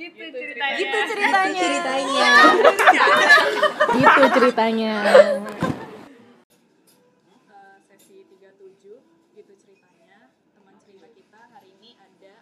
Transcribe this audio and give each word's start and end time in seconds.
gitu 0.00 0.24
ceritanya. 0.32 0.78
Gitu 0.80 0.98
ceritanya. 1.12 1.60
ceritanya. 1.60 2.32
Gitu 4.00 4.24
ceritanya. 4.32 4.94
Sesi 7.84 8.16
37 8.24 9.36
gitu 9.36 9.52
ceritanya. 9.60 10.18
Teman 10.56 10.74
cerita 10.88 11.08
kita 11.12 11.40
hari 11.52 11.68
ini 11.76 11.90
ada 12.00 12.34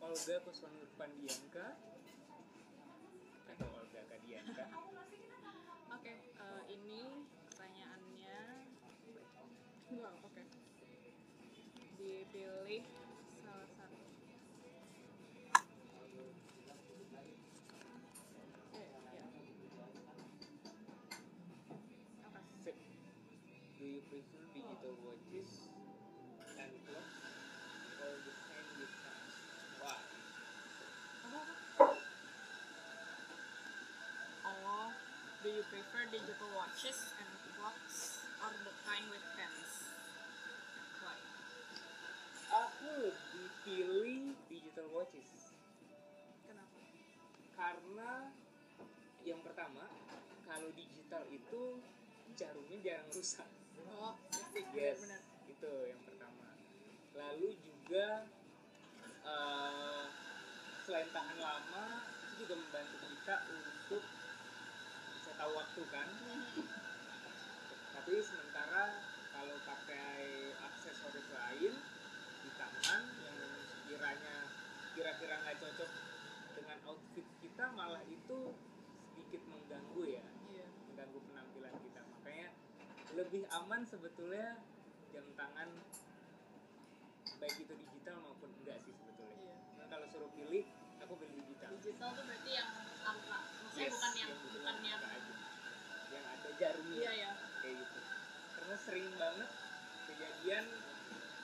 Olga 0.00 0.36
Kuswanurpandianka 0.48 1.66
atau 1.76 1.91
watches 24.92 25.72
and 26.60 26.72
clocks 26.84 27.18
or 28.02 28.12
the 28.24 28.34
time 28.44 28.68
with 28.78 28.94
hands? 29.00 29.32
Why? 29.80 29.96
Oh, 34.44 34.88
do 35.42 35.48
you 35.48 35.64
prefer 35.72 36.02
digital 36.12 36.50
watches 36.56 36.98
and 37.16 37.30
clocks 37.56 38.20
or 38.44 38.52
the 38.64 38.74
time 38.84 39.06
with 39.08 39.24
pens? 39.34 39.72
Why? 41.00 41.16
Aku 42.52 42.88
lebih 43.08 43.48
pilih 43.64 44.22
digital 44.52 44.86
watches 44.92 45.52
Kenapa? 46.44 46.76
karena 47.56 48.12
yang 49.24 49.40
pertama 49.40 49.88
kalau 50.44 50.68
digital 50.76 51.24
itu 51.32 51.80
jarumnya 52.36 52.78
jarang 52.84 53.08
rusak. 53.14 53.48
Oh, 53.88 54.16
yes, 54.54 54.68
Yes, 54.72 54.96
benar. 55.00 55.20
itu 55.48 55.70
yang 55.88 56.00
pertama. 56.02 56.46
Lalu 57.12 57.48
juga 57.58 58.06
eh, 59.22 60.04
selain 60.82 61.08
tahan 61.08 61.38
lama, 61.38 61.84
itu 62.26 62.32
juga 62.42 62.54
membantu 62.58 62.96
kita 63.00 63.36
untuk 63.48 64.02
bisa 65.12 65.30
tahu 65.34 65.52
waktu 65.54 65.82
kan. 65.88 66.08
Tapi 67.94 68.12
sementara 68.18 68.82
kalau 69.30 69.56
pakai 69.62 70.18
aksesoris 70.58 71.28
lain 71.30 71.72
di 72.42 72.50
tangan 72.56 73.02
yang 73.22 73.38
sekiranya 73.62 74.36
kira-kira 74.92 75.34
nggak 75.38 75.56
cocok 75.56 75.90
dengan 76.52 76.78
outfit 76.84 77.26
kita 77.40 77.64
malah 77.72 78.02
itu 78.04 78.38
sedikit 79.12 79.42
mengganggu 79.46 80.02
ya 80.10 80.24
Iya. 80.50 80.66
mengganggu 80.90 81.18
penampilan 81.22 81.74
kita 81.80 82.00
makanya 82.04 82.48
lebih 83.22 83.42
aman 83.48 83.80
sebetulnya 83.84 84.58
jam 85.10 85.26
tangan 85.32 85.68
baik 87.38 87.56
itu 87.56 87.74
digital 87.76 88.16
maupun 88.20 88.50
enggak 88.60 88.78
sih 88.80 88.90
sebetulnya 88.92 89.34
Iya. 89.38 89.54
nah, 89.78 89.86
kalau 89.88 90.06
suruh 90.08 90.30
pilih 90.32 90.64
aku 90.98 91.12
pilih 91.16 91.34
digital 91.38 91.70
Digital 91.78 92.10
tuh 92.12 92.24
berarti 92.24 92.50
yang 92.52 92.70
angka. 93.02 93.38
Maksudnya 93.58 93.82
Yes, 93.82 93.92
bukan 93.92 94.12
yang 94.14 94.30
betul, 94.32 94.50
bukan 94.54 94.76
yang 94.82 95.02
aja. 95.02 95.34
yang 96.08 96.24
ada 96.28 96.48
jarumnya 96.54 96.98
Iya 96.98 97.12
ya. 97.16 97.30
kayak 97.58 97.74
gitu 97.78 98.00
karena 98.52 98.76
sering 98.78 99.08
banget 99.16 99.50
kejadian 100.04 100.64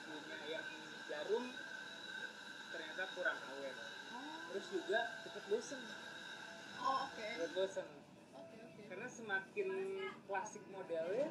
punya 0.05 0.39
yang 0.47 0.67
jarum 1.05 1.45
ternyata 2.69 3.03
kurang 3.11 3.39
awet 3.45 3.75
terus 4.49 4.65
juga 4.69 4.99
cepet 5.21 5.43
bosen 5.47 5.81
Oh, 6.79 6.97
oke. 7.05 7.27
cepet 7.35 7.51
bosen 7.53 7.87
semakin 9.09 9.69
klasik 10.29 10.61
modelnya 10.69 11.27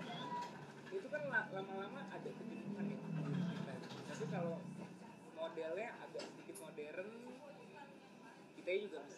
itu 0.91 1.07
kan 1.07 1.23
la- 1.31 1.51
lama-lama 1.55 2.01
ada 2.11 2.27
kejenuhan 2.27 2.85
ya 2.91 2.99
tapi 4.11 4.25
kalau 4.35 4.59
modelnya 5.39 5.89
agak 6.03 6.27
sedikit 6.27 6.57
modern 6.59 7.09
kita 8.59 8.71
juga 8.83 8.99
bisa 9.07 9.18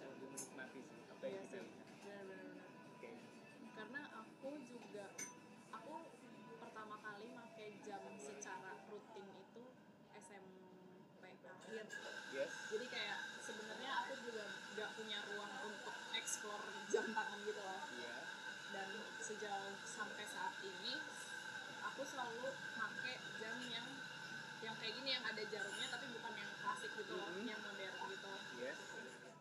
yang 25.11 25.21
kayak 25.21 25.35
ada 25.37 25.43
jarumnya 25.45 25.87
tapi 25.89 26.07
bukan 26.09 26.33
yang 26.35 26.51
klasik 26.57 26.91
gitu 26.95 27.13
loh 27.13 27.29
Mhm. 27.31 27.45
yang 27.45 27.61
modern 27.61 27.97
gitu. 28.07 28.31
Yes. 28.57 28.79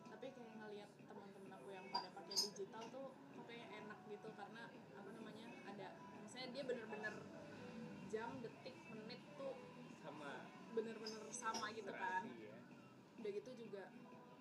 Tapi 0.09 0.25
kayak 0.33 0.53
ngelihat 0.57 0.89
teman-teman 1.05 1.49
aku 1.53 1.67
yang 1.69 1.85
pada 1.87 2.09
pakai 2.09 2.35
digital 2.35 2.83
tuh 2.89 3.07
kayak 3.45 3.67
enak 3.71 3.99
gitu 4.05 4.27
karena 4.33 4.63
apa 4.69 5.09
namanya 5.13 5.47
ada 5.65 5.87
misalnya 6.19 6.49
dia 6.51 6.63
bener-bener 6.65 7.13
jam 8.09 8.29
detik 8.41 8.75
menit 8.89 9.21
tuh 9.35 9.53
sama. 9.99 10.31
bener-bener 10.69 11.21
sama 11.29 11.65
gitu 11.71 11.91
kan. 11.91 12.23
ya. 12.37 12.55
Udah 13.19 13.31
gitu 13.31 13.51
juga 13.53 13.83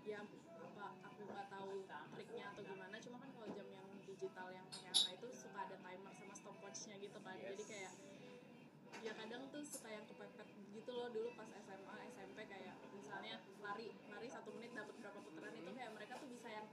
ya 0.04 0.24
apa 0.24 0.86
aku 1.04 1.20
nggak 1.24 1.46
tahu 1.50 1.72
triknya 2.14 2.44
atau 2.48 2.62
gimana 2.62 2.96
cuma 2.96 3.16
kan 3.18 3.30
kalau 3.30 3.48
jam 3.52 3.68
yang 3.68 3.86
digital 4.02 4.48
yang 4.48 4.64
pakai 4.72 4.88
angka 4.88 5.10
itu 5.12 5.26
suka 5.34 5.58
ada 5.60 5.76
timer 5.76 6.12
sama 6.14 6.34
stopwatchnya 6.34 6.94
gitu 6.98 7.18
kan. 7.20 7.36
Yes. 7.36 7.48
jadi 7.52 7.64
kayak 7.66 7.92
ya 8.98 9.12
kadang 9.14 9.42
tuh 9.48 9.62
suka 9.62 9.87
pas 11.38 11.46
SMA 11.56 11.94
SMP 12.10 12.38
kayak 12.44 12.74
misalnya 12.92 13.34
lari 13.62 13.86
lari 14.08 14.28
satu 14.28 14.50
menit 14.52 14.74
dapat 14.74 14.94
berapa 14.98 15.18
putaran 15.22 15.54
itu 15.54 15.70
kayak 15.70 15.92
mereka 15.94 16.18
tuh 16.18 16.26
bisa 16.26 16.48
yang 16.50 16.66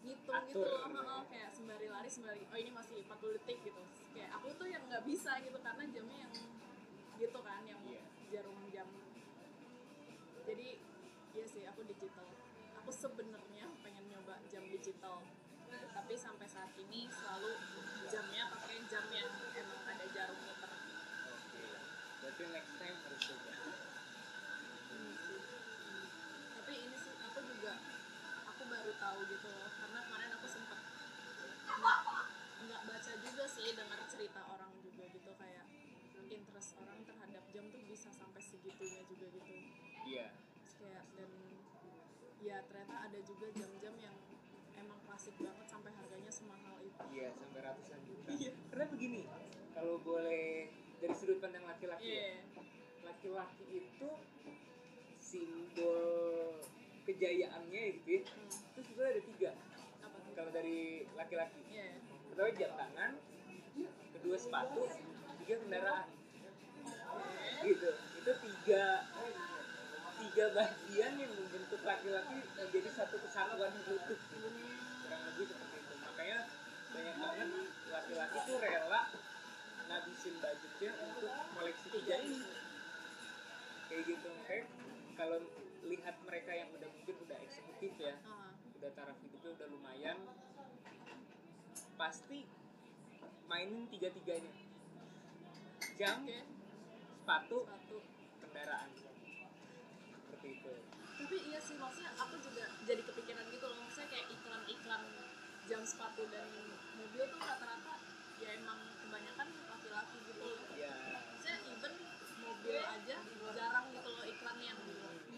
ngitung 0.00 0.42
gitu 0.48 0.58
Atur. 0.58 0.90
loh 0.90 0.90
heeh, 0.90 1.22
kayak 1.28 1.50
sembari 1.52 1.86
lari 1.86 2.08
sembari 2.08 2.42
oh 2.42 2.58
ini 2.58 2.70
masih 2.70 3.04
40 3.04 3.36
detik 3.36 3.58
gitu. 3.62 3.82
Kayak 4.10 4.30
aku 4.34 4.48
tuh 4.54 4.66
yang 4.66 4.82
nggak 4.84 5.04
bisa 5.04 5.38
gitu 5.38 5.58
karena 5.60 5.84
jamnya 5.86 6.18
yang 6.20 6.34
gitu 7.16 7.38
kan 7.38 7.62
yang 7.62 7.78
Iya. 7.84 8.02
jarum 8.30 8.58
jam. 8.68 8.88
Jadi 10.42 10.68
iya 11.30 11.44
sih 11.46 11.62
aku 11.64 11.84
digital. 11.84 12.26
Aku 12.80 12.90
sebenarnya 12.90 13.70
pengen 13.80 14.04
nyoba 14.08 14.40
jam 14.46 14.64
digital 14.66 15.22
tapi 15.70 16.14
sampai 16.16 16.46
saat 16.46 16.74
ini 16.74 17.06
selalu 17.06 17.54
jamnya 18.08 18.50
pakai 18.50 18.82
jam 18.86 19.06
yang 19.08 19.30
emang 19.52 19.82
ada 19.86 20.06
jarum 20.08 20.38
muter. 20.40 20.70
Oke. 21.28 21.62
Berarti 22.18 22.42
next 22.48 22.74
time 22.74 22.96
harus 22.98 23.20
coba 23.22 23.50
Ini 24.90 25.12
sih. 25.16 25.38
tapi 26.52 26.72
ini 26.80 26.96
sih 26.96 27.14
aku 27.20 27.38
juga 27.44 27.72
aku 28.44 28.62
baru 28.64 28.92
tahu 28.96 29.18
gitu 29.28 29.48
loh 29.48 29.70
karena 29.72 29.98
kemarin 30.02 30.30
aku 30.34 30.46
sempet 30.46 30.78
nggak 31.70 31.98
nggak 32.60 32.80
baca 32.84 33.12
juga 33.16 33.44
sih 33.60 33.76
dengar 33.76 34.00
cerita 34.08 34.40
orang 34.48 34.72
juga 34.80 35.04
gitu 35.12 35.30
kayak 35.36 35.68
interest 36.32 36.72
orang 36.80 36.96
terhadap 37.04 37.44
jam 37.52 37.64
tuh 37.68 37.82
bisa 37.84 38.08
sampai 38.08 38.40
segitunya 38.40 39.04
juga 39.04 39.28
gitu. 39.36 39.52
Iya. 40.08 40.32
Terus 40.64 40.74
kayak 40.80 41.04
dan 41.12 41.30
ya 42.40 42.56
ternyata 42.64 42.96
ada 43.04 43.18
juga 43.20 43.52
jam-jam 43.52 43.94
yang 44.00 44.16
emang 44.80 44.96
klasik 45.04 45.36
banget 45.36 45.66
sampai 45.68 45.92
harganya 45.92 46.32
semahal 46.32 46.80
itu. 46.80 47.04
Iya 47.12 47.28
sampai 47.36 47.60
ratusan 47.60 48.00
juta. 48.08 48.30
Iya. 48.32 48.52
karena 48.72 48.84
begini 48.88 49.20
kalau 49.76 50.00
boleh 50.00 50.72
dari 51.04 51.14
sudut 51.20 51.38
pandang 51.44 51.68
laki-laki 51.68 52.16
iya. 52.16 52.40
ya 52.40 52.64
laki-laki 53.04 53.64
itu 53.68 54.08
simbol 55.20 56.56
kejayaannya 57.04 57.82
gitu 58.00 58.08
ya. 58.08 58.22
Hmm, 58.24 58.48
itu 58.48 58.80
sebenarnya 58.88 59.12
ada 59.12 59.22
tiga. 59.28 59.50
Kalau 60.32 60.50
dari 60.56 61.04
laki-laki. 61.12 61.60
Iya. 61.68 62.00
Pertama 62.32 62.50
jam 62.56 62.72
tangan 62.72 63.12
kedua 64.20 64.36
sepatu 64.36 64.84
tiga 65.40 65.54
kendaraan. 65.64 66.06
Gitu. 67.64 67.88
Itu 68.20 68.32
tiga 68.36 68.84
tiga 70.20 70.44
bagian 70.52 71.12
yang 71.16 71.32
membentuk 71.32 71.80
laki-laki 71.80 72.44
menjadi 72.52 72.90
satu 72.92 73.16
kesatuan 73.24 73.72
utuh 73.72 74.20
kurang 75.00 75.22
lebih 75.32 75.44
seperti 75.48 75.76
itu. 75.80 75.94
Makanya 76.04 76.38
banyak 76.92 77.16
banget 77.16 77.48
laki-laki 77.88 78.38
tuh 78.44 78.56
rela 78.60 79.00
ngabisin 79.88 80.34
budgetnya 80.38 80.92
untuk 81.00 81.32
koleksi 81.56 81.86
tiga 81.96 82.16
ini. 82.20 82.40
Kayak 83.88 84.02
gitu 84.04 84.28
makanya 84.28 84.64
kalau 85.16 85.38
lihat 85.88 86.16
mereka 86.28 86.52
yang 86.52 86.68
udah 86.76 86.88
mungkin 86.92 87.16
udah 87.24 87.38
eksekutif 87.40 87.92
ya 87.96 88.14
Ah, 88.28 88.52
udah 88.76 88.90
taraf 88.92 89.16
hidupnya 89.24 89.50
udah 89.56 89.68
lumayan 89.72 90.16
pasti 91.96 92.44
mainin 93.50 93.82
tiga 93.90 94.14
tiganya 94.14 94.54
jam 95.98 96.22
okay. 96.22 96.46
sepatu, 97.18 97.66
sepatu. 97.66 97.98
kendaraan. 98.40 98.88
Seperti 100.22 100.48
itu. 100.54 100.72
Tapi 100.94 101.36
iya 101.50 101.58
sih 101.58 101.76
maksudnya 101.76 102.14
aku 102.14 102.38
juga 102.40 102.64
jadi 102.86 103.02
kepikiran 103.02 103.44
gitu 103.50 103.66
loh. 103.66 103.78
Maksudnya 103.84 104.08
kayak 104.08 104.26
iklan-iklan 104.32 105.02
jam 105.66 105.82
sepatu 105.82 106.22
dan 106.30 106.46
mobil 106.94 107.22
tuh 107.26 107.40
rata-rata 107.42 107.94
ya 108.38 108.48
emang 108.54 108.80
kebanyakan 109.02 109.48
laki-laki 109.50 110.16
gitu 110.30 110.42
loh. 110.46 110.62
Yeah. 110.78 111.58
even 111.74 111.94
mobil 112.40 112.80
aja 112.80 113.16
jarang 113.58 113.86
gitu 113.92 114.08
loh 114.14 114.24
iklan 114.30 114.58
yang 114.62 114.78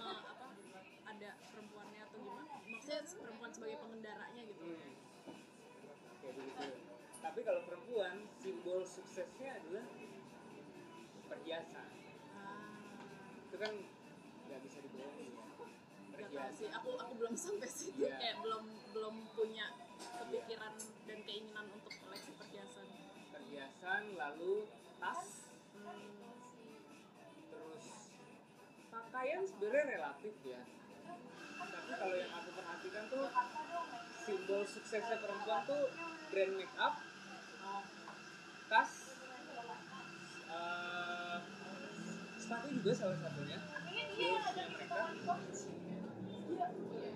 apa 0.05 0.47
ada 1.09 1.31
perempuannya 1.49 2.01
atau 2.07 2.19
gimana. 2.21 2.55
Maksudnya 2.61 3.01
perempuan 3.09 3.51
sebagai 3.51 3.79
pengendara 3.81 4.27
tapi 7.33 7.49
kalau 7.49 7.65
perempuan, 7.65 8.29
simbol 8.45 8.85
suksesnya 8.85 9.57
adalah 9.57 9.89
perhiasan. 11.33 11.89
ah 12.37 13.01
Itu 13.49 13.57
kan 13.57 13.73
nggak 14.53 14.61
bisa 14.69 14.79
dibohongi 14.85 15.33
ya. 15.33 15.41
Perhiasan. 16.13 16.53
sih, 16.61 16.69
aku 16.69 16.93
aku 17.01 17.13
belum 17.17 17.33
sampai 17.33 17.73
situ 17.73 18.05
Iya. 18.05 18.17
kayak 18.21 18.37
belum 18.45 18.65
belum 18.93 19.15
punya 19.33 19.73
kepikiran 19.97 20.77
dan 21.09 21.19
keinginan 21.25 21.67
untuk 21.73 21.93
koleksi 22.05 22.37
perhiasan. 22.37 22.85
Perhiasan, 23.33 24.03
lalu 24.21 24.69
tas, 25.01 25.49
Hmm, 25.73 26.21
terus 27.49 27.87
pakaian 28.93 29.41
sebenarnya 29.49 29.85
relatif 29.97 30.37
ya. 30.45 30.61
Tapi 31.65 31.93
kalau 31.97 32.13
yang 32.13 32.29
aku 32.29 32.51
perhatikan 32.53 33.05
tuh 33.09 33.25
simbol 34.23 34.63
suksesnya 34.69 35.17
perempuan 35.17 35.65
tuh 35.65 35.89
brand 36.31 36.55
make 36.55 36.77
up, 36.79 36.95
oh, 37.63 37.83
tas, 38.71 38.91
eh, 40.47 41.39
sepatu 42.53 42.69
juga 42.77 42.93
salah 42.93 43.17
satunya. 43.17 43.59
Heelsnya 43.89 44.65
mereka, 44.77 44.97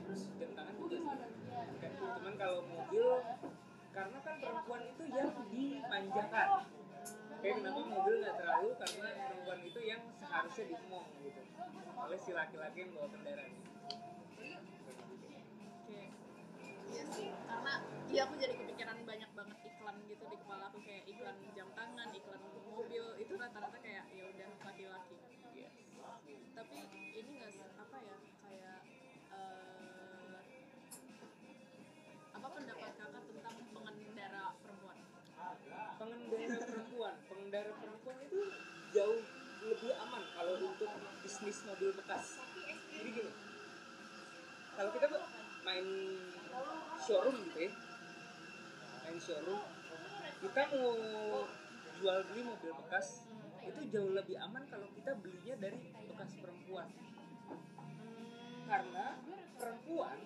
terus 0.09 0.23
jam 0.41 0.51
tangan 0.57 0.75
juga 0.81 0.97
sih. 0.97 1.13
Kayak, 1.77 1.93
cuman 2.01 2.35
kalau 2.41 2.61
mobil, 2.65 3.07
karena 3.93 4.19
kan 4.25 4.35
perempuan 4.41 4.83
itu 4.89 5.03
yang 5.13 5.31
dimanjakan. 5.53 6.49
Kayak 7.45 7.55
kenapa 7.61 7.81
mobil 7.85 8.15
nggak 8.25 8.37
terlalu 8.41 8.71
karena 8.81 9.09
perempuan 9.29 9.61
itu 9.61 9.81
yang 9.85 10.03
seharusnya 10.17 10.65
diemong 10.73 11.07
gitu 11.21 11.41
oleh 11.97 12.19
si 12.21 12.31
laki-laki 12.33 12.79
yang 12.81 12.93
bawa 12.97 13.09
kendaraan. 13.13 13.53
iya 16.87 17.03
sih 17.13 17.29
karena 17.29 17.73
iya 18.09 18.21
aku 18.25 18.35
jadi 18.41 18.55
kepikiran 18.57 18.99
banyak 19.05 19.31
banget 19.37 19.59
iklan 19.69 19.97
gitu 20.09 20.25
di 20.33 20.37
kepala 20.39 20.65
aku 20.73 20.79
kayak 20.81 21.05
iklan 21.05 21.37
jam 21.53 21.69
tangan, 21.77 22.09
iklan 22.15 22.41
mobil 22.73 23.05
itu 23.21 23.33
rata-rata 23.37 23.79
kayak 23.85 24.01
ya. 24.01 24.05
Iya. 24.17 24.26
Tapi 26.57 26.79
ini 27.21 27.31
nggak 27.37 27.71
apa 27.77 27.97
ya 28.01 28.17
kayak 28.41 28.79
eh, 29.37 30.41
apa 32.33 32.47
pendapat 32.49 32.91
kakak 32.97 33.23
tentang 33.29 33.57
pengendara 33.77 34.45
perempuan? 34.65 34.97
pengendara 35.97 36.57
perempuan 36.65 37.15
pengendara 37.29 37.73
perempuan 37.77 38.17
itu 38.25 38.41
jauh 38.93 39.21
lebih 39.67 39.93
aman 39.97 40.23
kalau 40.37 40.55
untuk 40.61 40.91
bisnis 41.25 41.59
mobil 41.67 41.91
bekas 41.97 42.41
jadi 42.93 43.09
gini 43.11 43.33
kalau 44.77 44.91
kita 44.93 45.07
main 45.65 45.87
showroom 47.01 47.37
gitu 47.51 47.59
ya 47.69 47.73
main 49.05 49.17
showroom 49.19 49.63
kita 50.45 50.63
mau 50.77 50.95
jual 51.97 52.19
beli 52.31 52.43
mobil 52.45 52.73
bekas 52.85 53.26
itu 53.67 53.81
jauh 53.91 54.13
lebih 54.15 54.39
aman 54.39 54.63
kalau 54.71 54.87
kita 54.95 55.13
belinya 55.19 55.55
dari 55.59 55.79
bekas 56.07 56.31
perempuan. 56.39 56.89
Karena 58.67 59.19
perempuan 59.59 60.19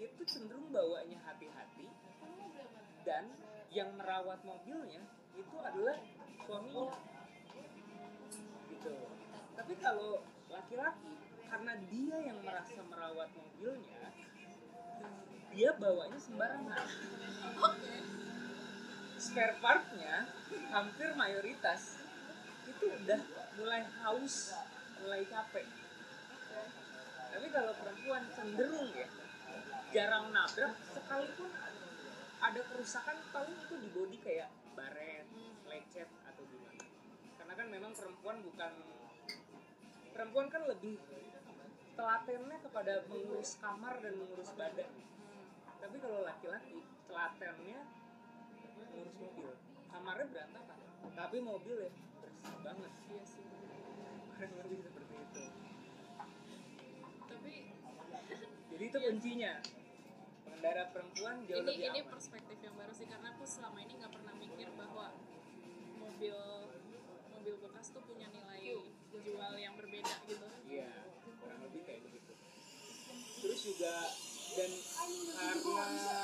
itu 0.00 0.22
cenderung 0.26 0.72
bawanya 0.72 1.18
hati-hati 1.28 1.86
dan 3.06 3.30
yang 3.72 3.92
merawat 3.96 4.40
mobilnya 4.42 5.04
itu 5.36 5.56
adalah 5.60 5.96
suaminya. 6.44 6.96
Gitu. 8.68 8.96
Tapi 9.56 9.74
kalau 9.80 10.20
laki-laki 10.50 11.12
karena 11.48 11.72
dia 11.92 12.16
yang 12.32 12.38
merasa 12.40 12.80
merawat 12.88 13.28
mobilnya 13.36 14.08
dia 15.52 15.70
bawanya 15.76 16.16
sembarangan. 16.16 16.86
Spare 19.20 19.54
partnya 19.60 20.26
hampir 20.72 21.14
mayoritas 21.14 22.01
itu 22.68 22.84
udah 22.86 23.20
mulai 23.58 23.82
haus 24.02 24.54
mulai 25.02 25.22
capek 25.26 25.66
tapi 27.32 27.48
kalau 27.48 27.72
perempuan 27.80 28.22
cenderung 28.36 28.90
ya 28.92 29.08
jarang 29.92 30.32
nabrak 30.32 30.72
sekalipun 30.92 31.50
ada 32.42 32.60
kerusakan 32.74 33.16
paling 33.30 33.54
itu 33.54 33.74
di 33.78 33.88
body 33.94 34.18
kayak 34.18 34.50
baret, 34.74 35.26
lecet 35.70 36.10
atau 36.26 36.42
gimana. 36.50 36.84
Karena 37.38 37.52
kan 37.54 37.66
memang 37.70 37.92
perempuan 37.94 38.42
bukan 38.42 38.72
perempuan 40.10 40.46
kan 40.50 40.66
lebih 40.66 40.98
telatennya 41.94 42.58
kepada 42.66 43.06
mengurus 43.06 43.60
kamar 43.62 43.94
dan 44.02 44.18
mengurus 44.18 44.50
badan. 44.58 44.90
Tapi 45.78 45.96
kalau 46.02 46.20
laki-laki 46.26 46.82
telatennya 47.06 47.80
mengurus 48.74 49.16
mobil. 49.22 49.48
Kamarnya 49.92 50.26
berantakan, 50.32 50.78
tapi 51.14 51.38
mobil 51.44 51.76
ya 51.84 51.92
banget. 52.42 52.92
Iya 53.08 53.24
sih. 53.26 53.44
Lebih 54.42 54.78
seperti 54.82 55.14
itu. 55.14 55.44
Tapi 57.30 57.54
Jadi 58.72 58.84
itu 58.88 58.98
kuncinya. 58.98 59.52
Pengendara 60.42 60.84
perempuan 60.90 61.36
jauh 61.46 61.62
ini 61.62 61.66
lebih 61.70 61.86
ini 61.90 62.00
aman. 62.02 62.10
perspektif 62.18 62.58
yang 62.62 62.74
baru 62.74 62.92
sih 62.94 63.06
karena 63.06 63.28
aku 63.34 63.44
selama 63.46 63.78
ini 63.82 63.92
nggak 63.98 64.12
pernah 64.14 64.34
mikir 64.34 64.68
bahwa 64.74 65.06
mobil 65.98 66.38
mobil 67.34 67.54
bekas 67.62 67.86
tuh 67.90 68.02
punya 68.06 68.26
nilai 68.30 68.78
jual 69.10 69.54
yang 69.58 69.74
berbeda 69.78 70.14
gitu. 70.26 70.46
Iya, 70.70 70.90
kurang 71.38 71.60
lebih 71.66 71.82
kayak 71.86 72.02
begitu. 72.06 72.32
Terus 73.42 73.60
juga 73.62 73.94
dan 74.52 74.70
karena 75.34 76.20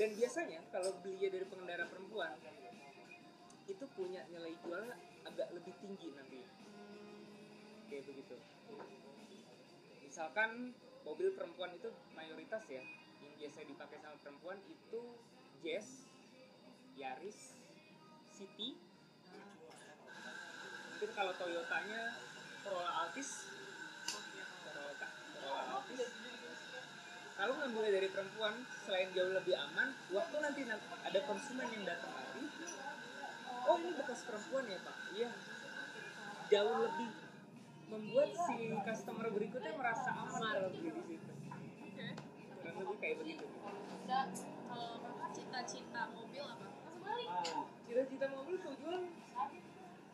dan 0.00 0.10
biasanya 0.16 0.60
kalau 0.72 0.90
belinya 1.04 1.28
dari 1.28 1.46
pengendara 1.48 1.84
perempuan 1.88 2.32
itu 3.68 3.84
punya 3.92 4.24
nilai 4.32 4.52
jual 4.64 4.84
agak 5.42 5.58
lebih 5.58 5.74
tinggi 5.82 6.14
nanti. 6.14 6.38
Kayak 7.90 8.14
begitu. 8.14 8.38
Misalkan 10.06 10.70
mobil 11.02 11.34
perempuan 11.34 11.74
itu 11.74 11.90
mayoritas 12.14 12.62
ya 12.70 12.78
yang 13.18 13.34
biasa 13.42 13.66
dipakai 13.66 13.98
sama 13.98 14.14
perempuan 14.22 14.62
itu 14.70 15.02
Jazz, 15.66 16.06
Yaris, 16.94 17.58
City, 18.30 18.78
mungkin 20.94 21.10
kalau 21.10 21.34
Toyotanya 21.34 22.14
Corolla 22.62 22.92
Altis. 23.02 23.50
Corolla, 24.62 25.62
Altis. 25.74 26.06
Kalau 27.34 27.54
ngambil 27.58 27.90
dari 27.90 28.08
perempuan 28.14 28.62
selain 28.86 29.10
jauh 29.10 29.34
lebih 29.34 29.58
aman 29.58 29.90
waktu 30.14 30.36
nanti 30.38 30.62
ada 31.02 31.18
konsumen 31.26 31.66
yang 31.74 31.82
datang 31.82 32.14
lagi 32.14 32.46
oh 33.68 33.76
ini 33.78 33.90
bekas 33.94 34.20
perempuan 34.26 34.64
ya 34.66 34.78
pak? 34.82 34.96
Iya. 35.14 35.30
Jauh 36.52 36.76
lebih 36.84 37.10
membuat 37.92 38.30
si 38.48 38.56
customer 38.88 39.26
berikutnya 39.28 39.72
merasa 39.76 40.10
aman 40.16 40.72
beli 40.72 40.88
di 40.96 41.02
situ 41.04 41.32
Oke. 41.84 42.08
kurang 42.64 42.76
lebih 42.80 42.96
kayak 43.04 43.16
begitu. 43.20 43.44
Kalau 44.08 44.96
kakak 45.04 45.30
cita-cita 45.36 46.02
mobil 46.16 46.44
apa? 46.44 46.66
cita-cita 47.84 48.26
mobil 48.32 48.56
tujuan 48.56 49.02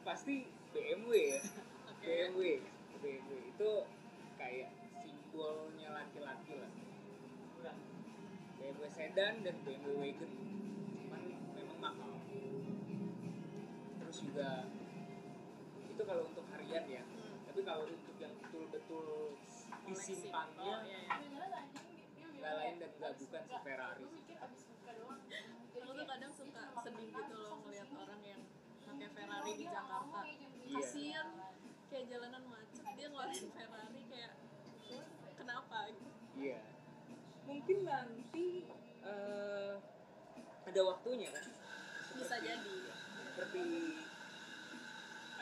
pasti 0.02 0.50
BMW 0.74 1.38
ya. 1.38 1.40
Oke. 1.86 2.02
BMW 2.02 2.40
BMW 2.98 3.38
itu 3.54 3.70
kayak 4.34 4.68
simbolnya 5.06 5.88
laki-laki 5.94 6.54
lah. 6.58 6.72
BMW 8.58 8.84
sedan 8.90 9.34
dan 9.46 9.54
BMW 9.62 9.94
wagon 10.02 10.30
terus 14.18 14.34
juga 14.34 14.66
itu 15.86 16.02
kalau 16.02 16.26
untuk 16.26 16.42
harian 16.50 16.84
ya 16.90 17.02
Hmm. 17.06 17.38
tapi 17.46 17.60
kalau 17.62 17.86
untuk 17.86 18.16
yang 18.18 18.34
betul-betul 18.34 19.38
disimpannya 19.86 20.58
Oh, 20.58 20.82
iya, 20.82 20.98
iya. 21.06 21.14
nggak 22.34 22.52
lain 22.58 22.74
dan 22.82 22.90
nggak 22.98 23.12
bukan 23.14 23.42
si 23.46 23.56
Ferrari 23.62 24.02
Aku 25.78 25.94
tuh 25.94 26.06
kadang 26.10 26.32
suka 26.34 26.62
sedih 26.82 27.08
gitu 27.14 27.34
loh 27.38 27.54
ngeliat 27.62 27.88
orang 27.94 28.20
yang 28.26 28.42
pakai 28.82 29.08
Ferrari 29.14 29.52
di 29.54 29.64
Jakarta. 29.64 30.18
Iya. 30.26 30.74
Kasian 30.74 31.28
kayak 31.86 32.04
jalanan 32.10 32.42
macet 32.50 32.86
dia 32.98 33.06
ngeluarin 33.06 33.46
Ferrari 33.54 34.02
kayak 34.10 34.32
kenapa 35.38 35.78
gitu. 35.94 36.10
Iya. 36.34 36.60
Mungkin 37.46 37.76
nanti 37.86 38.48
eh, 39.00 39.72
ada 40.66 40.80
waktunya 40.82 41.30
kan. 41.30 41.46
Bisa 42.18 42.36
jadi. 42.42 42.76
Seperti 43.38 43.62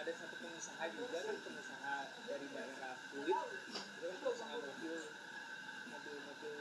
ada 0.06 0.22
satu 0.22 0.38
pengusaha 0.38 0.86
juga 0.94 1.18
kan 1.18 1.34
pengusaha 1.42 1.94
dari 2.30 2.46
daerah 2.54 2.94
Kulit 3.10 3.38
itu 3.58 4.06
kan 4.06 4.16
pengusaha 4.22 4.54
mobil 4.54 4.94
mobil 5.90 6.16
mobil 6.30 6.56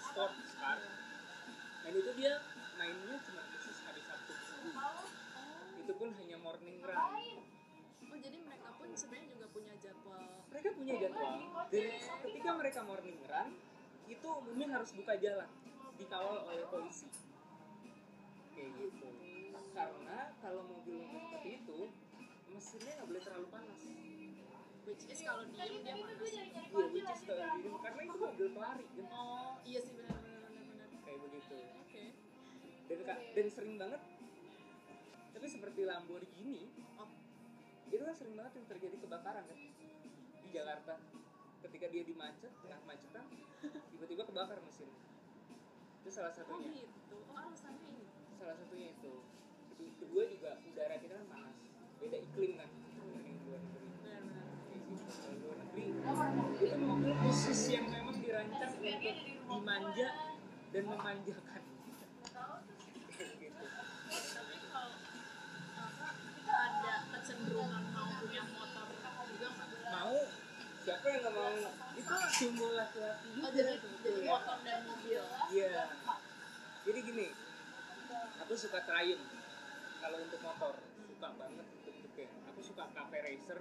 sports 0.00 0.52
car. 0.56 0.80
Dan 1.84 1.92
itu 2.00 2.10
dia 2.16 2.40
mainnya 2.80 3.20
cuma 3.28 3.44
khusus 3.44 3.76
hari 3.84 4.00
Sabtu. 4.08 4.32
Minggu 4.32 4.88
itu 5.84 5.92
pun 6.00 6.08
hanya 6.16 6.36
morning 6.40 6.80
run. 6.80 6.96
Oh 8.08 8.16
jadi 8.16 8.38
mereka 8.40 8.72
pun 8.72 8.88
sebenarnya 8.96 9.36
juga 9.36 9.46
punya 9.52 9.74
jadwal. 9.76 10.24
mereka 10.48 10.68
punya 10.80 10.94
jadwal. 10.96 11.36
Dan 11.68 11.92
ketika 12.24 12.50
mereka 12.56 12.80
morning 12.88 13.20
run 13.28 13.48
itu 14.08 14.28
umumnya 14.32 14.80
harus 14.80 14.90
buka 14.96 15.12
jalan. 15.20 15.50
Dikawal 16.00 16.48
oleh 16.48 16.64
polisi. 16.72 17.04
Kayak 18.56 18.70
gitu. 18.80 19.08
Karena 19.76 20.32
kalau 20.40 20.64
mobil 20.64 21.04
mobil 21.04 21.20
seperti 21.20 21.50
itu 21.60 21.80
mesinnya 22.60 22.92
nggak 22.92 23.08
boleh 23.08 23.22
terlalu 23.24 23.48
panas. 23.48 23.80
Which 24.84 25.04
is 25.08 25.20
kalau 25.24 25.48
diem 25.48 25.80
dia 25.80 25.96
panas. 25.96 26.20
Iya 26.20 26.84
which 26.92 27.08
is 27.08 27.20
kalau 27.24 27.48
diem 27.56 27.72
karena 27.80 28.00
itu 28.04 28.18
mobil 28.20 28.48
pelari 28.52 28.84
kan 28.84 29.06
oh 29.16 29.56
iya 29.64 29.80
sih 29.80 29.96
benar 29.96 30.20
benar 30.20 30.40
benar 30.44 30.64
benar. 30.68 30.88
Kayak 31.00 31.18
begitu. 31.24 31.56
Oke. 31.80 32.04
Dan 32.84 32.98
ka- 33.08 33.22
dan 33.32 33.46
sering 33.48 33.76
banget 33.80 34.02
tapi 35.30 35.46
seperti 35.48 35.88
Lamborghini 35.88 36.68
oh. 37.00 37.08
itu 37.88 38.02
kan 38.04 38.12
sering 38.12 38.36
banget 38.36 38.52
yang 38.60 38.66
terjadi 38.68 38.96
kebakaran 39.00 39.44
kan? 39.48 39.58
Di 40.44 40.48
Jakarta. 40.52 41.00
Ketika 41.64 41.86
dia 41.88 42.04
di 42.04 42.12
macet 42.12 42.52
tengah 42.60 42.80
macetan 42.84 43.24
tiba-tiba 43.96 44.28
kebakar 44.28 44.60
mesin. 44.60 44.92
Itu 46.04 46.08
salah 46.12 46.28
oh 46.28 46.36
satunya. 46.36 46.76
gitu. 46.76 47.16
Oh 47.24 47.40
alasannya 47.40 47.88
ini. 47.88 48.04
Salah 48.36 48.52
satunya 48.52 48.92
itu. 48.92 49.12
Kedua- 49.72 49.96
kedua 49.96 50.22
juga 50.28 50.50
udara 50.60 51.00
kita 51.00 51.16
kan 51.16 51.28
panas 51.32 51.69
beda 52.00 52.16
iklim 52.16 52.52
kan? 52.56 52.70
Dibanding 52.72 53.36
luar 53.44 53.56
negeri 53.60 53.84
benar 54.00 54.20
benar 54.24 54.48
Kayak. 54.64 55.92
Kalau 56.00 56.16
luar 56.16 56.32
negeri 56.32 56.64
itu 56.66 56.76
mobil 56.80 57.12
khusus 57.20 57.60
yang 57.70 57.86
memang 57.92 58.16
dirancang 58.18 58.72
untuk 58.72 59.16
dimanja 59.46 60.08
dan 60.72 60.82
memanjakan. 60.88 61.62
Gitu 63.20 63.64
tapi 64.10 64.56
kalau 64.72 64.96
ada 66.48 66.94
kecenderungan 67.12 67.82
mau? 67.92 68.08
Punya 68.20 68.42
motor 68.48 68.86
juga 69.28 69.48
mau 69.92 70.16
siapa 70.80 71.04
yang 71.12 71.20
nggak 71.20 71.34
mau? 71.36 71.52
Itu 72.00 72.14
simbol 72.32 72.72
laki-laki 72.72 73.28
oh 73.44 73.50
jadi 73.52 73.72
jadi 74.00 74.20
motor 74.24 74.56
dan 74.64 74.78
mobil. 74.88 75.22
Iya. 75.52 75.84
Jadi 76.80 76.98
gini, 77.04 77.28
aku 78.40 78.52
suka 78.56 78.80
Triumph 78.88 79.28
kalau 80.00 80.18
untuk 80.24 80.40
motor 80.40 80.74
suka 81.04 81.28
banget 81.36 81.66
bentuknya. 81.84 82.28
Aku 82.48 82.60
suka 82.64 82.88
cafe 82.96 83.19
racer. 83.30 83.58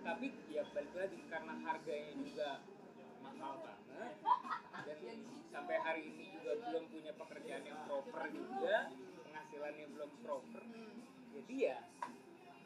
Tapi 0.00 0.26
ya 0.52 0.62
balik 0.72 0.94
lagi 0.96 1.20
karena 1.32 1.54
harganya 1.64 2.12
juga 2.20 2.48
mahal 3.24 3.52
banget 3.64 4.14
dan 4.80 5.18
sampai 5.52 5.76
hari 5.80 6.02
ini 6.08 6.24
juga 6.40 6.56
belum 6.56 6.84
punya 6.88 7.12
pekerjaan 7.16 7.64
yang 7.68 7.80
proper 7.84 8.24
juga 8.32 8.88
penghasilannya 9.28 9.86
belum 9.92 10.10
proper 10.24 10.64
jadi 11.36 11.56
ya 11.56 11.78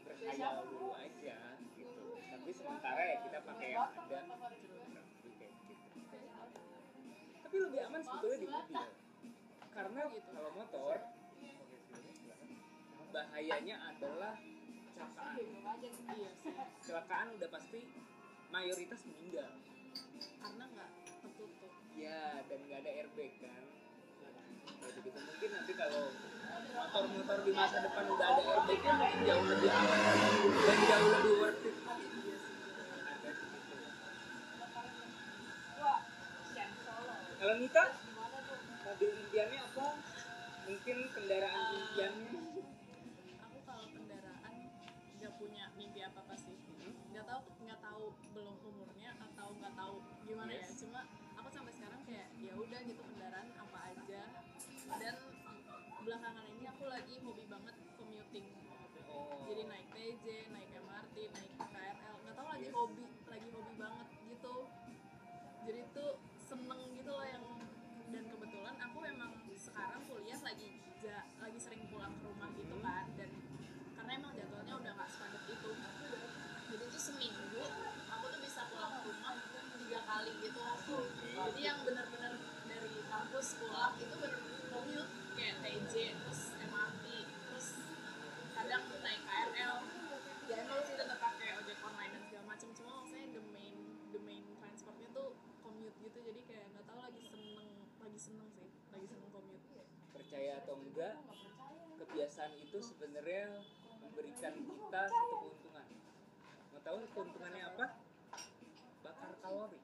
berkhayal 0.07 0.63
dulu 0.71 0.95
aja 0.95 1.39
gitu. 1.75 2.07
Tapi 2.23 2.51
sementara 2.55 3.03
ya 3.03 3.17
kita 3.23 3.39
pakai 3.43 3.69
yang 3.75 3.91
ada. 3.91 4.19
Tapi 7.45 7.57
lebih 7.61 7.81
aman 7.87 8.01
sebetulnya 8.03 8.39
di 8.39 8.49
mobil. 8.51 8.87
Karena 9.75 10.01
kalau 10.07 10.51
motor 10.55 10.97
bahayanya 13.15 13.77
adalah 13.95 14.35
kecelakaan. 15.05 15.37
Iya 16.17 16.31
sih. 16.41 16.53
Kecelakaan 16.81 17.27
udah 17.37 17.49
pasti 17.53 17.81
mayoritas 18.49 19.01
meninggal. 19.05 19.51
Karena 20.41 20.65
nggak 20.65 20.91
tertutup. 21.25 21.73
Ya 21.95 22.41
dan 22.49 22.59
nggak 22.65 22.79
ada 22.85 22.91
airbag 22.91 23.33
kan. 23.41 23.65
Jadi 24.85 25.01
gitu 25.01 25.19
mungkin 25.21 25.51
nanti 25.53 25.73
kalau 25.77 26.03
motor-motor 26.75 27.39
di 27.45 27.53
masa 27.53 27.77
depan 27.81 28.05
udah 28.09 28.27
ada 28.27 28.43
airbagnya 28.43 28.93
mungkin 28.97 29.21
jauh 29.25 29.45
lebih 29.49 29.71
aman. 29.71 30.01
Dan 30.45 30.79
jauh 30.89 31.09
lebih 31.09 31.35
worth 31.41 31.69
it. 31.69 31.77
Kalau 37.35 37.55
Nita. 37.61 37.85
Mobil 38.85 39.11
impiannya 39.11 39.59
apa? 39.59 39.87
Mungkin 40.65 40.97
kendaraan 41.13 41.63
impiannya 41.77 42.34
sekarang 69.75 70.03
kuliah 70.07 70.39
lagi 70.39 70.69
ja- 71.03 71.27
lagi 71.37 71.59
sering 71.59 71.83
pulang 71.91 72.15
ke 72.15 72.25
rumah 72.25 72.47
gitu 72.55 72.75
Hmm. 72.75 72.87
kan 72.87 73.05
dan 73.19 73.31
karena 73.95 74.11
emang 74.15 74.33
jadwalnya 74.33 74.75
udah 74.77 74.93
nggak 74.95 75.09
sepadat 75.11 75.43
itu 75.45 75.71
jadi 76.71 76.85
tuh 76.87 77.03
seminggu 77.03 77.63
aku 78.09 78.25
tuh 78.29 78.41
bisa 78.41 78.61
pulang 78.67 78.93
ke 78.95 79.01
rumah 79.05 79.35
tiga 79.77 80.01
kali 80.01 80.31
gitu. 80.41 80.61
Jadi 81.35 81.61
yang 81.61 81.79
bener-bener 81.83 82.33
dari 82.65 82.93
kampus 83.05 83.49
pulang 83.59 83.93
itu 83.97 84.15
bener-bener 84.15 84.63
commute 84.71 85.11
kayak 85.35 85.55
TJ 85.61 85.95
terus 86.17 86.41
MRT 86.57 87.05
terus 87.45 87.67
kadang 88.55 88.83
naik 88.97 89.23
KRL 89.23 89.77
ya 90.45 90.57
emang 90.57 90.81
sih 90.83 90.95
tetap 90.95 91.19
pakai 91.21 91.59
ojek 91.59 91.79
online 91.81 92.13
dan 92.13 92.23
segala 92.25 92.45
macam 92.49 92.69
cuma 92.73 92.91
maksudnya 92.97 93.27
the 93.31 93.43
main 93.51 93.77
the 94.11 94.21
main 94.21 94.45
transportnya 94.57 95.09
tuh 95.11 95.29
commute 95.61 95.97
gitu 96.01 96.19
jadi 96.23 96.41
kayak 96.45 96.67
nggak 96.71 96.85
tahu 96.85 97.01
lagi 97.01 97.21
seneng 97.21 97.69
lagi 98.01 98.19
seneng 98.19 98.49
sih 98.51 98.69
percaya 100.35 100.59
atau 100.67 100.75
enggak 100.83 101.15
kebiasaan 101.95 102.59
itu 102.59 102.83
sebenarnya 102.83 103.55
memberikan 104.03 104.51
kita 104.67 105.03
satu 105.07 105.47
keuntungan. 105.47 105.87
Mau 106.75 106.81
tahu 106.83 106.99
keuntungannya 107.15 107.63
apa? 107.71 108.03
Bakar 109.07 109.31
kalori. 109.39 109.79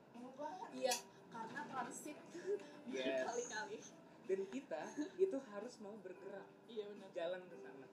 Iya 0.74 0.94
karena 1.30 1.60
transit. 1.70 2.18
Yes. 2.90 3.22
berkali-kali. 3.22 3.78
Dan 4.26 4.40
kita 4.50 4.82
itu 5.22 5.38
harus 5.54 5.74
mau 5.78 5.94
bergerak. 6.02 6.42
Iya 6.66 6.90
benar. 6.90 7.08
Jalan 7.14 7.42
ke 7.46 7.56
sana. 7.62 7.86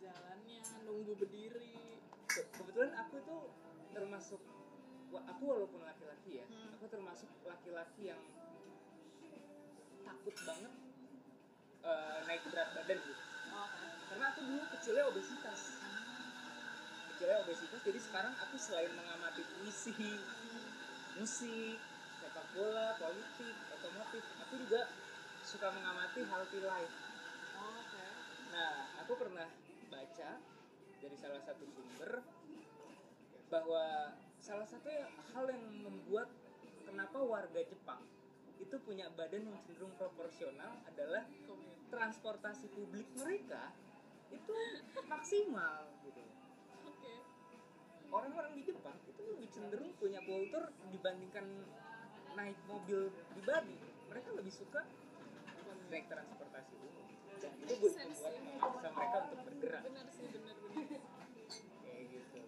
Jalannya 0.00 0.58
nunggu 0.88 1.12
berdiri. 1.20 1.76
Ke- 2.24 2.48
kebetulan 2.48 2.96
aku 2.96 3.20
tuh 3.28 3.52
termasuk 3.92 4.40
aku 5.12 5.42
walaupun 5.44 5.84
laki-laki 5.84 6.40
ya 6.40 6.48
Hmm. 6.48 6.80
aku 6.80 6.88
termasuk 6.88 7.28
laki-laki 7.44 8.08
yang 8.08 8.22
takut 10.00 10.36
banget 10.48 10.72
eh, 11.84 12.18
naik 12.28 12.42
berat 12.48 12.68
badan 12.76 12.98
gitu. 13.00 13.22
Oh 13.54 13.68
karena 14.10 14.24
aku 14.34 14.40
dulu 14.42 14.62
kecilnya 14.74 15.04
obesitas. 15.06 15.60
Kecilnya 17.14 17.38
obesitas 17.46 17.80
jadi 17.86 18.00
sekarang 18.00 18.34
aku 18.36 18.56
selain 18.58 18.92
mengamati 18.96 19.42
puisi 19.56 19.94
musik 21.18 21.78
sepak 22.20 22.46
bola 22.54 22.96
politik 22.96 23.54
otomotif 23.76 24.24
aku 24.40 24.54
juga 24.66 24.88
suka 25.44 25.68
mengamati 25.72 26.20
healthy 26.24 26.60
life. 26.62 26.94
Oh, 27.58 27.80
oke. 27.80 28.04
Nah 28.52 28.72
aku 29.04 29.12
pernah 29.18 29.48
baca 29.90 30.30
dari 31.00 31.16
salah 31.16 31.42
satu 31.42 31.64
sumber 31.64 32.22
bahwa 33.50 34.14
salah 34.38 34.68
satu 34.68 34.88
hal 35.34 35.44
yang 35.50 35.64
membuat 35.82 36.28
kenapa 36.86 37.18
warga 37.18 37.60
Jepang 37.66 38.02
itu 38.60 38.76
punya 38.84 39.08
badan 39.16 39.48
yang 39.48 39.58
cenderung 39.64 39.92
proporsional 39.96 40.76
adalah 40.84 41.24
transportasi 41.90 42.68
publik 42.70 43.08
mereka 43.16 43.72
itu 44.30 44.54
maksimal 45.10 45.90
gitu. 46.06 46.22
oke 46.86 47.12
Orang-orang 48.10 48.52
di 48.58 48.62
Jepang 48.66 48.94
itu 49.06 49.22
lebih 49.26 49.48
cenderung 49.50 49.90
punya 49.98 50.20
kultur 50.22 50.70
dibandingkan 50.90 51.46
naik 52.34 52.58
mobil 52.66 53.10
pribadi. 53.34 53.74
Mereka 54.10 54.28
lebih 54.34 54.50
suka 54.54 54.82
naik 55.90 56.06
transportasi 56.06 56.74
umum. 56.78 57.06
Dan 57.40 57.52
itu 57.62 57.74
buat 57.78 57.94
membuat 57.98 58.34
memaksa 58.44 58.88
mereka 58.94 59.16
untuk 59.26 59.40
bergerak 59.46 59.82
benar 59.86 60.06
sih 60.14 60.26
benar 60.30 60.54
benar 60.62 61.00
kayak 61.86 62.04
gitu. 62.10 62.40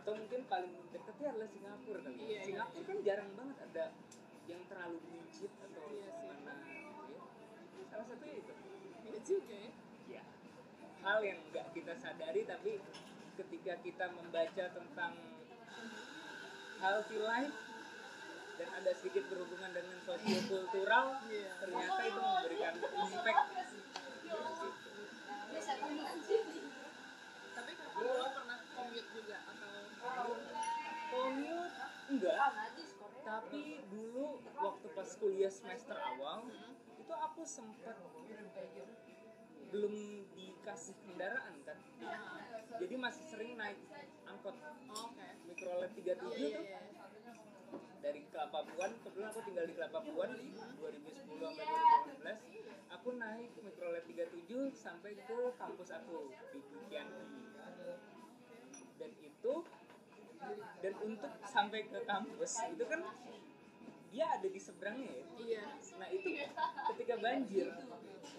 Atau 0.00 0.12
mungkin 0.18 0.40
paling 0.48 0.72
dekatnya 0.92 1.28
adalah 1.32 1.48
Singapura 1.48 2.00
kali. 2.02 2.16
ya. 2.16 2.20
Iya, 2.20 2.28
iya. 2.28 2.42
Singapura 2.44 2.84
kan 2.84 2.98
jarang 3.04 3.30
banget 3.36 3.56
ada 3.70 3.84
yang 4.44 4.62
terlalu 4.66 4.98
buncit 5.04 5.50
atau 5.60 5.82
Iya 5.86 6.10
sih. 6.10 6.26
mana 6.28 6.52
gitu 6.58 7.04
ya. 7.08 7.20
Salah 7.88 8.06
satunya 8.06 8.34
itu. 8.36 8.52
iya 9.02 9.18
juga 9.22 9.56
ya. 9.56 9.70
Ya 10.08 10.22
hal 11.02 11.18
yang 11.20 11.38
nggak 11.50 11.66
kita 11.72 11.94
sadari 11.96 12.42
tapi 12.44 12.72
ketika 13.34 13.74
kita 13.80 14.04
membaca 14.12 14.64
tentang 14.68 15.12
healthy 16.78 17.18
life 17.18 17.56
dan 18.52 18.68
ada 18.72 18.92
sedikit 18.94 19.24
berhubungan 19.26 19.72
dengan 19.72 19.96
sosiokultural 20.00 21.16
Iya. 21.24 21.50
ternyata 21.58 22.00
itu 22.04 22.20
memberikan 22.20 22.74
impact 22.76 23.48
tapi 27.52 27.72
kamu 27.72 28.00
pernah 28.32 28.58
commute 28.72 29.08
juga 29.12 29.36
atau 29.44 30.26
commute. 31.10 31.74
enggak 32.08 32.36
tapi 33.32 33.80
dulu 33.88 34.44
waktu 34.60 34.86
pas 34.92 35.08
kuliah 35.16 35.48
semester 35.48 35.96
awal 35.96 36.44
itu 37.00 37.14
aku 37.16 37.42
sempat 37.48 37.96
belum 39.72 39.94
dikasih 40.36 40.92
kendaraan 41.00 41.56
kan? 41.64 41.78
Jadi 42.76 42.94
masih 43.00 43.24
sering 43.32 43.56
naik 43.56 43.80
angkot. 44.28 44.52
Oh, 44.92 45.08
oke 45.08 45.28
mikrolet 45.48 45.90
37 45.96 46.04
iya 46.04 46.14
tuh 46.20 46.30
iya 46.36 46.60
iya 46.60 46.80
dari 48.02 48.20
Kelapa 48.28 48.66
Puan 48.68 48.92
kebetulan 49.00 49.28
aku 49.32 49.40
tinggal 49.48 49.64
di 49.64 49.74
Kelapa 49.78 50.00
Puan 50.04 50.30
2010 50.36 51.32
sampai 51.40 51.64
2015 52.20 52.92
aku 52.92 53.08
naik 53.16 53.50
mikrolet 53.64 54.04
37 54.04 54.76
sampai 54.76 55.12
ke 55.16 55.38
kampus 55.56 55.88
aku 55.96 56.28
di 56.52 56.60
Kianti 56.90 57.24
dan 59.00 59.10
itu 59.24 59.52
dan 60.82 60.94
untuk 61.06 61.32
sampai 61.46 61.86
ke 61.86 61.98
kampus 62.02 62.52
itu 62.74 62.84
kan 62.90 63.00
dia 64.12 64.26
ada 64.28 64.44
di 64.44 64.60
seberangnya 64.60 65.08
ya? 65.08 65.24
Iya. 65.40 65.64
Nah 65.96 66.08
itu 66.12 66.28
ketika 66.92 67.14
banjir 67.16 67.68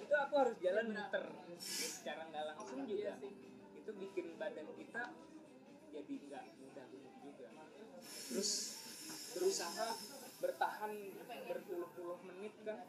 itu 0.04 0.14
aku 0.14 0.34
harus 0.38 0.56
jalan 0.62 0.94
muter. 0.94 1.26
Secara 1.58 2.30
nggak 2.30 2.46
langsung 2.54 2.86
juga. 2.86 3.18
itu 3.84 3.92
bikin 4.00 4.40
badan 4.40 4.64
kita 4.80 5.12
jadi 5.92 6.14
nggak 6.16 6.44
mudah 6.56 6.88
juga. 7.20 7.48
Terus 8.32 8.52
berusaha 9.36 9.88
bertahan 10.40 10.92
berpuluh-puluh 11.52 12.20
menit 12.24 12.54
kan 12.64 12.80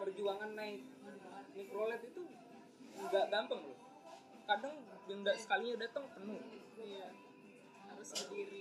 perjuangan 0.00 0.56
naik 0.56 0.80
mikrolet 1.52 2.00
itu 2.08 2.22
nggak 2.96 3.26
gampang 3.28 3.60
loh. 3.68 3.76
Kadang 4.48 4.74
yang 5.12 5.20
da- 5.26 5.36
sekalinya 5.36 5.84
datang 5.84 6.08
penuh. 6.14 6.40
Iya 6.80 7.25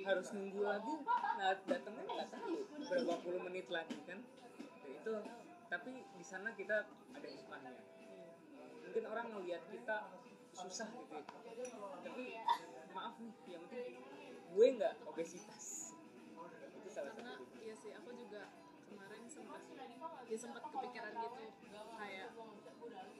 harus 0.05 0.27
nunggu 0.33 0.61
lagi. 0.65 0.93
Nah 1.37 1.53
datangnya 1.65 2.03
nggak 2.05 2.29
tahu. 2.33 2.55
Berapa 2.81 3.13
puluh 3.21 3.41
menit 3.45 3.67
lagi 3.69 3.97
kan? 4.05 4.19
Ya, 4.85 4.89
itu. 4.89 5.13
Tapi 5.69 5.91
di 6.01 6.25
sana 6.25 6.53
kita 6.53 6.85
ada 7.13 7.27
hikmahnya 7.27 7.73
mungkin 8.95 9.11
orang 9.11 9.27
ngelihat 9.27 9.59
kita 9.67 10.07
susah 10.55 10.87
gitu 10.87 11.19
ya. 11.19 11.27
tapi 11.99 12.39
maaf 12.95 13.19
nih 13.19 13.35
yang 13.51 13.59
penting 13.67 13.99
gue 14.55 14.67
nggak 14.79 14.95
obesitas. 15.03 15.91
Itu 16.79 16.87
salah 16.87 17.11
karena 17.11 17.35
satu 17.35 17.59
iya 17.59 17.75
sih 17.75 17.91
aku 17.91 18.15
juga 18.15 18.47
kemarin 18.87 19.27
sempat 19.27 19.61
ya 20.31 20.37
sempat 20.39 20.63
kepikiran 20.63 21.11
gitu. 21.11 21.43
Kayak 21.99 22.29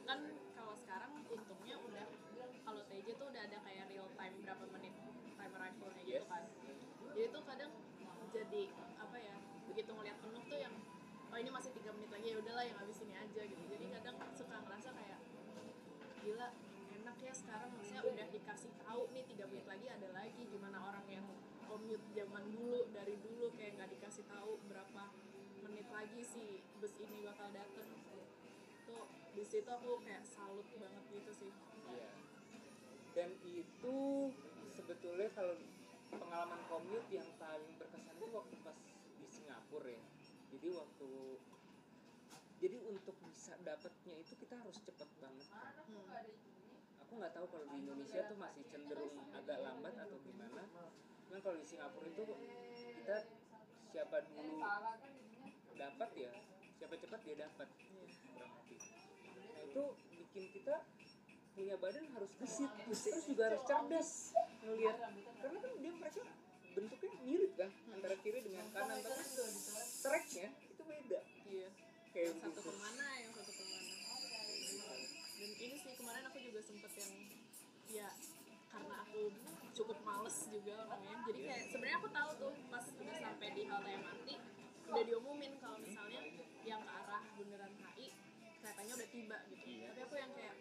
kan 0.08 0.20
kalau 0.56 0.74
sekarang 0.80 1.12
untungnya 1.28 1.76
udah 1.76 2.06
kalau 2.64 2.82
TJ 2.88 3.06
tuh 3.20 3.26
udah 3.28 3.42
ada 3.44 3.58
kayak 3.68 3.84
real 3.92 4.08
time 4.16 4.34
berapa 4.40 4.64
menit 4.80 4.96
gitu 6.06 6.22
Yes. 6.22 6.30
kan? 6.30 6.42
Jadi 7.16 7.26
tuh 7.34 7.42
kadang 7.42 7.72
jadi 8.30 8.62
apa 8.96 9.16
ya 9.18 9.34
begitu 9.66 9.90
ngeliat 9.90 10.18
penuh 10.22 10.42
tuh 10.46 10.58
yang 10.60 10.74
oh 11.26 11.36
ini 11.36 11.50
masih 11.50 11.70
tiga 11.74 11.90
menit 11.90 12.10
lagi 12.12 12.26
ya 12.30 12.36
udahlah 12.38 12.64
yang 12.64 12.78
habis 12.78 12.98
ini 13.02 13.14
aja 13.18 13.42
gitu. 13.42 13.62
Jadi 13.66 13.84
kadang 13.90 14.16
suka 14.32 14.56
ngerasa 14.62 14.88
kayak 14.94 15.18
gila 16.22 16.48
enak 16.96 17.16
ya 17.22 17.32
sekarang 17.34 17.70
maksudnya 17.74 18.02
udah 18.02 18.26
dikasih 18.30 18.72
tahu 18.82 19.02
nih 19.10 19.24
tiga 19.26 19.44
menit 19.50 19.66
lagi 19.66 19.86
ada 19.90 20.08
lagi 20.14 20.42
gimana 20.46 20.78
orang 20.82 21.06
yang 21.10 21.26
commute 21.66 22.02
zaman 22.14 22.44
dulu 22.54 22.86
dari 22.94 23.14
dulu 23.18 23.50
kayak 23.58 23.78
nggak 23.78 23.90
dikasih 23.98 24.24
tahu 24.30 24.58
berapa 24.70 25.02
menit 25.66 25.86
lagi 25.90 26.22
si 26.22 26.62
bus 26.78 26.94
ini 27.02 27.26
bakal 27.26 27.50
dateng. 27.50 27.90
Tuh 28.86 29.04
di 29.34 29.42
situ 29.42 29.66
aku 29.66 29.98
kayak 30.06 30.22
salut 30.22 30.66
banget 30.78 31.04
gitu 31.10 31.32
sih. 31.34 31.52
Iya. 31.90 32.10
Dan 33.16 33.30
itu 33.48 33.96
sebetulnya 34.76 35.28
kalau 35.32 35.56
pengalaman 36.16 36.60
commute 36.68 37.08
yang 37.12 37.28
paling 37.36 37.72
berkesan 37.76 38.16
itu 38.16 38.26
waktu 38.32 38.54
pas 38.64 38.76
di 39.20 39.26
Singapura 39.28 39.90
ya. 39.92 40.04
Jadi 40.56 40.68
waktu 40.72 41.10
jadi 42.56 42.78
untuk 42.88 43.16
bisa 43.28 43.52
dapatnya 43.60 44.16
itu 44.16 44.32
kita 44.40 44.56
harus 44.56 44.80
cepet 44.80 45.08
banget. 45.20 45.46
kan. 45.52 46.24
Aku 47.06 47.12
nggak 47.20 47.32
tahu 47.36 47.46
kalau 47.52 47.66
di 47.68 47.76
Indonesia 47.84 48.20
tuh 48.26 48.38
masih 48.40 48.64
cenderung 48.72 49.12
agak 49.36 49.60
lambat 49.60 49.94
atau 49.94 50.16
gimana. 50.24 50.64
Cuman 51.28 51.40
kalau 51.44 51.56
di 51.60 51.66
Singapura 51.68 52.08
itu 52.08 52.24
kita 53.02 53.16
siapa 53.92 54.16
dulu 54.32 54.64
dapat 55.76 56.10
ya, 56.16 56.32
siapa 56.80 56.94
cepat 56.96 57.20
dia 57.28 57.36
dapat. 57.44 57.68
Lebih. 57.68 58.80
Nah 59.52 59.62
itu 59.62 59.84
bikin 60.16 60.44
kita 60.56 60.76
punya 61.56 61.74
badan 61.80 62.04
harus 62.12 62.32
gesit 62.36 62.68
terus 62.84 63.24
juga 63.24 63.42
harus 63.48 63.62
cerdas 63.64 64.10
ngelihat. 64.60 64.96
Karena 65.40 65.58
kan 65.64 65.72
dia 65.80 65.92
mereka 65.96 66.20
bentuknya 66.76 67.10
mirip 67.24 67.52
kan 67.56 67.70
antara 67.96 68.14
kiri 68.20 68.44
dengan 68.44 68.68
kanan. 68.76 69.00
Tapi 69.00 69.24
tracknya 70.04 70.48
itu 70.52 70.82
beda. 70.84 71.20
Iya. 71.48 71.68
Kayak 72.12 72.24
yang 72.28 72.38
satu 72.44 72.60
begitu 72.60 72.68
ke 72.68 72.72
mana 72.76 73.06
yang 73.24 73.32
satu 73.32 73.52
ke 73.56 73.64
mana. 73.64 73.92
Dan 75.36 75.50
ini 75.56 75.76
sih 75.80 75.92
kemarin 75.96 76.22
aku 76.28 76.38
juga 76.44 76.60
sempet 76.60 76.92
yang 77.00 77.12
ya 77.86 78.08
karena 78.68 78.94
aku 79.08 79.20
cukup 79.72 79.98
males 80.04 80.36
juga 80.52 80.74
orangnya. 80.84 81.16
Jadi 81.24 81.40
kayak 81.40 81.64
sebenarnya 81.72 81.96
aku 82.04 82.08
tahu 82.12 82.30
tuh 82.36 82.52
pas 82.68 82.84
udah 82.84 83.16
sampai 83.16 83.48
di 83.56 83.62
halte 83.64 83.90
MRT 83.96 84.28
udah 84.86 85.02
diumumin 85.02 85.52
kalau 85.58 85.78
misalnya 85.80 86.20
yang 86.62 86.78
ke 86.84 86.92
arah 86.92 87.22
bundaran 87.34 87.72
HI 87.96 88.12
keretanya 88.60 88.92
udah 88.92 89.08
tiba 89.08 89.38
gitu. 89.48 89.70
Tapi 89.88 90.00
aku 90.04 90.14
yang 90.20 90.32
kayak 90.36 90.54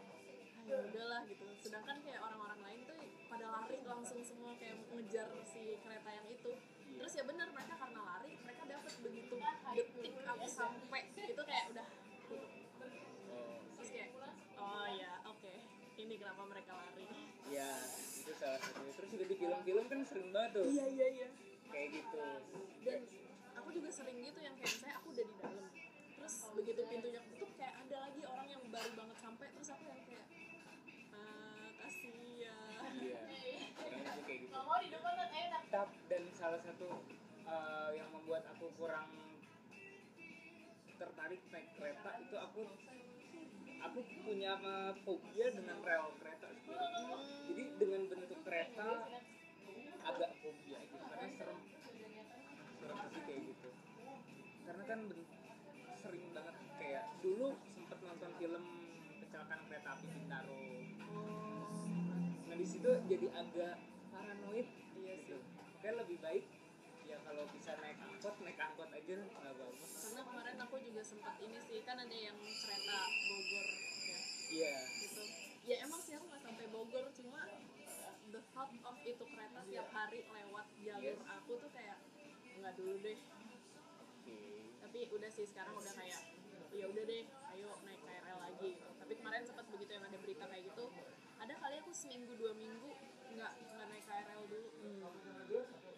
ya 0.66 0.76
udahlah 0.82 1.22
gitu. 1.30 1.46
Sedangkan 1.62 1.98
kayak 2.02 2.20
orang-orang 2.26 2.60
lain 2.66 2.80
tuh 2.90 2.98
pada 3.30 3.46
lari 3.50 3.78
langsung 3.86 4.20
semua 4.26 4.58
kayak 4.58 4.82
ngejar 4.94 5.28
si 5.46 5.78
kereta 5.82 6.10
yang 6.10 6.28
itu. 6.30 6.52
Terus 6.96 7.14
ya 7.14 7.24
benar 7.28 7.48
mereka 7.54 7.74
karena 7.78 8.02
lari 8.02 8.32
mereka 8.42 8.64
dapat 8.66 8.94
begitu 9.04 9.36
detik 9.76 10.14
aku 10.26 10.46
sampai 10.48 11.02
itu 11.12 11.42
kayak 11.44 11.66
udah 11.76 11.88
tutup 12.32 12.52
oh, 13.36 13.60
terus 13.76 13.90
kayak 13.92 14.10
oh 14.56 14.88
ya 14.96 15.12
oke 15.28 15.54
ini 16.00 16.14
kenapa 16.16 16.42
mereka 16.48 16.72
lari? 16.76 17.06
Ya 17.52 17.72
itu 18.26 18.32
salah 18.40 18.60
satunya. 18.62 18.92
Terus 18.96 19.10
juga 19.14 19.26
di 19.30 19.36
film-film 19.38 19.86
kan 19.86 20.00
sering 20.08 20.30
banget 20.34 20.52
tuh. 20.58 20.66
Iya 20.66 20.86
iya 20.90 21.08
iya. 21.14 21.28
Kayak 21.70 21.88
gitu. 22.00 22.20
Dan 22.86 23.00
aku 23.58 23.70
juga 23.76 23.90
sering 23.94 24.18
gitu 24.22 24.40
yang 24.42 24.56
kayak 24.58 24.76
saya 24.82 24.94
aku 24.98 25.08
udah 25.14 25.26
di 25.26 25.36
dalam. 25.40 25.72
Terus 26.16 26.36
begitu 26.58 26.82
pintunya 26.90 27.22
ketutup 27.22 27.52
kayak 27.60 27.76
ada 27.86 27.98
lagi 28.10 28.22
orang 28.26 28.48
yang 28.50 28.62
baru 28.72 28.92
banget 28.98 29.18
sampai 29.22 29.48
terus 29.54 29.70
aku 29.72 29.84
yang 29.86 30.02
salah 36.46 36.62
satu 36.62 37.02
uh, 37.50 37.90
yang 37.98 38.06
membuat 38.14 38.46
aku 38.54 38.70
kurang 38.78 39.10
tertarik 40.94 41.42
naik 41.50 41.74
kereta 41.74 42.22
itu 42.22 42.36
aku 42.38 42.62
aku 43.82 44.00
punya 44.22 44.54
fobia 45.02 45.50
dengan 45.50 45.82
rel 45.82 46.14
kereta 46.22 46.46
jadi 47.50 47.64
dengan 47.82 48.02
bentuk 48.14 48.38
kereta 48.46 49.10
agak 50.06 50.38
fobia 50.38 50.86
gitu 50.86 51.02
karena 51.10 51.34
serem. 51.34 51.60
Serem 52.78 52.98
sih 53.10 53.22
kayak 53.26 53.42
gitu. 53.50 53.70
Karena 54.70 54.84
kan 54.86 55.00
sering 55.98 56.26
banget 56.30 56.56
kayak 56.78 57.06
dulu 57.26 57.58
sempet 57.74 57.98
nonton 58.06 58.32
film 58.38 58.64
kecelakaan 59.18 59.62
kereta 59.66 59.90
api 59.98 60.06
Bintaro. 60.14 60.58
Nah 62.46 62.54
di 62.62 62.68
situ 62.70 62.92
jadi 63.10 63.34
agak 63.34 63.82
paranoid 64.14 64.85
iya 65.86 65.94
makanya 65.94 66.02
lebih 66.02 66.18
baik 66.26 66.46
ya 67.06 67.18
kalau 67.22 67.46
bisa 67.54 67.72
naik 67.78 67.98
angkot 68.02 68.36
naik 68.42 68.58
angkot 68.58 68.90
aja 68.90 69.14
nggak 69.22 69.54
apa-apa. 69.54 69.86
Karena 69.86 70.22
kemarin 70.26 70.58
aku 70.66 70.76
juga 70.82 71.02
sempat 71.06 71.38
ini 71.46 71.58
sih 71.62 71.86
kan 71.86 72.02
ada 72.02 72.18
yang 72.18 72.34
kereta 72.42 72.98
Bogor 73.30 73.68
ya. 74.02 74.20
Iya. 74.50 74.76
Gitu. 74.98 75.24
Ya 75.70 75.76
emang 75.86 76.02
sih 76.02 76.18
aku 76.18 76.26
nggak 76.26 76.42
sampai 76.42 76.66
Bogor 76.74 77.06
cuma 77.14 77.42
the 78.34 78.42
thought 78.50 78.74
of 78.82 78.98
itu 79.06 79.24
kereta 79.30 79.60
tiap 79.70 79.88
hari 79.94 80.26
lewat 80.26 80.66
jalur 80.82 81.18
Yes. 81.22 81.30
aku 81.38 81.54
tuh 81.62 81.70
kayak 81.70 81.98
nggak 82.58 82.74
dulu 82.82 82.94
deh. 83.06 83.20
Oke. 83.94 84.38
Tapi 84.82 85.00
udah 85.14 85.30
sih 85.30 85.46
sekarang 85.46 85.78
udah 85.78 85.94
kayak 85.94 86.22
ya 86.74 86.86
udah 86.90 87.04
deh 87.06 87.24
ayo 87.30 87.70
naik 87.86 88.02
KRL 88.02 88.40
lagi. 88.42 88.74
Gitu 88.74 88.90
tapi 89.06 89.14
kemarin 89.22 89.46
sempat 89.46 89.70
begitu 89.70 89.94
yang 89.94 90.06
ada 90.10 90.18
berita 90.18 90.50
kayak 90.50 90.66
gitu. 90.66 90.90
Ada 91.38 91.54
kali 91.62 91.76
aku 91.78 91.94
seminggu 91.94 92.34
dua 92.42 92.58
minggu 92.58 92.90
nggak 93.36 93.52
nggak 93.52 93.88
naik 93.92 94.04
KRL 94.04 94.42
dulu. 94.48 94.68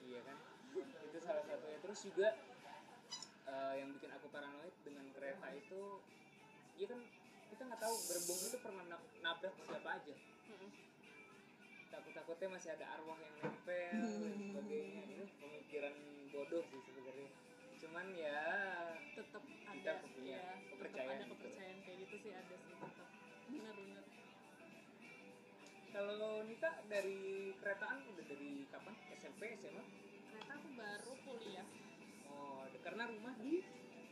Iya 0.08 0.20
kan? 0.24 0.38
Itu 0.78 1.20
salah 1.22 1.44
satunya. 1.46 1.78
Terus 1.80 2.00
juga 2.04 2.28
eh, 3.48 3.74
yang 3.80 3.90
bikin 3.94 4.12
aku 4.12 4.28
paranoid 4.28 4.76
dengan 4.82 5.06
kereta 5.12 5.48
itu 5.54 5.82
ya 6.78 6.86
kan 6.86 7.00
kita 7.48 7.62
nggak 7.64 7.82
tahu 7.82 7.96
gerbong 8.06 8.40
itu 8.44 8.58
pernah 8.60 8.84
nab- 8.86 9.12
nabrak 9.22 9.54
siapa 9.56 9.90
aja. 9.98 10.16
Takut-takutnya 11.88 12.48
masih 12.52 12.70
ada 12.76 12.86
arwah 12.94 13.18
yang 13.18 13.34
nempel 13.40 13.96
dan 13.96 14.38
sebagainya. 14.44 15.02
Itu 15.08 15.26
pemikiran 15.40 15.96
bodoh 16.30 16.64
sih 16.68 16.82
sebenarnya. 16.84 17.30
Cuman 17.78 18.06
ya 18.14 18.40
tetap 19.16 19.44
Kita 19.48 19.72
ada 19.72 20.04
punya 20.04 20.38
ya. 20.38 20.54
Kepercayaan 20.74 21.10
ada 21.10 21.24
gitu. 21.24 21.34
kepercayaan 21.38 21.78
kayak 21.86 21.98
gitu 22.06 22.16
sih 22.20 22.32
ada 22.34 22.56
sih 22.58 22.74
tetap 22.76 23.10
benar 23.48 23.74
benar 23.74 24.04
kalau 25.98 26.46
Nita 26.46 26.70
dari 26.86 27.50
keretaan 27.58 28.06
udah 28.14 28.26
dari 28.30 28.70
kapan? 28.70 28.94
SMP 29.18 29.58
SMA 29.58 29.82
kereta 30.30 30.54
aku 30.54 30.70
baru 30.78 31.14
kuliah. 31.26 31.66
Oh 32.30 32.70
karena 32.86 33.10
rumah 33.10 33.34
di 33.42 33.66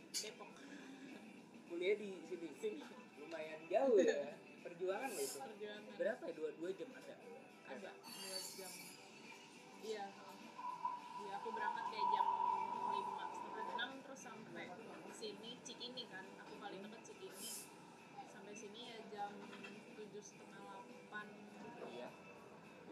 Depok. 0.09 0.49
Di 1.69 1.93
sini? 1.93 2.49
Sini. 2.57 2.81
Lumayan 3.21 3.61
jauh 3.69 4.01
ya 4.01 4.33
perjuangan 4.65 5.13
loh 5.13 5.21
itu. 5.21 5.37
Perjuangan. 5.37 5.93
Berapa 6.01 6.23
ya? 6.25 6.33
Dua 6.33 6.49
dua 6.57 6.69
jam 6.73 6.89
ada? 6.89 7.15
Ada 7.69 7.91
dua 7.93 8.37
jam. 8.57 8.71
Iya 9.85 10.05
iya 11.21 11.33
aku 11.37 11.49
berangkat 11.53 11.85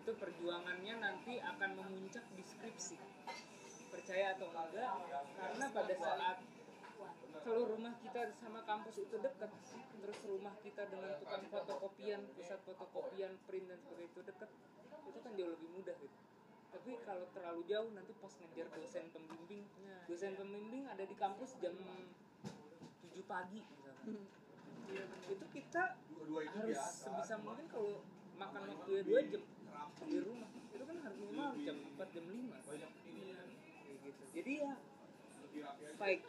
Itu 0.03 0.11
perjuangannya 0.19 0.99
nanti 0.99 1.39
akan 1.39 1.79
memuncak 1.79 2.27
di 2.35 2.43
skripsi. 2.43 2.99
Percaya 3.87 4.35
atau 4.35 4.51
enggak? 4.51 4.91
Karena 5.39 5.65
pada 5.71 5.95
saat 5.95 6.37
kalau 7.43 7.63
rumah 7.71 7.95
kita 8.03 8.35
sama 8.35 8.63
kampus 8.67 8.99
itu 9.03 9.15
dekat, 9.19 9.51
terus 10.03 10.19
rumah 10.27 10.55
kita 10.59 10.87
dengan 10.91 11.15
tukang 11.23 11.43
fotokopian, 11.47 12.19
pusat 12.35 12.59
fotokopian, 12.67 13.35
print 13.47 13.67
dan 13.67 13.79
sebagainya 13.79 14.11
itu 14.11 14.21
dekat, 14.27 14.49
itu 15.07 15.19
kan 15.23 15.31
jauh 15.39 15.51
lebih 15.55 15.69
mudah 15.71 15.95
gitu. 16.03 16.17
Tapi 16.71 16.91
kalau 17.03 17.27
terlalu 17.31 17.61
jauh 17.67 17.89
nanti 17.95 18.11
pas 18.19 18.31
ngejar 18.31 18.67
dosen 18.75 19.05
pembimbing, 19.11 19.63
dosen 20.07 20.33
pembimbing 20.35 20.83
ada 20.87 21.03
di 21.03 21.15
kampus 21.15 21.55
jam 21.59 21.75
7 21.79 23.23
pagi 23.23 23.59
misalnya. 23.59 24.19
Itu 25.31 25.45
kita 25.51 25.95
harus 26.27 26.79
sebisa 26.91 27.35
mungkin 27.39 27.67
kalau 27.71 28.03
makan 28.39 28.61
waktunya 28.71 29.03
dua 29.03 29.21
jam 29.31 29.43
di 30.01 30.19
rumah. 30.21 30.49
Itu 30.73 30.83
kan 30.83 30.97
harus 31.03 31.17
minimal 31.21 31.51
jam 31.61 31.77
4 31.97 32.15
jam 32.15 32.25
5 32.25 32.67
kayak 32.67 32.89
gitu. 34.03 34.23
Jadi 34.33 34.53
ya 34.65 34.73
baik. 36.01 36.21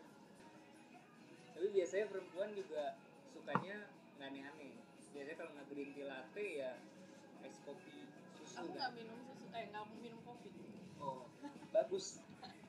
Tapi 1.55 1.69
biasanya 1.71 2.07
perempuan 2.11 2.51
juga 2.53 2.99
sukanya 3.33 3.77
nggak 4.21 4.29
aneh-aneh. 4.29 4.75
Biasanya 5.15 5.37
kalau 5.39 5.51
nggak 5.57 5.67
green 5.73 5.91
tea 5.95 6.07
latte 6.07 6.47
ya 6.61 6.73
es 7.45 7.57
kopi 7.69 8.09
susu 8.41 8.57
aku 8.57 8.73
kan. 8.73 8.77
nggak 8.77 8.91
minum 8.97 9.19
susu 9.29 9.47
eh 9.53 9.65
nggak 9.73 9.85
minum 10.01 10.21
kopi. 10.25 10.49
Oh 11.01 11.25
bagus. 11.73 12.21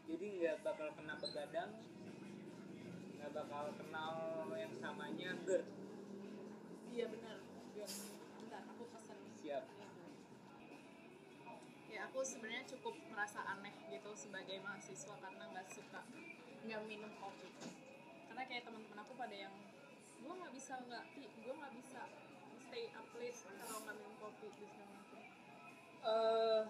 Jadi 0.06 0.26
nggak 0.40 0.62
bakal 0.62 0.88
kena 0.94 1.16
begadang 1.18 1.72
nggak 3.16 3.32
bakal 3.42 3.66
kenal 3.82 4.14
yang 4.54 4.74
samanya 4.78 5.34
GERD 5.50 5.66
iya 6.96 7.06
benar. 7.12 7.38
Iya. 7.76 7.88
bentar 8.40 8.62
aku 8.72 8.84
pesen. 8.88 9.20
Siap. 9.44 9.64
ya 9.68 9.75
aku 12.16 12.24
sebenarnya 12.24 12.64
cukup 12.72 12.96
merasa 13.12 13.44
aneh 13.44 13.76
gitu 13.92 14.08
sebagai 14.16 14.64
mahasiswa 14.64 15.20
karena 15.20 15.52
nggak 15.52 15.68
suka 15.68 16.00
nggak 16.64 16.82
minum 16.88 17.12
kopi. 17.20 17.52
Karena 18.32 18.48
kayak 18.48 18.64
teman-teman 18.64 19.04
aku 19.04 19.20
pada 19.20 19.36
yang 19.36 19.52
gue 20.24 20.32
nggak 20.32 20.54
bisa 20.56 20.80
nggak 20.80 21.04
gue 21.12 21.54
nggak 21.60 21.76
bisa 21.76 22.08
stay 22.72 22.88
up 22.96 23.04
late 23.20 23.36
kalau 23.36 23.80
nggak 23.84 23.96
minum 24.00 24.16
kopi 24.24 24.48
gitu. 24.48 24.64
Segala 24.64 24.96
macam. 24.96 25.20
eh 26.08 26.64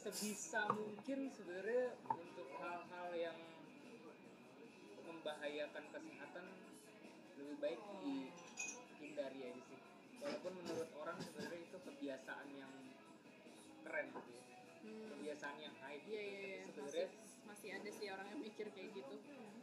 sebisa 0.00 0.60
mungkin 0.72 1.18
sebenarnya 1.28 1.86
untuk 2.08 2.48
hal-hal 2.56 3.08
yang 3.20 3.38
membahayakan 5.04 5.84
kesehatan 5.92 6.44
lebih 7.36 7.56
baik 7.60 7.80
dihindari 8.00 9.52
aja 9.52 9.60
sih. 9.60 9.80
Walaupun 10.24 10.52
menurut 10.56 10.88
orang 10.96 11.20
sebenarnya 11.20 11.60
itu 11.68 11.76
kebiasaan 11.84 12.48
yang 12.56 12.72
keren 13.80 14.06
gitu 14.10 14.30
ya 14.30 14.44
Hmm. 14.78 15.10
kebiasaan 15.10 15.58
yang 15.58 15.74
hype 15.76 16.06
Iya 16.06 16.22
iya 16.22 16.38
iya 16.38 16.58
Tapi 16.62 16.78
masih 16.78 17.02
sebenarnya 17.02 17.08
masih 17.44 17.68
ada 17.74 17.90
sih 17.90 18.06
orang 18.08 18.26
yang 18.28 18.40
mikir 18.40 18.66
kayak 18.70 18.90
gitu. 18.94 19.14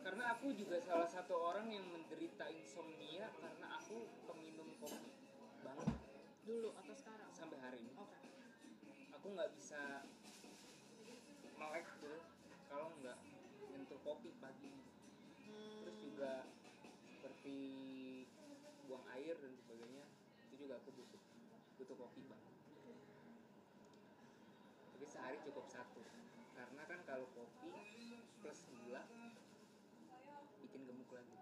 karena 0.04 0.24
aku 0.30 0.48
juga 0.52 0.78
salah 0.78 1.08
satu 1.08 1.34
orang 1.34 1.68
yang 1.68 1.88
menderita 1.88 2.46
insomnia 2.52 3.26
karena 3.34 3.68
aku 3.74 3.96
peminum 4.28 4.68
kopi 4.76 5.10
banget 5.62 5.88
Dulu 6.44 6.70
atau 6.76 6.94
sekarang? 6.94 7.30
sampai 7.32 7.58
hari 7.58 7.80
ini 7.80 7.96
Oke. 7.96 8.20
aku 9.10 9.28
nggak 9.32 9.50
bisa 9.56 10.04
melek 11.56 11.88
gitu 11.96 12.14
kalau 12.68 12.92
nggak 13.00 13.18
nyentuh 13.66 14.00
kopi 14.02 14.30
pagi 14.38 14.72
Hmm, 15.46 15.78
terus 15.80 15.98
juga 16.02 16.42
seperti 17.08 17.56
buang 18.84 19.06
air 19.14 19.38
dan 19.38 19.54
sebagainya 19.56 20.06
itu 20.44 20.56
juga 20.60 20.76
aku 20.76 20.90
butuh 20.92 21.22
butuh 21.78 21.96
kopi 21.96 22.22
banget 22.26 22.55
sehari 25.26 25.42
cukup 25.42 25.66
satu. 25.66 26.06
Karena 26.54 26.86
kan 26.86 27.02
kalau 27.10 27.26
kopi 27.34 27.74
plus 28.46 28.62
gula 28.78 29.02
bikin 30.62 30.86
gemuk 30.86 31.10
lagi. 31.10 31.34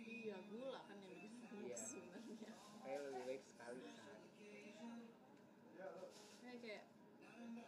Iya 0.00 0.40
gula 0.48 0.80
kan 0.88 0.96
yang 1.04 1.12
bikin 1.12 1.44
gemuk 1.44 1.68
Iya. 1.68 1.76
sebenarnya. 1.76 2.52
kayak 2.80 3.00
lebih 3.04 3.22
baik 3.28 3.42
sekali 3.44 3.84
sehari. 3.84 4.28
Kayak 6.40 6.56
kayak 6.64 6.82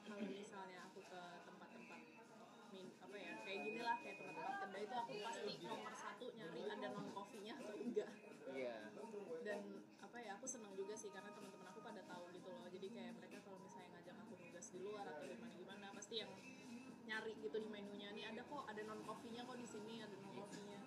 kalau 0.09 0.25
misalnya 0.33 0.79
aku 0.89 1.01
ke 1.05 1.23
tempat-tempat 1.45 2.01
min 2.73 2.87
apa 2.97 3.17
ya 3.21 3.33
kayak 3.45 3.61
gini 3.61 3.81
lah 3.85 3.97
kayak 4.01 4.17
tempat-tempat 4.17 4.57
kedai 4.65 4.83
itu 4.89 4.95
aku 4.97 5.13
pasti 5.21 5.53
nomor 5.61 5.93
satu 5.93 6.25
nyari 6.41 6.61
ada 6.73 6.89
non 6.89 7.07
kopinya 7.13 7.53
atau 7.61 7.77
enggak. 7.77 8.09
Iya. 8.49 8.77
Dan 9.45 9.61
apa 10.01 10.17
ya 10.25 10.41
aku 10.41 10.49
senang 10.49 10.73
juga 10.73 10.97
sih 10.97 11.13
karena 11.13 11.29
teman-teman 11.37 11.69
aku 11.69 11.85
pada 11.85 12.01
tahu 12.09 12.33
gitu 12.33 12.49
loh. 12.49 12.65
Jadi 12.73 12.87
kayak 12.97 13.13
mereka 13.21 13.45
kalau 13.45 13.61
misalnya 13.61 14.01
ngajak 14.01 14.17
aku 14.25 14.33
nugas 14.41 14.67
di 14.73 14.79
luar 14.81 15.05
atau 15.05 15.25
gimana 15.29 15.40
pasti 16.11 16.27
yang 16.27 16.35
nyari 17.07 17.39
gitu 17.39 17.55
di 17.55 17.71
menunya. 17.71 18.11
Nih 18.11 18.27
ada 18.35 18.43
kok 18.43 18.67
ada 18.67 18.83
non 18.83 18.99
kopinya 19.07 19.47
kok 19.47 19.55
di 19.55 19.63
sini 19.63 20.03
ada 20.03 20.11
non 20.11 20.35
kopinya 20.43 20.79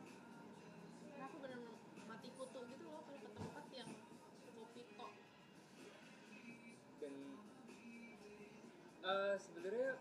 karena 1.15 1.23
aku 1.31 1.37
bener 1.39 1.59
mati 2.11 2.27
kutu 2.35 2.59
gitu 2.67 2.83
loh 2.91 3.07
kalau 3.07 3.23
ke 3.23 3.29
tempat 3.31 3.65
yang 3.71 3.87
kopi 4.51 4.81
kok 4.83 5.11
dan 6.99 7.13
eh 9.07 9.35
sebenarnya 9.39 9.91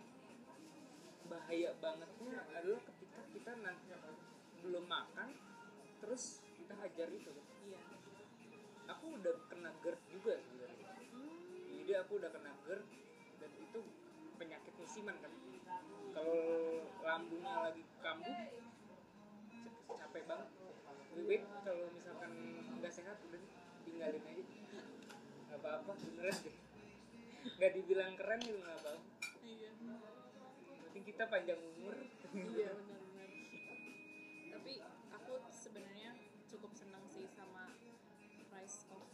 bahaya 1.30 1.70
bangetnya 1.78 2.34
adalah 2.58 2.82
ketika 2.82 3.20
kita 3.30 3.52
nanti 3.62 3.94
belum 4.58 4.84
makan 4.90 5.38
terus 6.02 6.42
kita 6.58 6.74
hajar 6.82 7.06
itu. 7.14 7.30
Iya. 7.70 7.78
Aku 8.90 9.22
udah 9.22 9.38
kena 9.46 9.70
GERD 9.86 10.02
juga 10.10 10.34
sebenarnya. 10.34 10.90
Hmm, 11.14 11.78
jadi 11.78 12.02
aku 12.02 12.18
udah 12.18 12.30
kena 12.34 12.50
GERD 12.66 13.01
musiman 14.82 15.16
kan? 15.22 15.32
Kalau 16.12 16.42
lambungnya 17.06 17.54
lagi 17.70 17.82
kambuh 18.02 18.34
ca- 19.62 19.94
capek 19.94 20.22
banget. 20.26 20.48
Lebih 21.14 21.24
baik 21.30 21.42
kalau 21.62 21.86
misalkan 21.94 22.30
nggak 22.82 22.92
sehat 22.92 23.16
udah 23.30 23.42
tinggalin 23.86 24.22
aja. 24.26 24.44
Nggak 25.46 25.58
apa-apa 25.62 25.92
beneran 26.02 26.36
deh. 26.42 26.56
Nggak 27.62 27.72
dibilang 27.78 28.14
keren 28.18 28.40
gitu 28.42 28.58
nggak 28.58 28.78
apa-apa. 28.82 29.02
Iya. 29.46 29.70
Penting 30.90 31.04
kita 31.06 31.24
panjang 31.30 31.60
umur. 31.62 31.96
Iya 32.34 32.68
benar-benar. 32.74 33.30
Tapi 34.50 34.72
aku 35.14 35.32
sebenarnya 35.54 36.10
cukup 36.50 36.74
senang 36.74 37.04
sih 37.06 37.30
sama 37.30 37.70
rice 38.50 38.84
of 38.90 39.06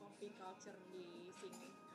coffee 0.00 0.32
culture 0.40 0.78
di 0.90 1.30
sini 1.36 1.85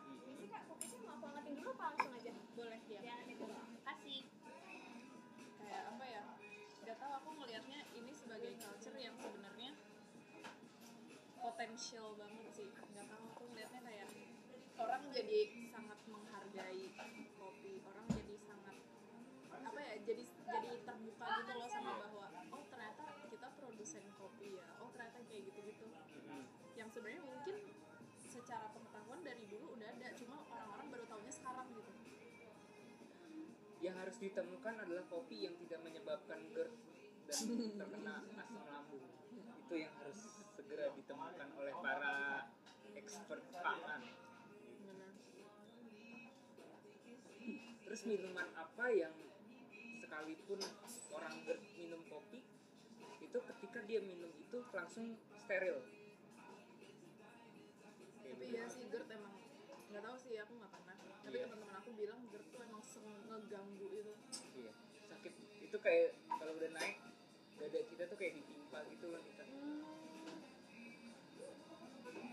aku 1.22 1.30
angetin 1.30 1.54
dulu 1.54 1.70
apa 1.78 1.84
langsung 1.94 2.14
aja? 2.18 2.34
boleh 2.58 2.82
ya 2.90 3.00
Ya, 3.06 3.14
nanti 3.22 3.34
dulu. 3.38 3.54
Kasih. 3.86 4.22
kayak 5.62 5.84
apa 5.94 6.06
ya? 6.10 6.24
Nggak 6.82 6.98
tahu 6.98 7.12
aku 7.14 7.30
ngelihatnya 7.38 7.80
ini 7.94 8.10
sebagai 8.10 8.52
culture 8.58 8.98
yang 8.98 9.14
sebenarnya 9.22 9.70
potensial 11.38 12.18
banget 12.18 12.48
sih. 12.58 12.74
Nggak 12.74 13.06
tahu 13.06 13.24
aku 13.38 13.44
ngelihatnya 13.54 13.82
kayak 13.86 14.10
orang 14.82 15.04
jadi 15.14 15.40
sangat 15.70 16.00
menghargai 16.10 16.86
kopi. 17.38 17.74
Orang 17.86 18.06
jadi 18.10 18.36
sangat 18.42 18.76
apa 19.62 19.78
ya 19.78 19.96
jadi 20.02 20.24
jadi 20.26 20.70
terbuka 20.82 21.26
gitu 21.38 21.52
loh 21.54 21.70
sama 21.70 21.92
bahwa 22.02 22.26
oh 22.50 22.64
ternyata 22.66 23.04
kita 23.30 23.48
produsen 23.62 24.04
kopi 24.18 24.58
ya. 24.58 24.66
Oh 24.82 24.90
ternyata 24.90 25.22
kayak 25.30 25.54
gitu 25.54 25.60
gitu 25.70 25.86
yang 26.74 26.90
sebenarnya 26.90 27.22
ditemukan 34.22 34.76
adalah 34.86 35.02
kopi 35.10 35.50
yang 35.50 35.58
tidak 35.66 35.82
menyebabkan 35.82 36.38
GERD 36.54 36.74
dan 37.26 37.42
terkena 37.82 38.16
asam 38.38 38.62
lambung. 38.70 39.10
Itu 39.66 39.74
yang 39.74 39.94
harus 39.98 40.20
segera 40.54 40.94
ditemukan 40.94 41.50
oleh 41.58 41.74
para 41.82 42.46
expert 42.94 43.42
pangan. 43.50 44.02
Terus 47.82 48.02
minuman 48.06 48.48
apa 48.54 48.86
yang 48.94 49.12
sekalipun 50.06 50.62
orang 51.18 51.36
GERD 51.42 51.64
minum 51.82 52.02
kopi 52.06 52.46
itu 53.26 53.38
ketika 53.42 53.80
dia 53.90 54.06
minum 54.06 54.30
itu 54.38 54.62
langsung 54.70 55.18
steril? 55.34 55.82
Tapi 58.22 58.46
ya 58.54 58.70
sih 58.70 58.86
GERD 58.86 59.10
emang 59.18 59.34
nggak 59.90 60.04
tahu 60.06 60.16
sih 60.22 60.38
aku 60.38 60.54
nggak 60.62 60.72
pernah. 60.78 60.96
Tapi 61.22 61.38
Iya. 61.38 61.46
teman-teman 61.48 61.76
aku 61.82 61.90
bilang 61.98 62.20
GERD 62.30 62.48
tuh 62.54 62.62
emang 62.62 62.81
ngeganggu 63.32 63.88
itu. 63.96 64.14
Iya 64.60 64.72
sakit. 65.08 65.34
Itu 65.64 65.78
kayak 65.80 66.20
kalau 66.28 66.54
udah 66.60 66.72
naik 66.76 66.98
dada 67.62 67.80
kita 67.88 68.04
tuh 68.10 68.18
kayak 68.18 68.34
ditimpa 68.42 68.80
gitu 68.90 69.06
kan 69.14 69.22
kita 69.22 69.44
hmm. 69.46 69.86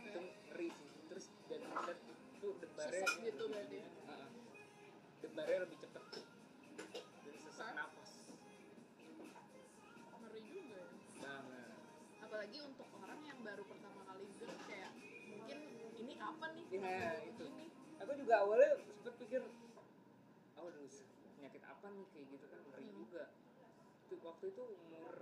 itu 0.08 0.20
ngeri 0.48 0.68
sih. 0.72 0.90
Terus 1.12 1.26
dan 1.46 1.60
kita 1.62 1.92
tuh 2.42 2.52
debarnya 2.58 3.04
sesak 3.06 3.22
gitu 3.22 3.44
berarti. 3.46 3.78
Uh, 4.08 4.28
debarnya 5.22 5.58
lebih 5.68 5.78
cepet. 5.84 6.04
Dan 7.22 7.36
sesak 7.46 7.68
nafas 7.76 8.10
ngeri 10.18 10.40
juga 10.50 10.78
ya. 10.82 10.86
Banget. 11.22 11.70
Apalagi 12.24 12.58
untuk 12.64 12.88
orang 12.98 13.20
yang 13.22 13.38
baru 13.46 13.62
pertama 13.68 14.00
kali 14.08 14.24
gerak 14.42 14.60
kayak 14.66 14.90
mungkin 15.28 15.58
ini 15.98 16.14
apa 16.18 16.46
nih? 16.56 16.64
Ya, 16.72 17.20
itu. 17.22 17.44
ini. 17.46 17.66
Aku 17.98 18.12
juga 18.14 18.34
awalnya 18.46 18.87
nih 21.98 22.06
kayak 22.14 22.26
gitu 22.30 22.46
kan 22.46 22.60
ngeri 22.62 22.86
Hmm. 22.86 22.96
juga 23.02 23.24
itu 24.08 24.14
waktu 24.22 24.44
itu 24.54 24.62
umur 24.62 25.14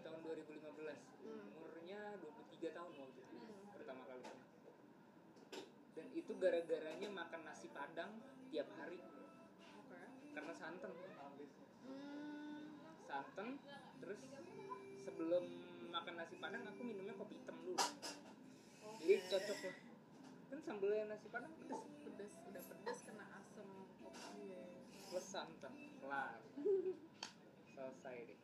tahun 0.00 0.18
2015 0.22 0.98
Hmm. 1.26 1.46
umurnya 1.58 2.00
23 2.22 2.70
tahun 2.70 2.92
waktu 2.94 3.18
itu 3.18 3.36
Hmm. 3.36 3.66
pertama 3.74 4.02
kali 4.06 4.22
dan 5.98 6.06
itu 6.14 6.32
gara-garanya 6.38 7.08
makan 7.10 7.40
nasi 7.42 7.66
padang 7.74 8.10
tiap 8.54 8.68
hari 8.78 9.02
oke 9.74 9.98
karena 10.32 10.52
santan 10.54 10.92
hmm. 10.94 12.62
santan 13.10 13.48
terus 13.98 14.20
sebelum 15.02 15.44
makan 15.90 16.14
nasi 16.14 16.38
padang 16.38 16.62
aku 16.62 16.80
minumnya 16.86 17.18
kopi 17.18 17.34
hitam 17.42 17.56
dulu 17.66 17.74
oke. 17.74 19.02
jadi 19.02 19.14
cocok 19.26 19.58
lah 19.66 19.76
kan 20.48 20.58
sambelnya 20.64 21.04
nasi 21.10 21.26
padang 21.28 21.52
pedes 21.58 21.97
plus 25.08 25.24
santan 25.24 25.72
kelar 26.04 26.36
selesai 27.72 28.16
deh. 28.28 28.40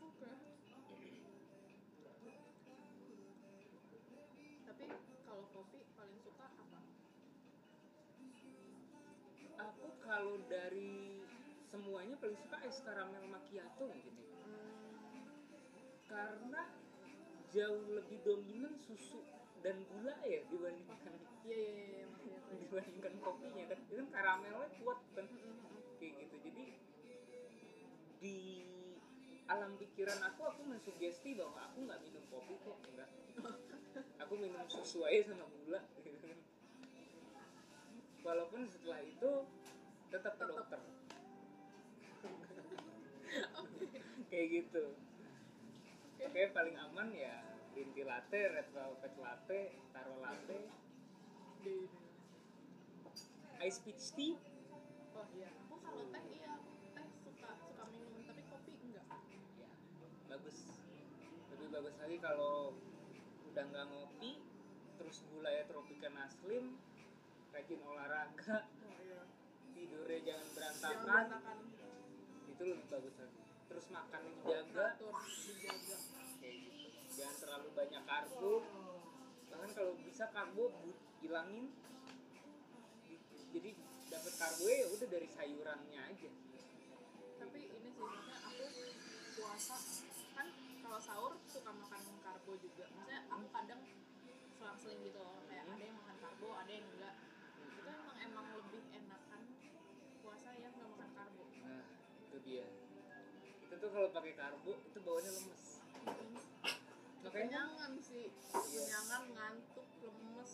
Oke. 0.00 0.30
Tapi 4.64 4.84
kalau 5.28 5.44
kopi 5.52 5.84
paling 5.92 6.18
suka 6.24 6.48
apa? 6.48 6.80
Aku 9.68 9.86
kalau 10.00 10.40
dari 10.48 11.20
semuanya 11.68 12.16
paling 12.16 12.40
suka 12.40 12.56
es 12.64 12.80
karamel 12.80 13.28
macchiato 13.28 13.92
gitu. 14.00 14.22
Hmm. 14.48 15.28
karena 16.08 16.72
jauh 17.52 17.84
lebih 17.92 18.16
dominan 18.24 18.80
susu 18.80 19.20
dan 19.60 19.76
gula 19.92 20.16
ya 20.24 20.40
dibandingkan 20.48 21.20
iya 21.44 21.52
iya 21.52 21.80
iya 21.84 22.04
masih 22.08 22.32
ada 22.32 22.54
dibandingkan 22.64 23.14
kopinya 23.20 23.64
kan. 23.68 23.78
Itu 23.84 23.92
kan 24.00 24.08
karamelnya 24.08 24.68
kuat 24.80 25.00
kan 25.12 25.28
kayak 25.98 26.14
gitu. 26.24 26.36
Jadi 26.46 26.66
di 28.18 28.36
alam 29.50 29.76
pikiran 29.76 30.20
aku 30.32 30.42
aku 30.46 30.62
mensugesti 30.66 31.34
bahwa 31.34 31.60
aku 31.68 31.78
nggak 31.84 32.00
minum 32.06 32.24
kopi 32.30 32.54
kok 32.62 32.78
enggak. 32.86 33.10
Aku 34.22 34.38
minum 34.38 34.62
susu 34.70 35.02
aja 35.08 35.34
sama 35.34 35.48
gula. 35.48 35.80
Gitu 36.04 36.26
kan 36.30 36.38
walaupun 38.22 38.68
setelah 38.68 39.00
itu 39.02 39.30
tetap 40.12 40.36
ke 40.36 40.44
dokter. 40.44 40.78
Kayak 44.30 44.46
gitu. 44.52 44.84
Oke 46.18 46.50
paling 46.52 46.76
aman 46.76 47.08
ya 47.14 47.40
tea 47.72 48.02
latte, 48.02 48.40
red 48.50 48.68
velvet 48.74 49.14
latte, 49.22 49.70
taro 49.94 50.18
latte, 50.18 50.66
ice 53.62 53.78
peach 53.86 54.10
tea. 54.18 54.34
oh 55.14 55.26
iya 55.34 55.50
kalau 55.98 56.14
teh 56.14 56.24
iya 56.30 56.54
teh 56.94 57.06
suka 57.26 57.50
suka 57.58 57.84
minum 57.90 58.22
tapi 58.22 58.42
kopi 58.46 58.72
enggak 58.86 59.06
Ya, 59.58 59.66
bagus. 60.30 60.56
Lebih 61.50 61.68
bagus 61.74 61.94
lagi 61.98 62.16
kalau 62.22 62.78
udah 63.50 63.64
nggak 63.66 63.86
ngopi, 63.90 64.38
terus 64.94 65.26
gula 65.26 65.50
ya 65.50 65.66
tropika 65.66 66.06
naslim, 66.14 66.78
rajin 67.50 67.80
olahraga, 67.82 68.70
oh 68.86 68.94
iya 69.02 69.26
tidurnya 69.74 70.20
jangan 70.22 70.46
jangan 70.46 70.54
berantakan, 70.54 71.02
berantakan 71.02 71.58
itu 72.46 72.62
lebih 72.62 72.86
bagus 72.86 73.14
lagi. 73.18 73.40
Terus 73.66 73.86
makannya 73.90 74.30
dijaga, 74.38 74.86
atur 74.94 75.14
dijaga 75.18 75.96
kayak 76.38 76.56
gitu. 76.62 76.88
Jangan 77.18 77.36
terlalu 77.42 77.68
banyak 77.74 78.02
karbo. 78.06 78.54
Bahkan 79.50 79.70
kalau 79.74 79.92
bisa 80.06 80.24
karbo 80.30 80.64
hilangin. 81.18 81.74
Jadi 83.50 83.70
dapat 84.08 84.32
karbo 84.34 84.64
ya 84.66 84.86
udah 84.88 85.08
dari 85.08 85.28
sayurannya 85.28 86.00
aja. 86.00 86.30
tapi 87.38 87.60
ini 87.68 87.88
sih 87.88 88.02
maksudnya 88.02 88.36
aku 88.42 88.64
puasa 89.36 89.76
kan 90.34 90.46
kalau 90.82 90.98
sahur 90.98 91.32
suka 91.46 91.70
makan 91.70 92.02
karbo 92.20 92.52
juga 92.58 92.84
maksudnya 92.90 93.20
aku 93.28 93.46
kadang 93.52 93.80
selang-seling 94.58 95.00
gitu 95.04 95.18
loh 95.20 95.38
kayak 95.46 95.64
ada 95.68 95.82
yang 95.84 95.96
makan 95.96 96.16
karbo 96.18 96.48
ada 96.56 96.72
yang 96.72 96.86
enggak 96.88 97.14
itu 97.62 97.80
emang 97.86 98.16
emang 98.18 98.46
lebih 98.56 98.82
enakan 98.90 99.40
puasa 100.18 100.48
yang 100.56 100.72
nggak 100.74 100.90
makan 100.90 101.10
karbo 101.14 101.42
Nah, 101.58 101.84
itu 102.24 102.36
dia. 102.42 102.66
Itu 103.60 103.74
tuh 103.76 103.90
kalau 103.92 104.08
pakai 104.10 104.32
karbo 104.34 104.72
itu 104.72 104.98
bawaannya 104.98 105.30
lemes. 105.30 105.64
Makanya 107.18 107.44
kenyangan 107.44 107.92
sih 108.00 108.26
Iya. 108.32 108.80
kenyangan 108.82 109.22
ngantuk 109.36 109.88
lemes 110.00 110.52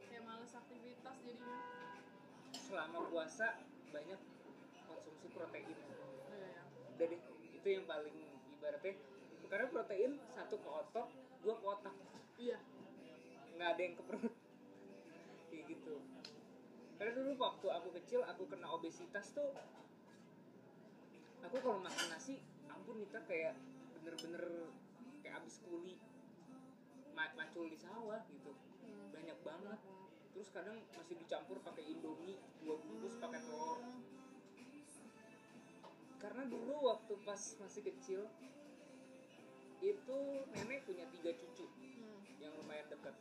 kayak 0.00 0.22
males 0.24 0.52
aktivitas 0.54 1.16
jadinya 1.22 1.60
selama 2.66 2.98
puasa 3.06 3.54
banyak 3.88 4.18
konsumsi 4.84 5.26
protein. 5.30 5.78
iya 6.26 6.46
ya 6.50 6.62
Udah 6.96 7.06
deh, 7.06 7.20
itu 7.54 7.68
yang 7.70 7.86
paling 7.86 8.16
ibaratnya 8.52 8.94
karena 9.46 9.66
protein 9.70 10.12
satu 10.34 10.58
ke 10.58 10.66
otot, 10.68 11.06
dua 11.40 11.54
ke 11.54 11.64
otak. 11.64 11.94
iya 12.36 12.58
nggak 13.54 13.68
ada 13.72 13.80
yang 13.80 13.94
ke 13.94 14.02
perut 14.04 14.34
kayak 15.48 15.64
gitu 15.70 15.96
karena 16.96 17.12
dulu 17.14 17.30
waktu 17.38 17.66
aku 17.70 17.88
kecil 17.96 18.20
aku 18.26 18.44
kena 18.44 18.68
obesitas 18.68 19.32
tuh 19.32 19.48
aku 21.40 21.56
kalau 21.56 21.78
makan 21.78 22.06
nasi 22.10 22.42
ampun 22.66 23.00
Nita 23.00 23.22
kayak 23.24 23.56
bener-bener 23.96 24.68
kayak 25.22 25.40
abis 25.40 25.62
kuli 25.64 25.96
ma- 27.12 27.32
macul 27.32 27.64
di 27.64 27.78
sawah 27.78 28.20
gitu 28.28 28.52
Hmm. 28.76 29.08
banyak 29.10 29.38
banget 29.42 29.80
terus 30.36 30.52
kadang 30.52 30.76
masih 30.92 31.16
dicampur 31.16 31.56
pakai 31.64 31.80
indomie 31.88 32.36
dua 32.60 32.76
bungkus 32.76 33.16
pakai 33.16 33.40
telur. 33.40 33.80
Karena 36.20 36.44
dulu 36.44 36.92
waktu 36.92 37.16
pas 37.24 37.40
masih 37.56 37.80
kecil 37.80 38.28
itu 39.80 40.18
nenek 40.52 40.84
punya 40.84 41.08
tiga 41.08 41.32
cucu 41.40 41.64
Hmm. 41.64 42.20
yang 42.36 42.52
lumayan 42.60 42.84
dekat. 42.92 43.16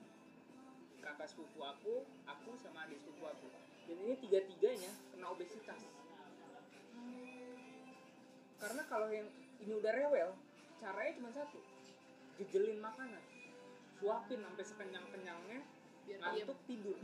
Kakak 0.99 1.31
sepupu 1.31 1.63
aku 1.63 2.03
aku 2.27 2.51
sama 2.59 2.83
adik 2.83 2.99
sepupu 2.99 3.31
aku. 3.31 3.47
Dan 3.87 3.95
ini 3.95 4.19
tiga 4.19 4.43
tiganya 4.43 4.91
kena 5.15 5.31
obesitas. 5.31 5.87
Karena 8.59 8.83
kalau 8.91 9.07
yang 9.07 9.31
ini 9.63 9.71
udah 9.71 9.91
rewel 9.95 10.35
caranya 10.83 11.11
cuma 11.15 11.31
satu 11.31 11.63
jejelin 12.35 12.83
makanan. 12.83 13.23
Suapin 14.03 14.43
sampai 14.43 14.65
sekenyang 14.67 15.07
kenyangnya 15.15 15.63
biar 16.05 16.19
ngantuk 16.21 16.59
tidur. 16.69 16.97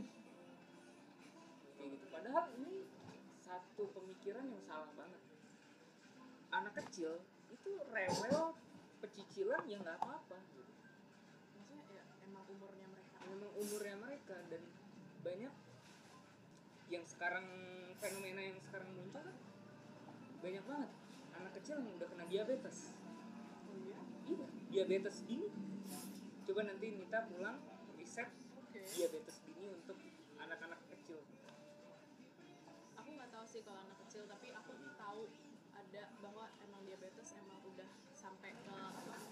Kayak 1.76 1.88
gitu. 1.98 2.04
Padahal 2.08 2.44
ini 2.56 2.86
satu 3.42 3.82
pemikiran 3.92 4.46
yang 4.46 4.62
salah 4.64 4.90
banget. 4.94 5.22
Anak 6.52 6.72
kecil 6.84 7.20
itu 7.50 7.70
rewel 7.90 8.56
pecicilan 9.02 9.62
ya 9.66 9.76
nggak 9.82 9.98
apa-apa. 9.98 10.38
Gitu 10.54 10.72
maksudnya 11.58 11.82
ya 11.92 12.04
emang 12.26 12.44
umurnya 12.48 12.86
mereka. 12.88 13.16
Memang 13.26 13.50
umurnya 13.58 13.96
mereka 13.98 14.36
dan 14.48 14.62
banyak 15.22 15.54
yang 16.92 17.04
sekarang 17.08 17.46
fenomena 17.98 18.40
yang 18.44 18.58
sekarang 18.60 18.88
muncul 18.94 19.22
kan 19.22 19.36
banyak 20.42 20.64
banget. 20.66 20.90
Anak 21.32 21.52
kecil 21.58 21.80
yang 21.80 21.90
udah 21.96 22.08
kena 22.08 22.24
diabetes. 22.28 22.92
Oh 23.66 23.76
iya? 23.78 23.98
Iya 24.28 24.46
diabetes 24.72 25.20
dini 25.28 25.48
coba 26.42 26.66
nanti 26.66 26.86
Nita 26.96 27.28
pulang 27.28 27.60
riset 28.00 28.28
diabetes 28.90 29.36
dini 29.44 29.66
untuk 29.70 29.96
anak-anak 30.36 30.80
kecil? 30.90 31.18
Aku 32.98 33.08
nggak 33.08 33.30
tahu 33.30 33.44
sih 33.46 33.60
kalau 33.62 33.80
anak 33.80 33.98
kecil 34.06 34.22
tapi 34.26 34.48
aku 34.50 34.72
tahu 34.94 35.20
ada 35.72 36.02
bahwa 36.20 36.44
emang 36.62 36.80
diabetes 36.84 37.28
emang 37.34 37.58
udah 37.64 37.88
sampai 38.12 38.54
ke 38.54 38.76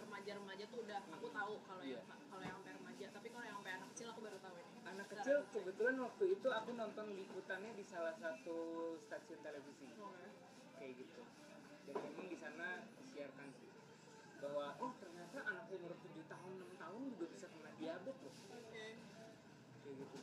remaja-remaja 0.02 0.64
tuh 0.66 0.80
udah 0.82 0.98
aku 1.14 1.26
tahu 1.30 1.54
kalau 1.64 1.84
yang 1.86 2.02
Iya. 2.02 2.16
kalau 2.30 2.42
yang 2.42 2.56
sampai 2.58 2.72
remaja. 2.76 3.06
Tapi 3.10 3.28
kalau 3.30 3.44
yang 3.46 3.56
sampai 3.60 3.72
anak 3.78 3.88
kecil 3.94 4.06
aku 4.10 4.20
baru 4.20 4.38
tahu 4.42 4.56
ini. 4.58 4.76
Anak 4.84 5.06
Secara 5.06 5.22
kecil 5.22 5.38
kebetulan 5.52 5.96
waktu 6.00 6.24
itu 6.34 6.48
aku 6.50 6.70
nonton 6.74 7.06
liputannya 7.14 7.72
di 7.74 7.84
salah 7.86 8.14
satu 8.18 8.56
stasiun 9.06 9.40
televisi. 9.40 9.86
Oke. 9.96 10.28
kayak 10.80 10.96
gitu. 10.96 11.22
Dan 11.84 11.96
memang 12.00 12.26
di 12.32 12.36
sana 12.40 12.88
disiarkan 13.04 13.48
sih. 13.52 13.68
Bahwa 14.40 14.72
oh 14.80 14.92
ternyata 14.96 15.38
anak 15.44 15.59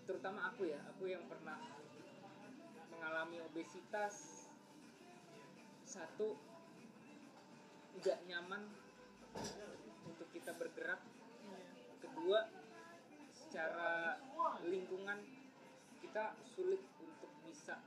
terutama 0.04 0.52
aku 0.52 0.68
ya 0.68 0.80
aku 0.92 1.08
yang 1.08 1.24
pernah 1.28 1.58
mengalami 2.92 3.40
obesitas. 3.44 4.46
Satu 5.84 6.34
nggak 8.00 8.18
nyaman 8.26 8.62
untuk 10.08 10.28
kita 10.34 10.52
bergerak. 10.58 11.00
Kedua 12.02 12.50
secara 13.32 14.18
lingkungan 14.66 15.18
kita 16.02 16.34
sulit 16.42 16.82
untuk 16.98 17.30
bisa 17.46 17.78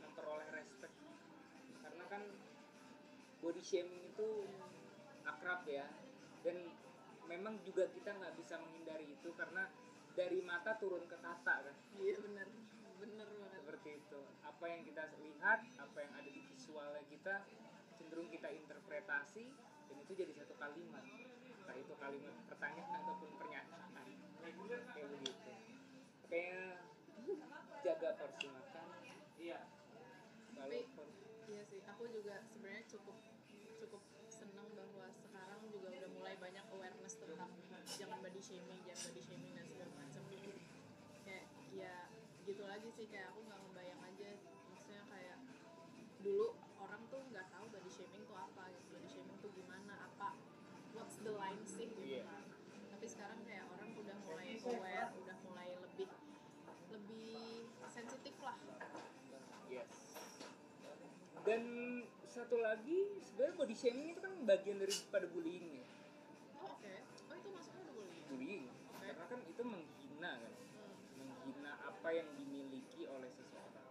memperoleh 0.00 0.48
respect. 0.56 0.96
Karena 1.84 2.04
kan 2.08 2.22
body 3.44 3.62
shaming 3.62 4.12
itu 4.12 4.28
akrab 5.42 5.66
ya. 5.66 5.90
Dan 6.46 6.70
memang 7.26 7.58
juga 7.66 7.90
kita 7.90 8.14
nggak 8.14 8.38
bisa 8.38 8.62
menghindari 8.62 9.10
itu 9.10 9.34
karena 9.34 9.66
dari 10.14 10.38
mata 10.46 10.78
turun 10.78 11.02
ke 11.10 11.18
kata 11.18 11.54
kan. 11.66 11.76
Iya 11.98 12.22
bener 12.22 12.46
bener 13.02 13.26
banget. 13.26 13.58
Seperti 13.58 13.90
itu. 13.98 14.20
Apa 14.46 14.64
yang 14.70 14.86
kita 14.86 15.02
lihat 15.18 15.66
apa 15.82 15.98
yang 15.98 16.12
ada 16.14 16.30
di 16.30 16.42
visualnya 16.46 17.02
kita 17.10 17.42
cenderung 17.98 18.30
kita 18.30 18.54
interpretasi 18.54 19.50
dan 19.90 19.96
itu 19.98 20.12
jadi 20.14 20.30
satu 20.38 20.54
kalimat. 20.62 21.02
Entah 21.66 21.74
itu 21.74 21.94
kalimat 21.98 22.34
pertanyaan 22.46 23.02
ataupun 23.02 23.30
pernyataan. 23.34 24.06
Kayak 24.94 25.08
begitu. 25.10 25.52
Kayaknya 26.30 26.62
jaga 27.82 28.14
porsi 28.14 28.46
makan 28.46 28.86
iya 29.42 29.58
Tapi- 30.54 30.86
iya 31.50 31.62
sih. 31.66 31.82
Aku 31.82 32.06
juga 32.14 32.38
sebenarnya 32.46 32.86
cukup 32.94 33.31
banyak 36.42 36.64
awareness 36.74 37.14
tentang 37.14 37.50
jangan 37.86 38.18
body 38.18 38.42
shaming 38.42 38.80
jangan 38.82 39.02
body 39.06 39.22
shaming 39.22 39.52
dan 39.54 39.66
segala 39.70 39.92
macam 39.94 40.22
kayak 41.22 41.46
ya 41.70 41.94
gitu 42.42 42.62
lagi 42.66 42.88
sih 42.90 43.06
kayak 43.06 43.30
aku 43.30 43.46
nggak 43.46 43.60
ngebayang 43.62 44.00
aja 44.02 44.30
maksudnya 44.66 45.02
kayak 45.06 45.38
dulu 46.18 46.46
orang 46.82 47.02
tuh 47.06 47.22
nggak 47.30 47.46
tahu 47.46 47.64
body 47.70 47.90
shaming 47.90 48.22
tuh 48.26 48.34
apa 48.34 48.62
gitu 48.74 48.86
body 48.90 49.08
shaming 49.08 49.36
tuh 49.38 49.50
gimana 49.54 49.94
apa 50.02 50.34
what's 50.92 51.16
the 51.22 51.30
line 51.30 51.62
sih 51.62 51.86
gitu 51.86 52.02
Iya. 52.02 52.26
tapi 52.90 53.06
sekarang 53.06 53.38
kayak 53.46 53.64
orang 53.70 53.88
udah 53.94 54.16
mulai 54.26 54.48
aware 54.58 55.08
udah 55.14 55.36
mulai 55.46 55.68
lebih 55.78 56.08
lebih 56.90 57.30
sensitif 57.86 58.34
lah 58.42 58.58
Yes. 59.72 59.88
Dan 61.42 61.62
satu 62.28 62.60
lagi 62.60 63.08
sebenarnya 63.24 63.56
body 63.56 63.72
shaming 63.72 64.12
itu 64.12 64.20
kan 64.20 64.36
bagian 64.44 64.76
daripada 64.76 65.24
bullying 65.32 65.80
ya. 65.80 65.86
Oke 66.82 66.94
oh 67.30 67.36
itu 67.38 67.48
masuknya 67.54 67.80
udah 67.86 67.94
boleh 67.94 68.14
ya? 68.18 68.26
Bullying. 68.26 68.66
Karena 68.98 69.24
kan 69.30 69.40
itu 69.46 69.62
menghina 69.62 70.32
kan. 70.34 70.52
Hmm. 70.52 70.94
Menghina 71.22 71.72
apa 71.86 72.08
yang 72.10 72.28
dimiliki 72.34 73.02
oleh 73.06 73.30
seseorang. 73.30 73.88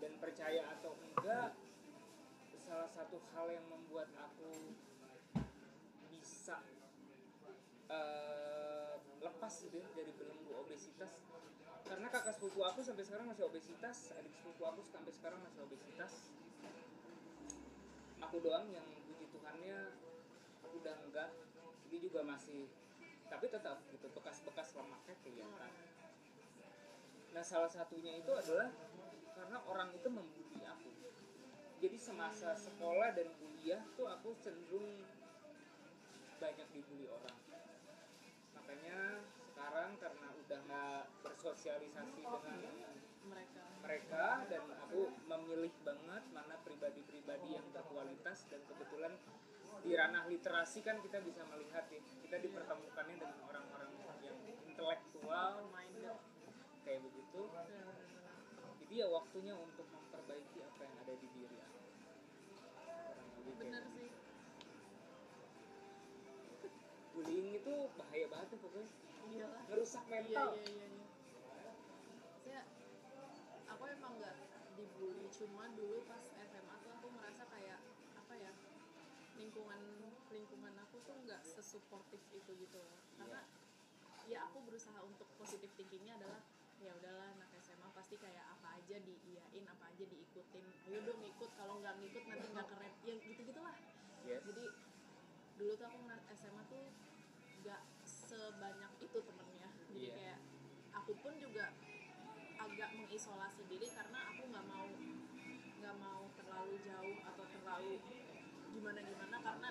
Dan 0.00 0.12
percaya 0.16 0.62
atau 0.78 0.96
enggak 0.96 1.52
salah 2.68 2.88
satu 2.92 3.16
hal 3.32 3.48
yang 3.48 3.64
membuat 3.72 4.12
aku 4.16 4.76
bisa 6.12 6.60
eh, 7.88 8.92
lepas 9.24 9.52
gitu 9.64 9.76
ya 9.80 9.88
dari 9.96 10.12
belenggu 10.12 10.52
obesitas 10.52 11.16
karena 11.88 12.12
kakak 12.12 12.36
sepupu 12.36 12.60
aku 12.68 12.84
sampai 12.84 13.08
sekarang 13.08 13.32
masih 13.32 13.48
obesitas 13.48 14.12
adik 14.20 14.36
sepupu 14.36 14.62
aku 14.68 14.84
sampai 14.84 15.12
sekarang 15.16 15.40
masih 15.40 15.64
obesitas 15.64 16.28
aku 18.20 18.36
doang 18.44 18.68
yang 18.68 18.84
puji 19.08 19.24
Tuhannya 19.32 19.96
udah 20.78 20.96
enggak 21.06 21.30
dia 21.88 21.98
juga 22.00 22.20
masih 22.22 22.68
tapi 23.28 23.46
tetap 23.52 23.76
gitu 23.92 24.08
bekas-bekas 24.16 24.72
lemaknya 24.72 25.16
kelihatan. 25.20 25.72
Nah 27.36 27.44
salah 27.44 27.68
satunya 27.68 28.16
itu 28.16 28.32
adalah 28.32 28.72
karena 29.36 29.58
orang 29.68 29.92
itu 29.92 30.08
membuli 30.08 30.64
aku. 30.64 30.92
Jadi 31.78 31.96
semasa 32.00 32.56
sekolah 32.56 33.14
dan 33.14 33.28
kuliah 33.38 33.84
tuh 33.94 34.08
aku 34.08 34.34
cenderung 34.42 35.04
banyak 36.40 36.68
dibully 36.72 37.06
orang. 37.06 37.38
Makanya 38.56 39.22
sekarang 39.52 39.90
karena 40.00 40.28
udah 40.32 40.58
nggak 40.64 41.02
bersosialisasi 41.22 42.20
dengan 42.24 42.74
mereka. 43.28 43.62
mereka 43.84 44.26
dan 44.48 44.64
aku 44.88 45.12
memilih 45.28 45.74
banget 45.84 46.24
mana 46.32 46.56
pribadi-pribadi 46.64 47.60
yang 47.60 47.66
berkualitas 47.76 48.48
dan 48.48 48.60
kebetulan 48.66 49.12
di 49.82 49.90
ranah 49.94 50.24
literasi 50.26 50.82
kan 50.82 50.98
kita 50.98 51.22
bisa 51.22 51.42
melihat 51.48 51.86
ya 51.88 52.00
kita 52.02 52.36
dipertemukannya 52.42 53.16
dengan 53.18 53.38
orang-orang 53.46 53.90
yang 54.22 54.36
intelektual 54.66 55.66
minded 55.70 56.18
kayak 56.82 57.00
begitu. 57.04 57.40
Jadi 58.84 58.94
ya 59.04 59.06
waktunya 59.12 59.52
untuk 59.52 59.86
memperbaiki 59.92 60.58
apa 60.64 60.80
yang 60.80 60.96
ada 61.04 61.14
di 61.20 61.28
diri 61.36 61.56
aku. 61.60 61.80
Bener 63.58 63.82
gitu. 63.84 63.96
sih. 64.00 64.10
Bullying 67.12 67.48
itu 67.60 67.74
bahaya 67.98 68.26
banget 68.32 68.48
ya 68.54 68.58
pokoknya. 68.64 68.90
Iyalah 69.28 69.62
ngerusak 69.68 70.04
iya 70.08 70.14
mental. 70.24 70.48
iya 70.56 70.64
iya 70.64 70.86
iya. 70.88 71.06
Saya 72.40 72.60
aku 73.68 73.82
emang 73.92 74.12
nggak 74.16 74.36
dibully 74.78 75.26
cuma 75.36 75.68
dulu 75.76 76.00
pas 76.08 76.24
SMA 76.24 76.74
tuh 76.80 76.90
aku 76.96 77.06
merasa 77.12 77.44
kayak 77.50 77.78
apa 78.16 78.34
ya 78.40 78.52
lingkungan 79.38 79.80
lingkungan 80.28 80.74
aku 80.82 81.00
tuh 81.06 81.14
nggak 81.24 81.40
sesuportif 81.46 82.20
itu 82.34 82.50
gitu 82.58 82.78
loh. 82.78 83.00
Karena 83.16 83.40
ya 84.28 84.44
aku 84.44 84.60
berusaha 84.66 84.98
untuk 85.06 85.24
positif 85.40 85.72
thinkingnya 85.78 86.20
adalah 86.20 86.42
ya 86.78 86.94
udahlah 86.94 87.34
anak 87.34 87.50
SMA 87.58 87.90
pasti 87.90 88.14
kayak 88.20 88.44
apa 88.58 88.78
aja 88.78 89.02
diiyain 89.02 89.64
apa 89.66 89.90
aja 89.90 90.04
diikutin. 90.04 90.66
Ayo 90.86 90.98
dong 91.06 91.22
ikut 91.24 91.50
kalau 91.56 91.80
nggak 91.80 91.96
ngikut 92.02 92.24
nanti 92.28 92.46
nggak 92.50 92.66
keren. 92.68 92.92
Yang 93.06 93.18
gitu 93.32 93.40
gitulah 93.54 93.76
yes. 94.26 94.42
jadi 94.44 94.64
dulu 95.58 95.72
tuh 95.74 95.86
aku 95.90 95.98
SMA 96.38 96.62
tuh 96.70 96.84
gak 97.66 97.82
sebanyak 98.06 98.92
itu 99.02 99.18
temennya. 99.18 99.68
Jadi 99.90 99.98
Iya. 99.98 100.14
kayak 100.14 100.38
aku 100.94 101.12
pun 101.18 101.34
juga 101.42 101.74
agak 102.58 102.90
mengisolasi 102.94 103.62
diri 103.66 103.86
karena 103.90 104.18
aku 104.34 104.42
nggak 104.50 104.66
mau 104.66 104.88
nggak 105.78 105.96
mau 105.98 106.22
terlalu 106.34 106.74
jauh 106.82 107.18
atau 107.22 107.44
terlalu 107.54 107.94
gimana 108.78 109.02
gimana 109.02 109.36
karena 109.42 109.68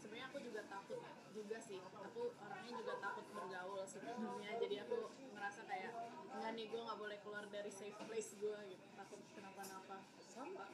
sebenarnya 0.00 0.26
aku 0.32 0.38
juga 0.40 0.62
takut 0.64 1.00
juga 1.36 1.56
sih. 1.60 1.76
Aku 1.84 2.32
orangnya 2.40 2.72
juga 2.80 2.94
takut 2.96 3.26
bergaul 3.28 3.84
sebenarnya 3.84 4.50
jadi 4.56 4.76
aku 4.88 4.96
ngerasa 5.36 5.60
kayak 5.68 5.92
nggak 6.32 6.52
nih 6.56 6.66
gue 6.72 6.80
nggak 6.80 6.96
boleh 7.00 7.18
keluar 7.20 7.44
dari 7.52 7.68
safe 7.68 7.92
place 8.08 8.32
gue 8.40 8.56
gitu. 8.72 8.84
Takut 8.96 9.20
kenapa-napa. 9.36 10.00
Sama. 10.32 10.64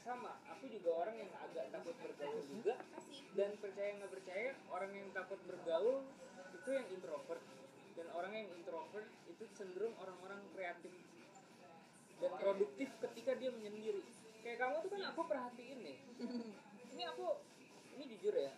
Sama. 0.00 0.32
Aku 0.56 0.72
juga 0.72 1.04
orang 1.04 1.20
yang 1.20 1.30
agak 1.36 1.68
takut 1.68 1.92
bergaul 2.00 2.40
juga. 2.48 2.74
Dan 3.36 3.60
percaya 3.60 3.90
nggak 4.00 4.12
percaya 4.16 4.48
orang 4.72 4.90
yang 4.96 5.08
takut 5.12 5.40
bergaul 5.44 6.00
itu 6.56 6.70
yang 6.72 6.86
introvert. 6.88 7.44
Dan 7.92 8.06
orang 8.16 8.32
yang 8.32 8.48
introvert 8.56 9.08
itu 9.28 9.44
cenderung 9.52 9.92
orang-orang 10.00 10.40
kreatif 10.56 10.96
dan 12.24 12.32
produktif 12.40 12.88
ketika 13.04 13.36
dia 13.36 13.52
menyendiri. 13.52 14.00
Kayak 14.40 14.64
kamu 14.64 14.76
tuh 14.80 14.90
kan 14.96 15.02
aku 15.12 15.20
perhatiin 15.28 15.78
nih 15.84 15.98
ini 17.00 17.08
aku 17.08 17.28
ini 17.96 18.04
jujur 18.12 18.36
ya 18.36 18.52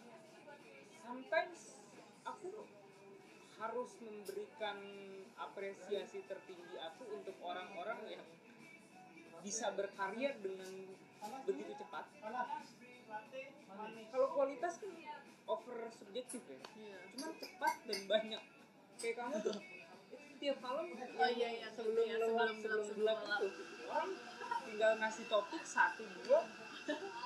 sometimes 0.99 1.79
aku 2.27 2.67
harus 3.63 3.95
memberikan 4.03 4.83
apresiasi 5.39 6.27
tertinggi 6.27 6.75
aku 6.83 7.07
untuk 7.23 7.39
orang-orang 7.47 8.19
yang 8.19 8.27
bisa 9.47 9.71
berkarya 9.79 10.35
dengan 10.43 10.91
begitu 11.47 11.71
cepat. 11.79 12.03
Kalau 14.11 14.27
kualitas 14.35 14.83
kan 14.83 14.91
over 15.47 15.87
subjektif 15.95 16.43
ya. 16.51 16.59
iya 16.75 16.99
Cuma 17.15 17.31
cepat 17.39 17.75
dan 17.87 18.01
banyak. 18.11 18.43
Kayak 18.99 19.15
kamu 19.23 19.37
tuh 19.47 19.55
tiap 20.43 20.59
malam 20.59 20.91
Oh, 20.99 21.31
iya, 21.31 21.49
iya, 21.63 21.69
sebelum 21.71 22.03
iya, 22.03 22.19
sebelum 22.19 22.35
sebelum 22.59 22.59
sebelum 22.59 22.87
gelap 22.99 23.19
gelap. 23.23 23.41
itu 23.47 23.63
orang 23.87 24.11
tinggal 24.67 24.93
ngasih 24.99 25.25
topik 25.31 25.63
satu 25.63 26.03
dua 26.27 26.43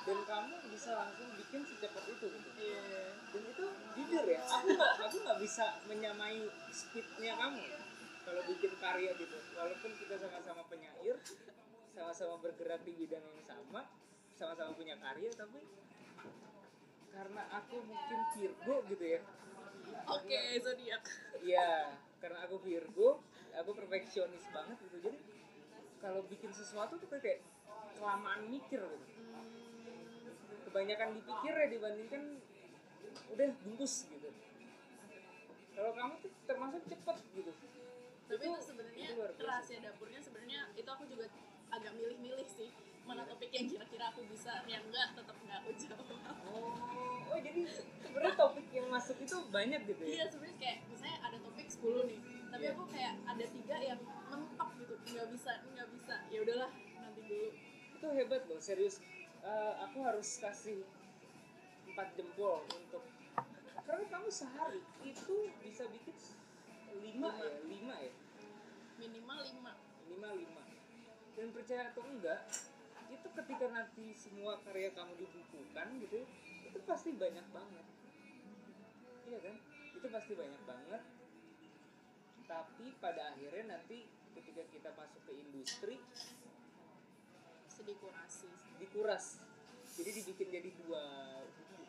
dan 0.07 0.19
kamu 0.23 0.55
bisa 0.71 0.91
langsung 0.95 1.27
bikin 1.35 1.61
secepat 1.67 2.03
itu 2.07 2.25
gitu. 2.31 2.49
iya 2.61 3.11
dan 3.33 3.43
itu 3.43 3.65
jujur 3.97 4.25
ya 4.29 4.41
aku 4.45 4.67
nggak 4.71 4.91
aku 5.03 5.17
nggak 5.23 5.39
bisa 5.43 5.65
menyamai 5.89 6.47
speednya 6.71 7.33
kamu 7.35 7.65
kalau 8.23 8.41
bikin 8.47 8.71
karya 8.79 9.11
gitu 9.17 9.37
walaupun 9.55 9.91
kita 9.97 10.15
sama-sama 10.19 10.61
penyair 10.67 11.15
sama-sama 11.91 12.35
bergerak 12.39 12.81
di 12.85 12.93
bidang 12.95 13.23
yang 13.23 13.43
sama 13.43 13.81
sama-sama 14.37 14.71
punya 14.77 14.95
karya 15.01 15.29
tapi 15.33 15.59
karena 17.11 17.41
aku 17.49 17.81
mungkin 17.81 18.19
Virgo 18.37 18.75
gitu 18.93 19.05
ya 19.17 19.21
oke 20.05 20.39
zodiak 20.61 21.03
Iya, 21.43 21.95
karena 22.17 22.43
aku 22.45 22.57
Virgo, 22.61 23.21
aku 23.53 23.71
perfeksionis 23.77 24.45
banget 24.49 24.77
gitu. 24.89 24.97
Jadi 25.09 25.19
kalau 26.01 26.25
bikin 26.25 26.51
sesuatu 26.53 26.97
tuh 26.97 27.07
kayak 27.07 27.41
kelamaan 27.97 28.41
mikir 28.47 28.81
gitu. 28.81 29.05
Kebanyakan 30.65 31.09
dipikir 31.15 31.53
ya 31.53 31.67
dibandingkan 31.67 32.23
udah 33.29 33.47
bungkus 33.61 33.93
gitu. 34.07 34.29
Kalau 35.73 35.91
kamu 35.93 36.13
tuh 36.19 36.31
termasuk 36.43 36.81
cepet 36.85 37.17
gitu. 37.33 37.51
tapi 38.27 38.43
itu 38.43 38.51
Itu- 38.51 38.59
sebenarnya 38.59 39.07
rahasia 39.39 39.79
dapurnya 39.79 40.19
sebenarnya 40.19 40.59
itu 40.75 40.83
aku 40.83 41.07
juga 41.07 41.31
agak 41.71 41.95
milih-milih 41.95 42.43
sih 42.43 42.67
mana 43.07 43.23
topik 43.23 43.47
yang 43.49 43.71
kira-kira 43.71 44.11
aku 44.11 44.19
bisa 44.27 44.67
yang 44.67 44.83
enggak 44.83 45.15
tetap 45.15 45.31
enggak 45.39 45.63
aku 45.63 45.71
jawab 45.79 46.07
oh 46.43 46.75
oh 47.23 47.39
jadi 47.39 47.71
sebenarnya 48.03 48.35
topik 48.35 48.67
yang 48.67 48.91
masuk 48.91 49.15
itu 49.15 49.31
banyak 49.47 49.79
gitu 49.87 50.03
iya 50.03 50.17
ya 50.17 50.25
sebenarnya 50.27 50.59
kayak 50.59 50.77
misalnya 50.91 51.17
ada 51.23 51.37
topik 51.39 51.67
10 51.71 52.03
nih 52.03 52.19
tapi 52.51 52.63
Iya. 52.63 52.71
aku 52.75 52.83
kayak 52.91 53.13
ada 53.23 53.45
tiga 53.47 53.77
yang 53.79 53.99
mentok 54.27 54.69
gitu 54.75 54.93
nggak 55.07 55.27
bisa 55.31 55.51
nggak 55.71 55.87
bisa 55.87 56.15
ya 56.27 56.39
udahlah 56.43 56.71
nanti 56.99 57.21
dulu 57.23 57.47
itu 57.97 58.07
hebat 58.13 58.45
loh 58.45 58.61
serius. 58.61 59.01
Eh, 59.41 59.73
aku 59.89 60.05
harus 60.05 60.37
kasih 60.37 60.85
empat 61.89 62.13
jempol 62.13 62.61
untuk 62.77 63.01
karena 63.87 64.03
kamu 64.11 64.29
sehari 64.29 64.83
itu 65.01 65.49
bisa 65.63 65.87
bikin 65.87 66.15
lima 67.01 67.31
ya 67.39 67.49
lima 67.65 67.95
ya? 67.97 68.13
Minimal 68.97 69.39
5 69.39 69.63
minimal 70.05 70.33
lima. 70.35 70.63
Dan 71.37 71.53
percaya 71.53 71.89
atau 71.89 72.03
enggak 72.05 72.41
itu 73.07 73.27
ketika 73.31 73.65
nanti 73.71 74.11
semua 74.13 74.59
karya 74.67 74.91
kamu 74.91 75.15
dibukukan 75.15 75.87
gitu 76.03 76.27
itu 76.67 76.79
pasti 76.83 77.15
banyak 77.15 77.47
banget. 77.55 77.85
Iya 79.31 79.39
kan? 79.41 79.55
Itu 79.95 80.07
pasti 80.11 80.33
banyak 80.35 80.61
banget. 80.67 81.01
Tapi 82.45 82.85
pada 82.99 83.31
akhirnya 83.31 83.79
nanti 83.79 84.05
ketika 84.35 84.63
kita 84.69 84.89
masuk 84.93 85.21
ke 85.23 85.33
industri 85.33 85.95
sedih 87.77 87.97
kurasi 88.01 88.49
dikuras. 88.81 89.37
Jadi 89.93 90.09
dibikin 90.21 90.47
jadi 90.49 90.69
dua 90.81 91.03
buku. 91.45 91.81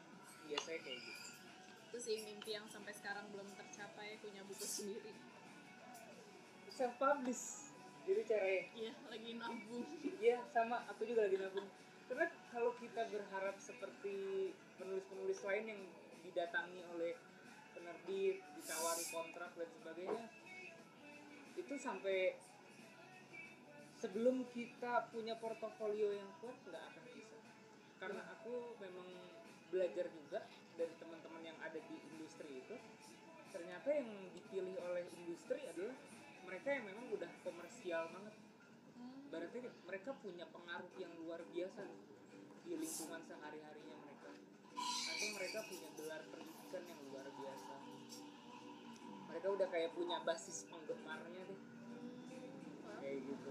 Biasanya 0.53 0.81
kayak 0.85 0.99
gitu. 1.01 1.29
Itu 1.89 1.99
sih 2.05 2.17
mimpi 2.29 2.53
yang 2.53 2.69
sampai 2.69 2.93
sekarang 2.93 3.25
belum 3.33 3.49
tercapai 3.57 4.21
punya 4.21 4.45
buku 4.45 4.65
sendiri. 4.65 5.13
Self 6.69 6.95
publish 7.01 7.73
jadi 8.09 8.25
caranya 8.25 8.63
iya 8.73 8.93
lagi 9.13 9.31
nabung. 9.37 9.85
Iya 10.17 10.39
sama. 10.49 10.81
Aku 10.93 11.05
juga 11.05 11.29
lagi 11.29 11.37
nabung. 11.37 11.69
Karena 12.09 12.27
kalau 12.49 12.73
kita 12.81 13.05
berharap 13.13 13.57
seperti 13.61 14.17
penulis-penulis 14.81 15.45
lain 15.45 15.65
yang 15.77 15.83
didatangi 16.25 16.81
oleh 16.97 17.13
penerbit 17.77 18.41
ditawari 18.57 19.05
kontrak 19.13 19.53
dan 19.53 19.69
sebagainya 19.77 20.25
itu 21.61 21.75
sampai 21.77 22.41
sebelum 23.99 24.47
kita 24.55 25.11
punya 25.11 25.35
portofolio 25.43 26.15
yang 26.15 26.31
kuat 26.39 26.55
nggak 26.67 26.83
akan 26.95 27.05
bisa. 27.15 27.39
Karena 27.99 28.23
aku 28.31 28.79
memang 28.79 29.09
belajar 29.75 30.07
juga 30.15 30.47
dari 30.79 30.95
teman-teman 31.03 31.43
yang 31.43 31.59
ada 31.59 31.79
di 31.83 31.97
industri 32.15 32.63
itu. 32.63 32.77
Ternyata 33.51 33.89
yang 33.91 34.09
dipilih 34.39 34.79
oleh 34.87 35.05
industri 35.19 35.67
adalah 35.67 35.99
mereka 36.47 36.69
yang 36.71 36.85
memang 36.87 37.07
udah 37.11 37.31
komersial 37.43 38.07
banget. 38.15 38.35
Berarti 39.29 39.59
mereka 39.85 40.11
punya 40.23 40.47
pengaruh 40.49 40.93
yang 40.97 41.13
luar 41.21 41.43
biasa 41.51 41.83
nih 41.85 42.03
di 42.65 42.73
lingkungan 42.79 43.21
sehari-harinya 43.27 43.97
mereka. 43.99 44.31
Atau 45.11 45.29
mereka 45.35 45.59
punya 45.67 45.89
gelar 45.99 46.23
pendidikan 46.31 46.83
yang 46.87 47.01
luar 47.11 47.27
biasa. 47.35 47.75
Mereka 49.29 49.49
udah 49.59 49.69
kayak 49.69 49.91
punya 49.93 50.23
basis 50.23 50.65
penggemarnya 50.71 51.43
deh 51.51 51.68
kayak 53.09 53.25
gitu. 53.25 53.51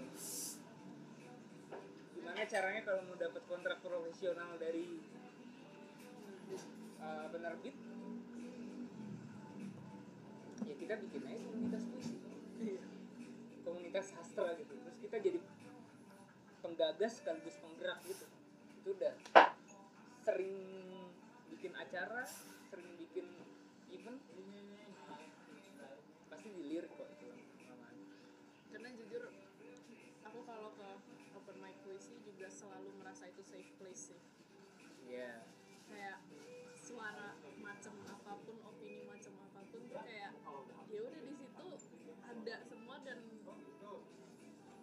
Gimana 2.14 2.46
caranya 2.46 2.82
kalau 2.86 3.02
mau 3.10 3.18
dapat 3.18 3.42
kontrak 3.50 3.82
profesional 3.82 4.54
dari 4.62 5.02
uh, 7.02 7.26
penerbit 7.34 7.74
ya 10.62 10.76
kita 10.78 10.94
bikin 11.02 11.22
aja 11.26 11.42
komunitas 11.42 11.84
puisi 11.90 12.16
komunitas 13.66 14.06
sastra 14.14 14.54
gitu. 14.62 14.78
Terus 14.78 14.98
kita 15.02 15.18
jadi 15.18 15.40
penggagas 16.62 17.18
sekaligus 17.18 17.58
penggerak 17.58 17.98
gitu. 18.06 18.30
Itu 18.86 18.94
udah 18.94 19.14
sering 20.22 20.54
bikin 21.50 21.74
acara 21.74 22.30
safe 33.48 33.72
place 33.80 34.12
sih. 34.12 34.22
Iya. 35.08 35.48
kayak 35.88 36.20
suara 36.76 37.40
macam 37.64 37.96
apa 38.12 38.32
pun 38.44 38.60
opini 38.60 39.08
macam 39.08 39.32
apa 39.40 39.64
pun 39.72 39.80
tuh 39.88 40.04
kayak 40.04 40.36
ya 40.92 41.00
udah 41.00 41.22
di 41.24 41.36
situ 41.40 42.12
ada 42.28 42.56
semua 42.68 43.00
dan 43.08 43.24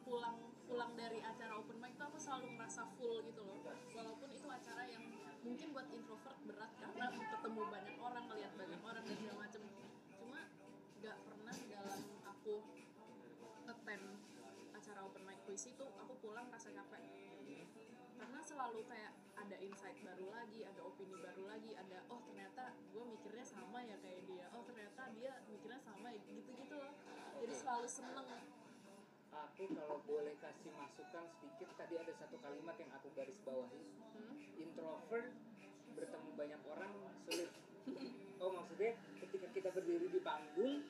pulang 0.05 0.37
pulang 0.65 0.93
dari 0.97 1.21
acara 1.21 1.61
open 1.61 1.77
mic 1.77 1.93
tuh 2.01 2.09
aku 2.09 2.17
selalu 2.17 2.57
merasa 2.57 2.89
full 2.97 3.21
gitu 3.25 3.41
loh. 3.45 3.61
Walaupun 3.93 4.29
itu 4.33 4.49
acara 4.49 4.89
yang 4.89 5.05
mungkin 5.45 5.77
buat 5.77 5.89
introvert 5.93 6.39
berat 6.49 6.73
karena 6.81 7.13
ketemu 7.13 7.61
banyak 7.69 7.97
orang 8.01 8.25
melihat 8.33 8.53
banyak 8.57 8.81
orang 8.81 9.05
dan 9.05 9.17
segala 9.21 9.39
macam 9.45 9.63
cuma 10.17 10.41
nggak 11.05 11.19
pernah 11.21 11.57
dalam 11.69 12.01
aku 12.25 12.55
attend 13.69 14.05
acara 14.73 15.01
open 15.05 15.23
mic 15.29 15.39
puisi 15.45 15.77
tuh 15.77 15.93
aku 16.01 16.17
pulang 16.25 16.49
rasa 16.49 16.73
capek 16.73 16.94
selalu 18.55 18.87
kayak 18.87 19.11
ada 19.35 19.57
insight 19.59 19.99
baru 20.07 20.31
lagi, 20.31 20.63
ada 20.63 20.81
opini 20.87 21.19
baru 21.19 21.43
lagi, 21.51 21.75
ada 21.75 21.99
oh 22.07 22.23
ternyata 22.23 22.71
gue 22.95 23.03
mikirnya 23.03 23.43
sama 23.43 23.83
ya 23.83 23.99
kayak 23.99 24.23
dia, 24.31 24.47
oh 24.55 24.63
ternyata 24.63 25.11
dia 25.19 25.33
mikirnya 25.51 25.83
sama 25.83 26.15
ya 26.15 26.23
gitu-gitu 26.23 26.75
loh. 26.79 26.95
Jadi 27.43 27.55
selalu 27.59 27.89
seneng. 27.91 28.29
aku 29.35 29.67
kalau 29.75 29.99
boleh 30.07 30.39
kasih 30.39 30.71
masukan 30.79 31.27
sedikit 31.43 31.67
tadi 31.75 31.99
ada 31.99 32.15
satu 32.15 32.39
kalimat 32.39 32.79
yang 32.79 32.91
aku 32.95 33.11
garis 33.19 33.35
bawahi 33.43 33.83
Hmm? 34.15 34.39
introvert 34.55 35.35
bertemu 35.99 36.31
banyak 36.39 36.61
orang 36.71 36.93
sulit 37.27 37.51
oh 38.39 38.51
maksudnya 38.55 38.95
ketika 39.19 39.47
kita 39.51 39.69
berdiri 39.75 40.07
di 40.07 40.23
panggung 40.23 40.87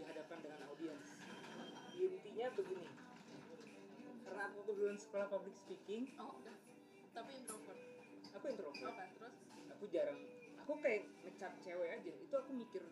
dihadapkan 0.00 0.38
dengan 0.40 0.64
audiens 0.72 1.12
intinya 2.00 2.46
begini 2.56 2.88
karena 4.24 4.42
aku 4.48 4.58
kebetulan 4.64 4.96
sekolah 4.96 5.26
public 5.28 5.52
speaking 5.60 6.08
Oh. 6.16 6.40
Tapi 7.14 7.30
introvert. 7.38 7.80
aku 8.34 8.44
introvert. 8.50 8.90
Oke, 8.90 9.06
terus? 9.14 9.34
Aku 9.70 9.84
jarang 9.94 10.18
aku 10.64 10.80
kayak 10.80 11.04
ngecap 11.22 11.52
cewek 11.60 11.88
aja. 11.92 12.12
Itu 12.24 12.34
aku 12.40 12.50
mikir 12.56 12.82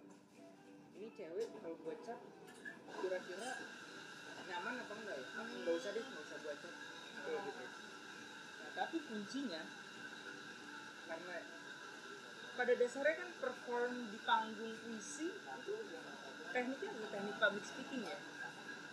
ini 1.01 1.09
cewek 1.17 1.49
kalau 1.57 1.77
gua 1.83 1.97
cap 2.05 2.21
kira-kira 3.03 3.51
nyaman 4.47 4.75
apa 4.85 4.93
enggak 4.93 5.17
ya? 5.19 5.27
Aku 5.41 5.53
nggak 5.65 5.75
usah 5.81 5.91
deh 5.97 6.05
nggak 6.05 6.25
usah 6.29 6.39
gua 6.45 6.55
cap 6.61 6.75
kayak 7.25 7.41
gitu. 7.49 7.65
Nah 8.61 8.71
tapi 8.77 8.97
kuncinya 9.09 9.63
karena 11.09 11.37
pada 12.53 12.73
dasarnya 12.77 13.15
kan 13.17 13.31
perform 13.41 13.93
di 14.13 14.19
panggung 14.29 14.75
puisi 14.85 15.29
itu 15.33 15.75
tekniknya 16.53 17.09
teknik 17.09 17.37
public 17.41 17.65
speaking 17.65 18.03
ya. 18.05 18.19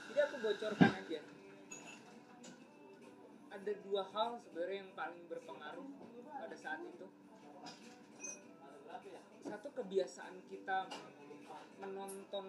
Jadi 0.09 0.19
aku 0.25 0.35
bocorkan 0.41 0.91
aja 1.03 1.19
ada 3.49 3.71
dua 3.85 4.03
hal 4.13 4.37
sebenarnya 4.45 4.77
yang 4.85 4.91
paling 4.93 5.23
berpengaruh 5.25 5.87
pada 6.29 6.55
saat 6.55 6.79
itu. 6.85 7.07
Satu 9.49 9.67
kebiasaan 9.73 10.35
kita 10.49 10.85
menonton 11.81 12.45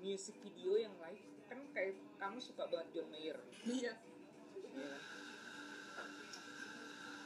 music 0.00 0.34
video 0.42 0.80
yang 0.80 0.94
live 0.98 1.22
kan 1.46 1.58
kayak 1.74 1.98
kamu 2.18 2.38
suka 2.38 2.66
banget 2.66 2.88
John 2.94 3.08
Mayer. 3.10 3.38
Iya. 3.66 3.94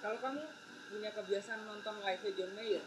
kalau 0.05 0.21
kamu 0.21 0.43
punya 0.93 1.11
kebiasaan 1.17 1.65
nonton 1.65 1.97
live 2.05 2.29
John 2.37 2.53
Mayer 2.53 2.85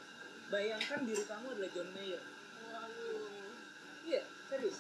bayangkan 0.53 1.01
diri 1.03 1.23
kamu 1.25 1.45
adalah 1.57 1.71
John 1.73 1.89
Mayer. 1.93 2.21
Waduh. 2.67 3.51
iya 4.07 4.21
serius. 4.47 4.77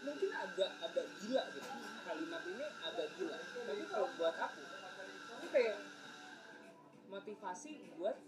Mungkin 0.00 0.30
agak 0.32 0.70
agak 0.80 1.06
gila 1.20 1.42
gitu. 1.52 1.70
Kalimat 2.06 2.42
ini 2.48 2.66
agak 2.80 3.06
motivasi 7.30 7.78
buat 7.94 8.18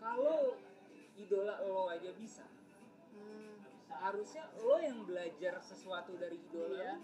kalau 0.00 0.56
idola 1.20 1.60
lo 1.68 1.92
aja 1.92 2.08
bisa 2.16 2.48
Hmm. 3.08 3.60
harusnya 3.90 4.46
lo 4.62 4.78
yang 4.80 5.04
belajar 5.04 5.58
sesuatu 5.60 6.16
dari 6.16 6.38
idola 6.40 6.80
Iya. 6.80 6.94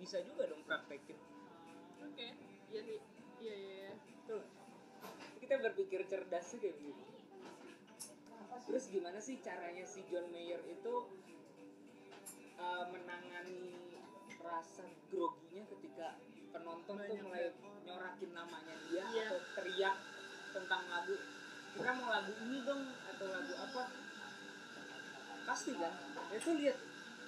bisa 0.00 0.18
juga 0.26 0.50
dong 0.50 0.66
praktekin 0.66 1.14
Oke. 2.02 2.26
Iya 2.72 2.80
sih. 2.82 2.98
Iya, 3.38 3.54
iya, 3.54 3.74
iya. 3.86 3.92
Tuh. 4.26 4.42
kita 5.38 5.60
berpikir 5.62 6.00
cerdas 6.10 6.48
sih 6.48 6.58
kayak 6.58 6.74
begitu 6.74 7.04
terus 8.66 8.88
gimana 8.90 9.20
sih 9.22 9.38
caranya 9.38 9.84
si 9.84 10.02
John 10.10 10.26
Mayer 10.34 10.58
itu 10.66 10.94
uh, 12.56 12.84
menangani 12.90 13.78
rasa 14.40 14.88
groginya 15.06 15.62
ketika 15.76 16.18
penonton 16.54 16.96
tuh 17.02 17.16
mulai 17.26 17.50
nyorakin 17.82 18.30
namanya 18.30 18.74
dia 18.86 19.02
Iya. 19.10 19.26
atau 19.26 19.38
teriak 19.58 19.96
tentang 20.54 20.82
lagu. 20.86 21.16
Kita 21.74 21.90
mau 21.98 22.08
lagu 22.14 22.32
ini 22.46 22.62
dong 22.62 22.82
atau 23.10 23.26
lagu 23.26 23.54
apa? 23.58 23.82
Pasti 25.44 25.74
kan? 25.74 25.92
Itu 26.30 26.50
lihat 26.54 26.78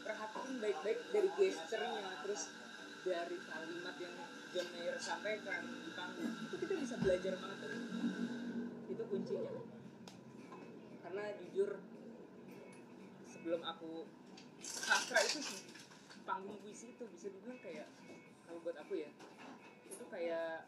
perhatiin 0.07 0.62
baik-baik 0.62 0.99
dari 1.11 1.29
gesturnya 1.35 2.22
terus 2.22 2.43
dari 3.03 3.37
kalimat 3.43 3.97
yang 3.99 4.14
John 4.55 4.68
Mayer 4.70 4.97
sampaikan 5.03 5.62
di 5.66 5.91
panggung. 5.91 6.33
Itu 6.47 6.55
kita 6.62 6.74
bisa 6.79 6.95
belajar 7.03 7.35
banget 7.35 7.59
dari 7.66 7.79
itu. 8.87 9.03
kuncinya. 9.11 9.53
Karena 11.03 11.22
jujur 11.43 11.70
sebelum 13.27 13.61
aku 13.62 14.07
sastra 14.62 15.18
itu 15.22 15.39
sih 15.43 15.61
panggung 16.27 16.59
puisi 16.62 16.95
itu 16.95 17.05
bisa 17.11 17.27
dibilang 17.31 17.61
kayak 17.62 17.87
buat 18.67 18.83
aku 18.83 18.99
ya. 18.99 19.11
Itu 19.87 20.03
kayak 20.11 20.67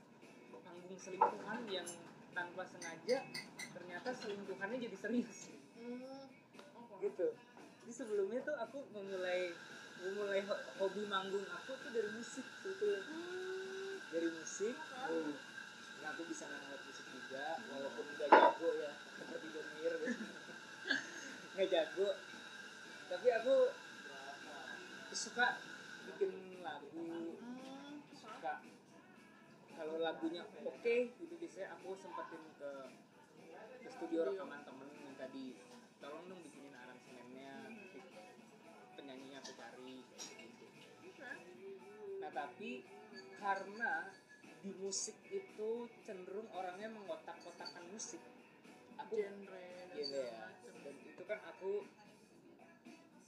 panggung 0.63 0.95
selingkuhan 0.95 1.67
yang 1.67 1.89
tanpa 2.31 2.63
sengaja 2.63 3.27
ternyata 3.75 4.09
selingkuhannya 4.15 4.79
jadi 4.87 4.97
serius. 5.03 5.51
Hmm. 5.75 6.31
Gitu. 7.03 7.35
Jadi 7.83 7.93
sebelumnya 7.93 8.39
tuh 8.47 8.55
aku 8.55 8.87
memulai 8.95 9.51
memulai 9.99 10.47
ho- 10.47 10.65
hobi 10.79 11.11
manggung 11.11 11.43
aku 11.51 11.75
tuh 11.75 11.91
dari 11.91 12.07
musik 12.15 12.47
sebetulnya. 12.63 13.03
Hmm. 13.03 13.95
dari 14.15 14.31
musik. 14.31 14.79
Oh, 15.05 15.35
nah 15.99 16.09
aku 16.15 16.23
bisa 16.31 16.47
ngangkat 16.47 16.81
musik 16.87 17.07
juga 17.11 17.59
walaupun 17.67 18.05
nggak 18.15 18.31
jago 18.31 18.69
ya 18.79 18.93
seperti 19.19 19.47
gitu. 19.51 19.61
nggak 21.59 21.67
jago. 21.67 22.09
Tapi 23.11 23.29
aku 23.43 23.57
suka 25.11 25.59
kalau 29.79 29.95
lagunya 30.03 30.43
oke 30.66 30.95
gitu 31.22 31.35
biasanya 31.39 31.79
aku 31.79 31.95
sempetin 31.95 32.43
ke 32.59 32.72
ke 33.79 33.89
studio 33.95 34.26
rekaman 34.26 34.66
temen 34.66 34.91
yang 34.99 35.14
tadi 35.14 35.55
tolong 36.03 36.26
dong 36.26 36.43
bikinin 36.43 36.74
aransemennya 36.74 37.55
penyanyinya 38.99 39.39
aku 39.39 39.53
cari 39.55 40.03
gitu 40.03 40.66
nah 42.18 42.31
tapi 42.35 42.83
karena 43.39 44.11
di 44.59 44.74
musik 44.83 45.14
itu 45.31 45.87
cenderung 46.03 46.51
orangnya 46.51 46.91
mengotak-kotakan 46.91 47.87
musik 47.95 48.18
aku 48.99 49.14
genre 49.14 49.66
dan 49.95 49.97
Iya 49.99 50.20
ya. 50.26 50.43
macem. 50.51 50.74
Dan 50.83 50.95
itu 51.07 51.22
kan 51.22 51.39
aku 51.47 51.87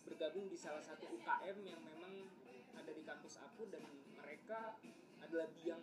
bergabung 0.07 0.51
di 0.51 0.59
salah 0.59 0.82
satu 0.82 1.07
UKM 1.07 1.57
yang 1.62 1.78
memang 1.86 2.26
ada 2.74 2.90
di 2.90 3.03
kampus 3.07 3.38
aku 3.38 3.70
dan 3.70 3.86
mereka 4.18 4.74
adalah 5.22 5.46
biang 5.55 5.82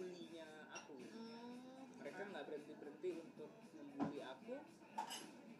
bulinya 0.00 0.48
aku. 0.72 0.96
Hmm. 0.96 2.00
Mereka 2.00 2.20
nggak 2.32 2.44
berhenti 2.48 2.72
berhenti 2.80 3.10
untuk 3.20 3.50
membuli 3.76 4.20
aku, 4.24 4.56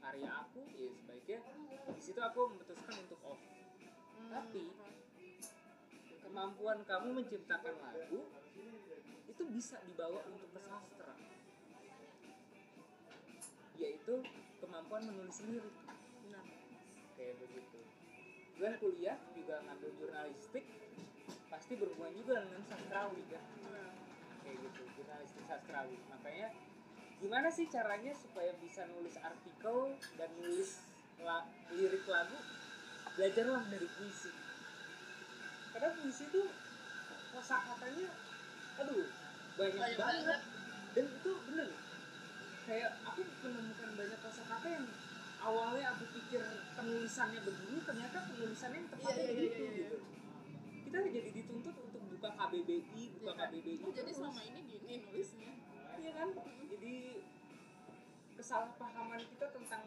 karya 0.01 0.31
aku, 0.33 0.61
ya 0.73 0.89
sebaiknya 0.97 1.39
di 1.93 2.01
situ 2.01 2.21
aku 2.25 2.41
memutuskan 2.57 2.97
untuk 3.05 3.21
off. 3.29 3.41
Hmm. 4.17 4.33
Tapi 4.33 4.65
kemampuan 6.25 6.79
kamu 6.89 7.09
menciptakan 7.21 7.75
lagu 7.85 8.21
itu 9.27 9.43
bisa 9.51 9.83
dibawa 9.83 10.23
untuk 10.31 10.47
ke 10.55 10.61
sastra 10.63 11.15
yaitu 13.81 14.15
kemampuan 14.61 15.03
menulis 15.09 15.41
lirik 15.49 15.75
Nah, 16.31 16.45
kayak 17.19 17.35
begitu 17.41 17.81
gue 18.61 18.71
kuliah 18.77 19.19
juga 19.33 19.65
ngambil 19.65 19.91
jurnalistik 19.97 20.65
pasti 21.49 21.73
berhubungan 21.81 22.15
juga 22.15 22.45
dengan 22.45 22.63
sastrawi 22.69 23.25
kan 23.33 23.45
nah. 23.73 23.91
Kayak 24.41 24.57
gitu 24.59 24.81
jurnalistik 24.95 25.45
sastrawi 25.45 25.97
makanya 26.07 26.49
gimana 27.17 27.49
sih 27.49 27.67
caranya 27.67 28.13
supaya 28.15 28.53
bisa 28.57 28.89
nulis 28.89 29.17
artikel 29.17 29.77
dan 30.15 30.31
nulis 30.37 30.81
la- 31.19 31.45
lirik 31.71 32.05
lagu 32.07 32.39
belajarlah 33.13 33.63
dari 33.67 33.89
puisi 33.91 34.31
karena 35.71 35.89
puisi 35.95 36.25
itu 36.25 36.43
kosakatanya 37.31 38.09
aduh 38.77 39.07
banyak, 39.55 39.77
Banyak 39.77 39.99
banget. 39.99 40.25
banget. 40.25 40.41
dan 40.91 41.05
itu 41.07 41.33
bener 41.45 41.69
kayak 42.65 42.91
aku 43.05 43.21
menemukan 43.45 43.91
banyak 43.95 44.19
kosakata 44.19 44.69
yang 44.71 44.87
awalnya 45.41 45.87
aku 45.91 46.05
pikir 46.11 46.43
penulisannya 46.73 47.41
begini 47.41 47.79
ternyata 47.83 48.19
penulisannya 48.27 48.79
yang 48.79 48.89
tepatnya 48.89 49.13
Iya, 49.13 49.21
iya, 49.21 49.29
iya, 49.29 49.37
begitu 49.37 49.61
iya, 49.61 49.71
iya. 49.71 49.79
gitu 49.83 49.97
kita 50.81 50.97
jadi 51.07 51.31
dituntut 51.35 51.75
buka 52.21 52.37
KBBI 52.37 52.85
buka 53.17 53.33
Iya 53.33 53.33
kan? 53.33 53.49
KBBI 53.49 53.81
Oh, 53.81 53.93
jadi 53.97 54.13
selama 54.13 54.41
ini 54.45 54.61
gini 54.69 54.95
nulisnya 55.01 55.51
Iya 55.97 56.11
kan? 56.13 56.29
Jadi 56.69 56.95
kesalahpahaman 58.37 59.21
kita 59.25 59.47
tentang 59.49 59.85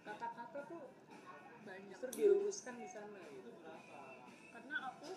kata-kata 0.00 0.58
tuh 0.64 0.88
banyak 1.60 1.92
justru 1.94 2.16
diluruskan 2.16 2.74
di 2.76 2.88
sana 2.88 3.20
gitu. 3.30 3.52
karena 4.50 4.76
aku 4.88 5.12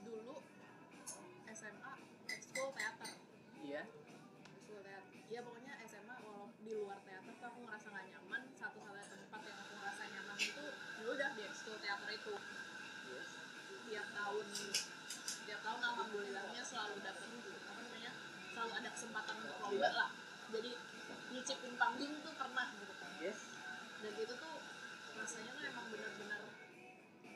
dulu 0.00 0.34
SMA 1.48 1.92
ekskul 2.28 2.70
teater 2.72 3.10
Iya. 3.60 3.82
ekskul 4.46 4.78
teater 4.80 5.14
ya 5.26 5.40
pokoknya 5.42 5.74
SMA 5.84 6.14
walau 6.20 6.54
di 6.56 6.72
luar 6.72 6.98
teater 7.02 7.30
tuh 7.32 7.46
aku 7.46 7.58
ngerasa 7.62 7.86
gak 7.90 8.06
nyaman 8.06 8.42
satu-satunya 8.54 9.06
tempat 9.18 9.40
yang 9.42 9.58
aku 9.60 9.72
ngerasa 9.76 10.02
nyaman 10.08 10.36
itu 10.38 10.64
ya 10.70 11.06
udah 11.10 11.28
di 11.34 11.42
ekskul 11.44 11.76
teater 11.78 12.10
itu 12.10 12.34
Yes. 13.10 13.30
tiap 13.90 14.06
tahun 14.14 14.46
tiap 15.42 15.60
tahun 15.60 15.80
alhamdulillahnya 15.84 16.62
selalu 16.62 17.02
dapet 17.02 17.26
apa 17.26 17.80
namanya 17.82 18.12
selalu 18.60 18.76
ada 18.76 18.92
kesempatan 18.92 19.34
untuk 19.40 19.56
lomba 19.64 19.88
lah. 19.96 20.10
Jadi 20.52 20.70
nyicipin 21.32 21.74
panggung 21.80 22.12
tuh 22.20 22.34
pernah 22.36 22.68
gitu 22.76 22.92
kan. 22.92 23.10
Yes. 23.24 23.40
dan 24.00 24.12
itu 24.20 24.34
tuh 24.36 24.56
rasanya 25.16 25.50
tuh 25.56 25.64
emang 25.64 25.86
benar-benar 25.92 26.42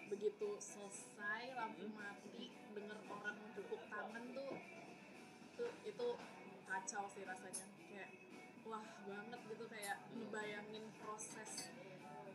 begitu 0.08 0.48
selesai 0.60 1.52
lampu 1.56 1.88
mati 1.96 2.52
denger 2.76 2.98
orang 3.08 3.36
tepuk 3.56 3.82
tangan 3.88 4.24
tuh 4.36 4.52
tuh 5.56 5.72
itu 5.88 6.06
kacau 6.68 7.08
sih 7.08 7.24
rasanya. 7.24 7.72
Kayak 7.88 8.10
wah 8.68 8.84
banget 9.08 9.40
gitu 9.48 9.64
kayak 9.72 9.96
ngebayangin 10.12 10.84
proses 11.00 11.72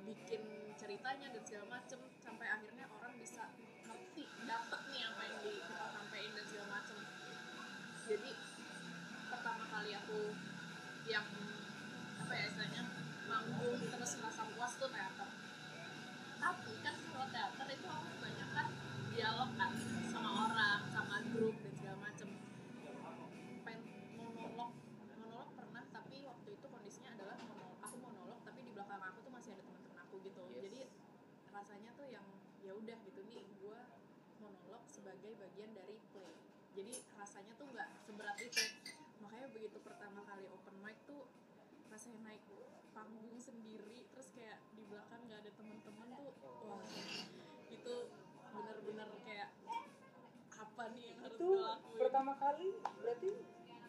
bikin 0.01 0.41
ceritanya 0.81 1.29
dan 1.29 1.41
segala 1.45 1.77
macem 1.77 2.01
sampai 2.25 2.49
akhirnya 2.49 2.89
orang 2.89 3.13
bisa 3.21 3.53
ngerti 3.85 4.25
dapet 4.49 4.81
nih 4.89 5.05
apa 5.13 5.21
yang 5.29 5.37
di 5.45 5.51
kita 5.61 5.85
sampein 5.93 6.31
dan 6.33 6.45
segala 6.49 6.67
macem. 6.81 6.97
Jadi 8.09 8.48
kali 9.79 9.95
aku 9.95 10.35
yang 11.07 11.23
apa 12.19 12.33
ya 12.35 12.51
istilahnya 12.51 12.83
manggung 13.31 13.79
terus 13.79 14.11
merasa 14.19 14.43
puas 14.51 14.75
tuh 14.75 14.91
teater. 14.91 15.29
Tapi 16.35 16.73
kan 16.83 16.95
kalau 16.99 17.27
teater 17.31 17.67
itu 17.71 17.87
aku 17.87 18.07
kebanyakan 18.19 18.67
dialog 19.15 19.49
kan 19.55 19.71
sama 20.11 20.51
orang 20.51 20.83
sama 20.91 21.23
grup 21.31 21.55
dan 21.63 21.71
segala 21.79 21.97
macem. 22.11 22.27
Pen 23.63 23.79
monolog 24.19 24.75
monolog 24.99 25.47
pernah 25.55 25.83
tapi 25.95 26.27
waktu 26.27 26.49
itu 26.59 26.65
kondisinya 26.67 27.15
adalah 27.15 27.39
monolog 27.39 27.79
aku 27.79 27.95
monolog 28.03 28.39
tapi 28.43 28.59
di 28.67 28.75
belakang 28.75 28.99
aku 28.99 29.23
tuh 29.23 29.31
masih 29.31 29.55
ada 29.55 29.63
teman-teman 29.63 29.97
aku 30.03 30.15
gitu. 30.27 30.43
Yes. 30.43 30.59
jadi 30.59 30.81
rasanya 31.55 31.95
tuh 31.95 32.07
yang 32.11 32.27
ya 32.67 32.75
udah 32.75 32.97
gitu 33.07 33.23
nih 33.31 33.47
gue 33.63 33.79
monolog 34.43 34.83
sebagai 34.91 35.39
bagian 35.39 35.71
dari 35.71 35.95
play. 36.11 36.35
Jadi 36.75 36.99
rasanya 37.15 37.55
tuh 37.55 37.71
nggak 37.71 37.87
seberat 38.03 38.35
itu 38.43 38.63
makanya 39.19 39.47
begitu 39.51 39.77
pertama 39.83 40.23
kali 40.23 40.47
open 40.47 40.75
mic 40.79 40.95
tuh 41.03 41.27
rasanya 41.99 42.31
naik 42.31 42.43
panggung 42.95 43.35
sendiri 43.35 44.07
terus 44.15 44.31
kayak 44.31 44.55
di 44.71 44.87
belakang 44.87 45.19
nggak 45.27 45.43
ada 45.43 45.51
teman-teman 45.51 46.07
tuh 46.15 46.31
wah 46.63 46.79
itu 47.67 47.95
bener-bener 48.55 49.09
kayak 49.27 49.51
apa 50.55 50.83
nih 50.95 51.03
yang 51.11 51.19
harus 51.19 51.35
Itu 51.35 51.49
lakuin 51.59 51.99
pertama 51.99 52.31
kali 52.39 52.67
berarti 53.03 53.31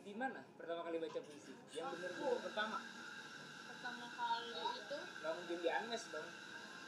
di 0.03 0.13
mana 0.19 0.43
pertama 0.59 0.81
kali 0.83 0.97
baca 0.99 1.21
puisi? 1.23 1.55
Yang 1.71 1.87
benar-benar 1.95 2.39
pertama. 2.43 2.79
pertama 3.71 4.07
kali 4.11 4.59
itu 4.75 4.99
Gak 5.23 5.33
mungkin 5.39 5.59
di 5.63 5.69
Anmes 5.71 6.03
dong. 6.11 6.29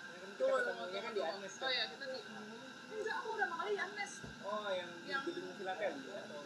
Kan 0.02 0.30
kita 0.34 0.52
ketemunya 0.58 1.00
kan 1.06 1.12
di. 1.14 1.22
Anmes 1.22 1.54
Oh 1.54 1.62
kan. 1.62 1.70
ya, 1.70 1.84
kita 1.86 2.04
di 2.10 2.20
Enggak, 2.92 3.14
aku 3.14 3.28
udah 3.38 3.48
kali 3.48 3.70
di 3.70 3.78
Anmes 3.78 4.12
Oh, 4.42 4.68
yang 4.68 4.90
di 4.90 5.06
Yang- 5.06 5.24
gedung 5.30 5.54
Filateli 5.54 6.02
atau 6.18 6.40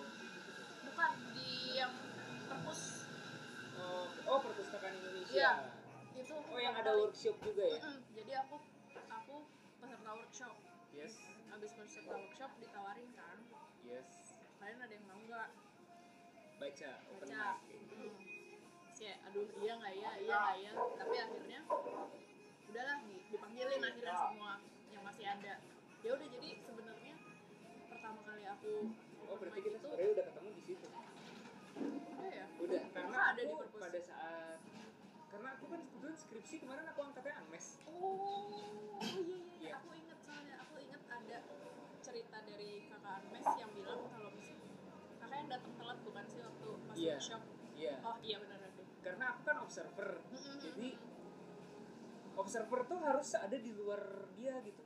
Oh, 3.87 4.07
oh 4.27 4.39
perpustakaan 4.41 4.95
Indonesia. 4.95 5.33
Iya. 5.33 5.53
Itu 6.17 6.35
Oh, 6.35 6.59
yang 6.59 6.75
ada 6.75 6.91
kali. 6.91 7.01
workshop 7.03 7.37
juga 7.41 7.65
ya? 7.65 7.79
Mm-mm. 7.79 7.99
Jadi 8.13 8.33
aku 8.37 8.57
aku 9.07 9.37
peserta 9.79 10.11
workshop 10.13 10.55
Yes. 10.91 11.15
Abis 11.51 11.71
peserta 11.73 12.15
workshop 12.15 12.51
ditawarin 12.59 13.09
kan 13.13 13.39
Yes. 13.83 14.09
Kalian 14.57 14.81
ada 14.81 14.91
yang 14.91 15.05
mau 15.05 15.21
nggak 15.21 15.49
Baca 16.57 16.91
open 17.07 17.27
baca 17.29 17.47
hmm. 17.61 18.17
Kayak 18.97 19.19
aduh 19.23 19.45
iya 19.61 19.73
nggak 19.77 19.93
ya 19.95 20.11
iya 20.17 20.37
nggak 20.41 20.55
ya 20.57 20.71
tapi 20.97 21.15
akhirnya 21.21 21.61
udahlah 22.67 22.97
di- 23.05 23.25
dipanggilin 23.29 23.83
akhirnya 23.85 24.15
semua 24.17 24.53
yang 24.89 25.03
masih 25.05 25.25
ada 25.29 25.55
ya 26.01 26.11
udah 26.11 26.29
jadi 26.33 26.49
sebenarnya 26.59 27.15
pertama 27.87 28.21
kali 28.25 28.45
aku 28.49 28.73
Oh, 29.27 29.37
berarti 29.37 29.59
kita 29.61 29.75
itu 29.75 29.85
sebenarnya 29.85 30.11
udah 30.15 30.25
ketemu 30.25 30.49
di 30.55 30.63
situ. 30.65 30.87
Udah 31.77 32.31
ya 32.31 32.45
Udah, 32.57 32.83
karena 32.91 33.19
ada 33.31 33.41
aku 33.41 33.53
di 33.53 33.57
perpus. 33.61 33.81
pada 33.81 34.01
saat 34.01 34.59
karena 35.27 35.49
aku 35.53 35.65
kan 35.67 35.81
kebetulan 35.83 36.17
skripsi 36.17 36.55
kemarin 36.59 36.87
aku 36.87 37.01
angkatnya 37.03 37.35
Anmes. 37.37 37.67
oh 37.85 38.49
iya 38.49 38.69
iya, 38.73 38.97
iya 38.97 39.39
Iya. 39.61 39.71
aku 39.77 39.91
inget 39.93 40.19
soalnya 40.21 40.55
aku 40.61 40.75
inget 40.79 41.03
ada 41.07 41.39
cerita 42.01 42.39
dari 42.41 42.71
kakak 42.87 43.13
Armes 43.19 43.47
yang 43.57 43.71
bilang 43.73 44.01
kalau 44.07 44.31
misalnya 44.33 44.69
kakak 45.19 45.37
yang 45.37 45.49
datang 45.51 45.73
telat 45.75 45.99
bukan 46.01 46.25
sih 46.25 46.41
waktu 46.41 46.69
pas 46.83 46.97
Iya. 46.97 47.15
workshop 47.15 47.43
iya 47.77 47.95
oh 48.01 48.17
iya 48.21 48.37
benar 48.39 48.57
benar 48.59 48.73
karena 49.03 49.25
aku 49.31 49.41
kan 49.45 49.57
observer 49.61 50.11
jadi 50.59 50.89
observer 52.37 52.81
tuh 52.85 52.99
harus 53.01 53.29
ada 53.35 53.57
di 53.57 53.73
luar 53.73 54.03
dia 54.35 54.55
gitu 54.61 54.83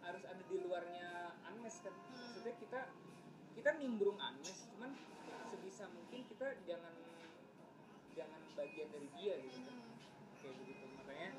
harus 0.00 0.22
ada 0.22 0.42
di 0.42 0.56
luarnya 0.58 1.08
Anmes 1.44 1.76
kan 1.78 1.94
maksudnya 2.12 2.54
kita 2.56 2.80
kita 3.52 3.70
nimbrung 3.76 4.18
Anmes 4.18 4.66
cuman 4.70 4.90
kita 6.42 6.58
jangan 6.66 6.94
jangan 8.18 8.40
bagian 8.58 8.88
dari 8.90 9.08
dia 9.14 9.34
gitu. 9.38 9.62
Kan 9.62 9.78
kayak 10.42 10.54
begitu. 10.58 10.84
Makanya 10.98 11.30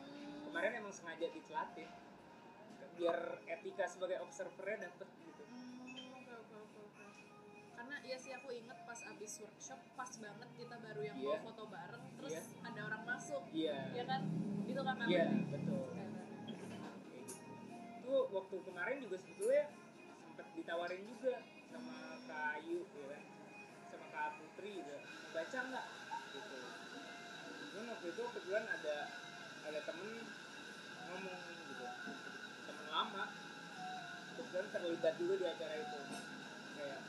kemarin 0.47 0.71
emang 0.79 0.93
sengaja 0.95 1.27
ditelatin 1.27 1.89
biar 2.93 3.19
etika 3.51 3.83
sebagai 3.83 4.23
observernya 4.23 4.87
dapet 4.87 5.09
gitu. 5.19 5.43
Hmm. 5.43 5.91
Karena 7.75 7.95
iya 7.99 8.15
sih 8.15 8.31
aku 8.31 8.47
inget 8.55 8.79
pas 8.87 8.99
abis 9.03 9.43
workshop 9.43 9.79
pas 9.91 10.11
banget 10.15 10.49
kita 10.55 10.75
baru 10.79 11.01
yang 11.03 11.17
Iya. 11.19 11.35
mau 11.35 11.51
foto 11.51 11.63
bareng 11.67 12.05
terus 12.15 12.31
Iya. 12.31 12.43
ada 12.63 12.81
orang 12.87 13.03
masuk. 13.03 13.43
Iya. 13.51 13.77
Ya 13.91 14.03
kan? 14.07 14.21
Itu 14.63 14.79
kakak 14.79 15.07
iya 15.11 15.25
betul. 15.51 15.83
Eh, 15.91 16.07
kayak 16.47 16.63
gitu. 16.63 16.75
Itu 17.99 18.13
waktu 18.31 18.55
kemarin 18.63 18.97
juga 19.03 19.15
sebetulnya 19.19 19.63
sempat 20.23 20.47
ditawarin 20.55 21.03
juga 21.03 21.35
sama 21.67 21.95
Kak 22.23 22.41
Ayu 22.55 22.87
ya 22.87 23.05
kan 23.09 23.22
Putri 24.37 24.69
juga 24.79 24.97
baca 25.33 25.59
nggak? 25.67 25.85
Gitu. 26.33 26.59
Cuman 27.73 27.85
waktu 27.91 28.07
itu 28.13 28.23
kebetulan 28.23 28.65
ada 28.69 28.95
ada 29.63 29.79
temen 29.83 30.09
ngomong 31.11 31.39
gitu. 31.67 31.85
Temen 32.67 32.85
lama. 32.87 33.23
Kebetulan 34.33 34.67
terlibat 34.71 35.13
juga 35.19 35.33
di 35.35 35.45
acara 35.49 35.75
itu. 35.77 35.99
Kayak 36.73 36.99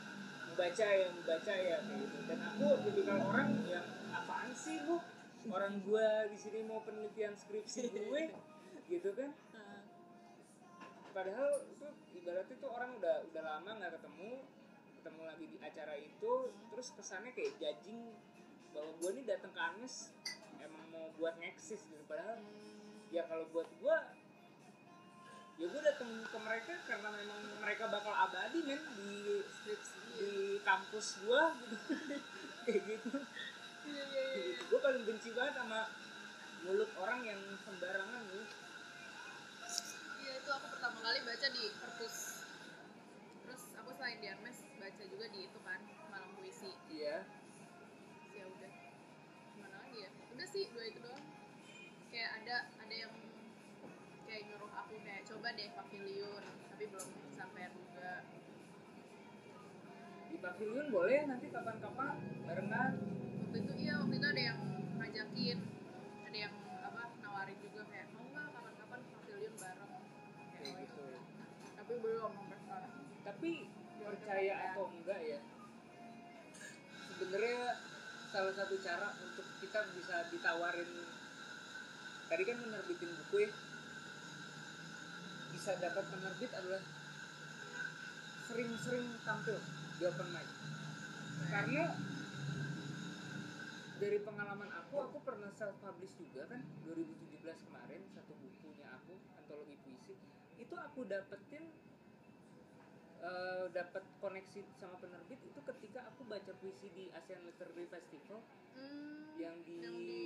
membaca 0.44 0.86
ya 0.86 1.06
membaca 1.12 1.52
ya 1.52 1.76
kayak 1.82 1.98
gitu. 2.02 2.16
Dan 2.26 2.38
aku 2.42 2.66
tipikal 2.88 3.18
orang 3.22 3.48
yang 3.68 3.86
apaan 4.12 4.50
sih 4.56 4.78
lu? 4.84 4.96
Orang 5.44 5.84
gua 5.84 6.24
di 6.32 6.38
sini 6.40 6.64
mau 6.64 6.80
penelitian 6.82 7.36
skripsi 7.36 7.92
gue. 7.92 8.22
Gitu 8.88 9.10
kan? 9.12 9.30
Padahal 11.14 11.62
itu 11.70 11.86
ibaratnya 12.18 12.56
tuh 12.58 12.70
orang 12.74 12.90
udah 12.98 13.22
udah 13.30 13.42
lama 13.44 13.70
nggak 13.78 13.92
ketemu 14.02 14.42
ketemu 15.04 15.22
lagi 15.28 15.44
di 15.52 15.58
acara 15.60 16.00
itu 16.00 16.32
terus 16.72 16.88
kesannya 16.96 17.36
kayak 17.36 17.52
judging 17.60 18.08
bahwa 18.72 18.88
gue 19.04 19.10
nih 19.20 19.24
datang 19.36 19.52
ke 19.52 19.60
Anes 19.60 20.08
emang 20.64 20.80
mau 20.88 21.12
buat 21.20 21.36
ngeksis 21.44 21.76
gitu. 21.76 22.00
Padahal 22.08 22.40
hmm, 22.40 23.12
ya 23.12 23.28
kalau 23.28 23.44
buat 23.52 23.68
gue 23.68 23.96
ya 25.60 25.66
gue 25.68 25.82
datang 25.84 26.08
ke 26.08 26.38
mereka 26.40 26.72
karena 26.88 27.08
memang 27.20 27.36
mereka 27.60 27.84
bakal 27.92 28.16
abadi 28.16 28.64
men 28.64 28.80
di 28.96 29.36
di 30.16 30.32
kampus 30.64 31.20
gue 31.20 31.42
gitu 31.52 31.76
kayak 32.64 32.80
gitu. 32.88 33.20
Iya 33.84 34.02
iya 34.08 34.22
iya 34.40 34.56
gue 34.56 34.78
paling 34.80 35.04
benci 35.04 35.36
banget 35.36 35.60
sama 35.60 35.92
mulut 36.64 36.88
orang 36.96 37.20
yang 37.28 37.40
sembarangan 37.60 38.24
gitu 38.32 38.56
iya 40.24 40.32
itu 40.40 40.48
aku 40.48 40.66
pertama 40.72 40.96
kali 41.04 41.20
baca 41.28 41.46
di 41.52 41.64
perpus. 41.76 42.16
Terus 43.44 43.62
aku 43.76 43.92
selain 44.00 44.16
di 44.24 44.32
Hermes 44.32 44.53
juga 45.24 45.40
di 45.40 45.48
itu 45.48 45.60
kan 45.64 45.80
malam 46.12 46.28
puisi. 46.36 46.68
Iya. 46.92 47.24
Ya 48.36 48.44
udah. 48.44 48.72
Gimana 49.56 49.76
lagi 49.80 49.98
ya? 50.04 50.10
Udah 50.36 50.46
sih 50.52 50.68
dua 50.68 50.84
itu 50.84 51.00
doang. 51.00 51.24
Kayak 52.12 52.30
ada 52.44 52.56
ada 52.76 52.92
yang 52.92 53.12
kayak 54.28 54.42
nyuruh 54.52 54.68
aku 54.68 55.00
kayak 55.00 55.24
coba 55.24 55.48
deh 55.56 55.72
pavilion 55.72 56.44
tapi 56.44 56.84
belum 56.92 57.08
sampai 57.32 57.72
juga. 57.72 58.12
Di 60.28 60.36
pavilion 60.44 60.86
boleh 60.92 61.20
nanti 61.24 61.46
kapan-kapan 61.48 62.16
barengan. 62.44 62.92
Waktu 63.48 63.56
itu 63.64 63.72
iya 63.80 63.94
waktu 64.04 64.14
itu 64.20 64.28
ada 64.28 64.42
yang 64.52 64.60
ngajakin 65.00 65.58
ada 66.28 66.36
yang 66.36 66.54
apa 66.84 67.02
nawarin 67.24 67.56
juga 67.64 67.80
kayak 67.88 68.12
mau 68.12 68.28
nggak 68.28 68.48
kapan-kapan 68.52 69.00
pavilion 69.08 69.54
bareng? 69.56 69.88
Kayak 69.88 70.52
kayak 70.52 70.68
oh, 70.68 70.80
gitu 70.84 71.04
itu. 71.08 71.72
tapi 71.80 71.92
belum 71.96 72.32
tapi 73.24 73.52
percaya 74.04 74.54
atau 74.70 74.92
enggak 74.92 75.20
ya. 75.24 75.40
Sebenarnya 77.08 77.60
salah 78.28 78.52
satu 78.52 78.74
cara 78.84 79.08
untuk 79.24 79.46
kita 79.64 79.80
bisa 79.96 80.16
ditawarin 80.28 80.90
tadi 82.28 82.42
kan 82.44 82.56
menerbitin 82.60 83.10
buku 83.24 83.36
ya. 83.48 83.50
Bisa 85.56 85.70
dapat 85.80 86.04
penerbit 86.12 86.50
adalah 86.52 86.82
sering-sering 88.44 89.08
tampil 89.24 89.56
di 89.96 90.02
open 90.04 90.28
mic. 90.34 90.48
Karena 91.48 91.84
dari 93.94 94.18
pengalaman 94.20 94.70
aku 94.84 94.96
aku 95.00 95.18
pernah 95.24 95.48
self 95.56 95.78
publish 95.80 96.12
juga 96.20 96.44
kan 96.50 96.60
2017 96.84 97.40
kemarin 97.40 98.00
satu 98.12 98.34
bukunya 98.36 98.86
aku 98.92 99.16
antologi 99.38 99.78
puisi. 99.80 100.14
Itu 100.60 100.74
aku 100.76 101.06
dapetin 101.08 101.64
eh, 103.24 103.64
dapat 103.72 104.04
koneksi 104.20 104.60
sama 104.76 105.00
penerbit 105.00 105.40
itu 105.40 105.60
ketika 105.64 106.04
aku 106.12 106.28
baca 106.28 106.52
puisi 106.60 106.92
di 106.92 107.08
ASEAN 107.16 107.40
Literary 107.48 107.88
Festival 107.88 108.38
hmm, 108.76 109.40
yang 109.40 109.56
di, 109.64 109.76
Yang 109.80 109.96
di 110.04 110.24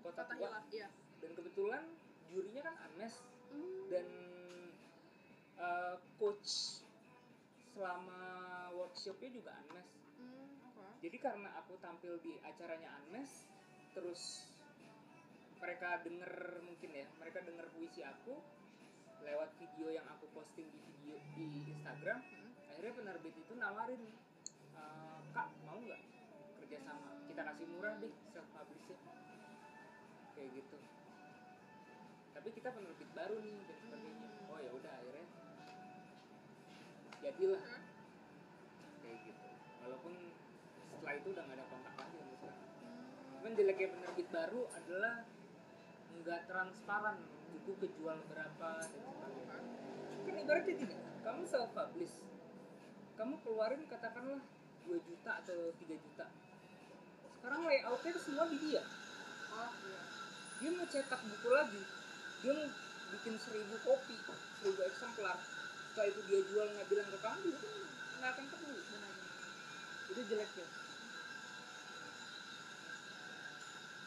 Kota 0.00 0.22
Tua. 0.30 0.62
Iya. 0.70 0.88
Dan 1.20 1.30
kebetulan 1.36 1.84
jurinya 2.30 2.62
kan 2.70 2.76
Anes 2.86 3.14
hmm. 3.50 3.82
dan 3.90 4.06
eh, 5.58 5.96
coach 6.16 6.80
selama 7.74 8.22
workshopnya 8.78 9.30
juga 9.34 9.50
Anes 9.66 9.88
hmm, 10.18 10.78
oke. 10.78 10.86
Jadi 11.02 11.16
karena 11.18 11.50
aku 11.58 11.74
tampil 11.82 12.16
di 12.22 12.38
acaranya 12.46 12.94
Anes 13.04 13.50
terus 13.90 14.46
mereka 15.60 16.00
denger 16.06 16.62
mungkin 16.64 16.90
ya 16.94 17.06
mereka 17.20 17.44
denger 17.44 17.66
puisi 17.74 18.00
aku 18.00 18.38
lewat 19.22 19.50
video 19.56 19.88
yang 19.90 20.06
aku 20.08 20.26
posting 20.30 20.66
di 20.66 20.80
video 20.86 21.16
di 21.34 21.44
Instagram 21.70 22.18
Hmm. 22.20 22.50
akhirnya 22.66 22.92
penerbit 22.94 23.34
itu 23.34 23.52
nawarin 23.54 24.02
"Eh, 24.72 25.18
kak 25.30 25.48
mau 25.62 25.76
nggak 25.76 26.00
kerjasama 26.58 27.10
kita 27.26 27.40
kasih 27.44 27.66
murah 27.68 27.94
deh 27.98 28.12
self 28.30 28.48
publish 28.50 28.88
kayak 30.32 30.50
gitu. 30.54 30.78
Tapi 32.32 32.48
kita 32.50 32.68
penerbit 32.70 33.10
baru 33.12 33.36
nih 33.36 33.58
dan 33.60 33.76
sebagainya. 33.78 34.28
Oh 34.48 34.58
ya 34.58 34.70
udah 34.72 34.92
akhirnya 34.92 35.26
jadilah. 37.20 37.60
Hmm. 37.60 37.84
kayak 39.00 39.18
gitu. 39.24 39.48
Walaupun 39.80 40.14
setelah 40.90 41.14
itu 41.16 41.28
udah 41.30 41.42
nggak 41.42 41.56
ada 41.56 41.66
kontak 41.68 41.94
lagi 41.96 42.16
sampai 42.16 42.36
sekarang 42.36 42.60
Hmm. 42.80 43.04
cuman 43.40 43.52
jeleknya 43.56 43.88
penerbit 43.90 44.28
baru 44.30 44.62
adalah 44.72 45.14
nggak 46.10 46.40
transparan 46.44 47.18
buku 47.60 47.76
kejual 47.84 48.16
berapa 48.24 48.68
dan 48.80 48.88
sebagainya 48.88 49.44
kan 50.24 50.34
ibaratnya 50.40 50.74
gini 50.80 50.96
kamu 51.20 51.42
self 51.44 51.70
publish 51.76 52.16
kamu 53.20 53.36
keluarin 53.44 53.84
katakanlah 53.84 54.40
2 54.88 54.96
juta 54.96 55.44
atau 55.44 55.76
3 55.76 55.92
juta. 55.92 56.26
Sekarang 57.36 57.68
layoutnya 57.68 58.16
tuh 58.16 58.24
semua 58.24 58.48
di 58.48 58.56
dia. 58.64 58.80
Oh 59.52 59.72
iya. 59.84 60.00
Dia 60.56 60.70
mau 60.72 60.88
cetak 60.88 61.20
buku 61.20 61.48
lagi 61.52 61.82
dia 62.40 62.56
mau 62.56 62.64
bikin 63.12 63.36
seribu 63.36 63.76
kopi 63.84 64.16
seribu 64.56 64.80
eksemplar. 64.88 65.36
Setelah 65.92 66.06
itu 66.08 66.20
dia 66.32 66.40
jual 66.48 66.66
nggak 66.72 66.88
bilang 66.88 67.08
ke 67.12 67.18
kamu 67.20 67.40
juga 67.52 67.68
kan 67.68 67.84
nggak 68.16 68.30
akan 68.32 68.44
peduli. 68.48 68.82
Benar 68.88 69.14
itu 70.10 70.22
jeleknya 70.26 70.66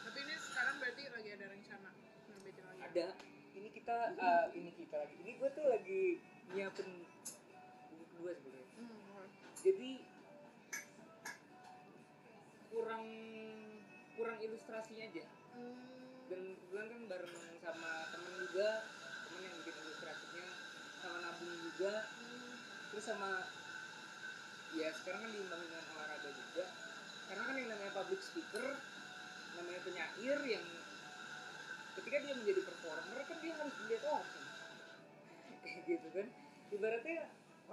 tapi 0.03 0.29
ini 0.29 0.35
sekarang 0.35 0.75
berarti 0.77 1.03
lagi 1.09 1.29
ada 1.33 1.45
rencana 1.49 1.89
nerbitin 2.29 2.63
lagi? 2.69 2.81
Ada 2.85 3.05
kita 3.83 4.15
eh, 4.15 4.45
ini 4.55 4.71
kita 4.79 4.95
lagi 4.95 5.15
ini 5.19 5.31
gue 5.35 5.49
tuh 5.51 5.67
lagi 5.67 6.03
nyiapin 6.55 7.03
buku 7.91 8.03
kedua 8.15 8.31
sebenarnya 8.31 8.79
hmm, 8.79 9.27
jadi 9.59 9.91
kurang 12.71 13.05
kurang 14.15 14.39
ilustrasinya 14.39 15.03
aja 15.03 15.27
hmm. 15.59 15.75
dan 16.31 16.41
kebetulan 16.55 16.87
kan 16.95 17.01
bareng 17.11 17.35
sama 17.59 17.91
temen 18.15 18.33
juga 18.39 18.69
temen 19.27 19.41
yang 19.51 19.55
bikin 19.59 19.75
ilustrasinya 19.75 20.45
sama 21.03 21.17
nabung 21.19 21.55
juga 21.67 21.93
Hmm. 22.23 22.55
terus 22.87 23.03
sama 23.03 23.51
ya 24.79 24.95
sekarang 24.95 25.27
kan 25.27 25.31
diimbangin 25.35 25.67
dengan 25.67 25.87
olahraga 25.91 26.29
juga 26.31 26.65
karena 27.27 27.43
kan 27.51 27.55
yang 27.59 27.69
namanya 27.75 27.91
public 27.99 28.21
speaker 28.23 28.79
namanya 29.59 29.79
penyair 29.83 30.39
yang 30.47 30.65
ketika 32.13 32.29
dia 32.29 32.37
menjadi 32.45 32.61
performer 32.61 33.19
kan 33.25 33.37
dia 33.41 33.53
harus 33.57 33.73
dilihat 33.81 34.03
orang 34.05 34.27
kan. 34.29 34.45
kayak 35.65 35.81
gitu 35.89 36.07
kan. 36.13 36.27
Ibaratnya 36.69 37.17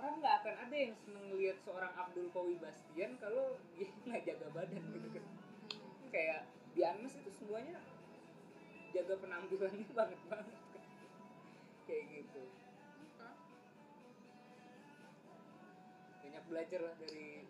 orang 0.01 0.15
nggak 0.17 0.35
akan 0.41 0.55
ada 0.65 0.77
yang 0.81 0.95
seneng 0.97 1.27
lihat 1.37 1.61
seorang 1.61 1.93
Abdul 1.93 2.33
Qawi 2.33 2.57
Bastian 2.57 3.21
kalau 3.21 3.61
dia 3.77 3.93
nggak 4.09 4.23
jaga 4.25 4.49
badan 4.57 4.81
gitu 4.97 5.09
kan. 5.13 5.25
Kayak 6.09 6.49
di 6.73 6.81
Anes 6.81 7.21
itu 7.21 7.31
semuanya 7.37 7.85
jaga 8.97 9.15
penampilannya 9.21 9.93
banget 10.01 10.21
banget 10.33 10.57
kan. 10.57 10.85
Kayak 11.85 12.05
gitu. 12.09 12.43
Banyak 16.25 16.45
belajar 16.49 16.81
lah 16.81 16.95
dari 16.97 17.45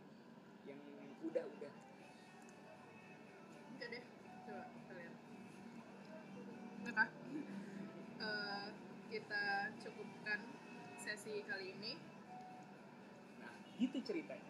yang 0.66 0.82
udah-udah 1.22 1.79
kali 11.46 11.66
ini. 11.78 11.92
nah 13.38 13.54
gitu 13.78 13.98
ceritanya 14.02 14.49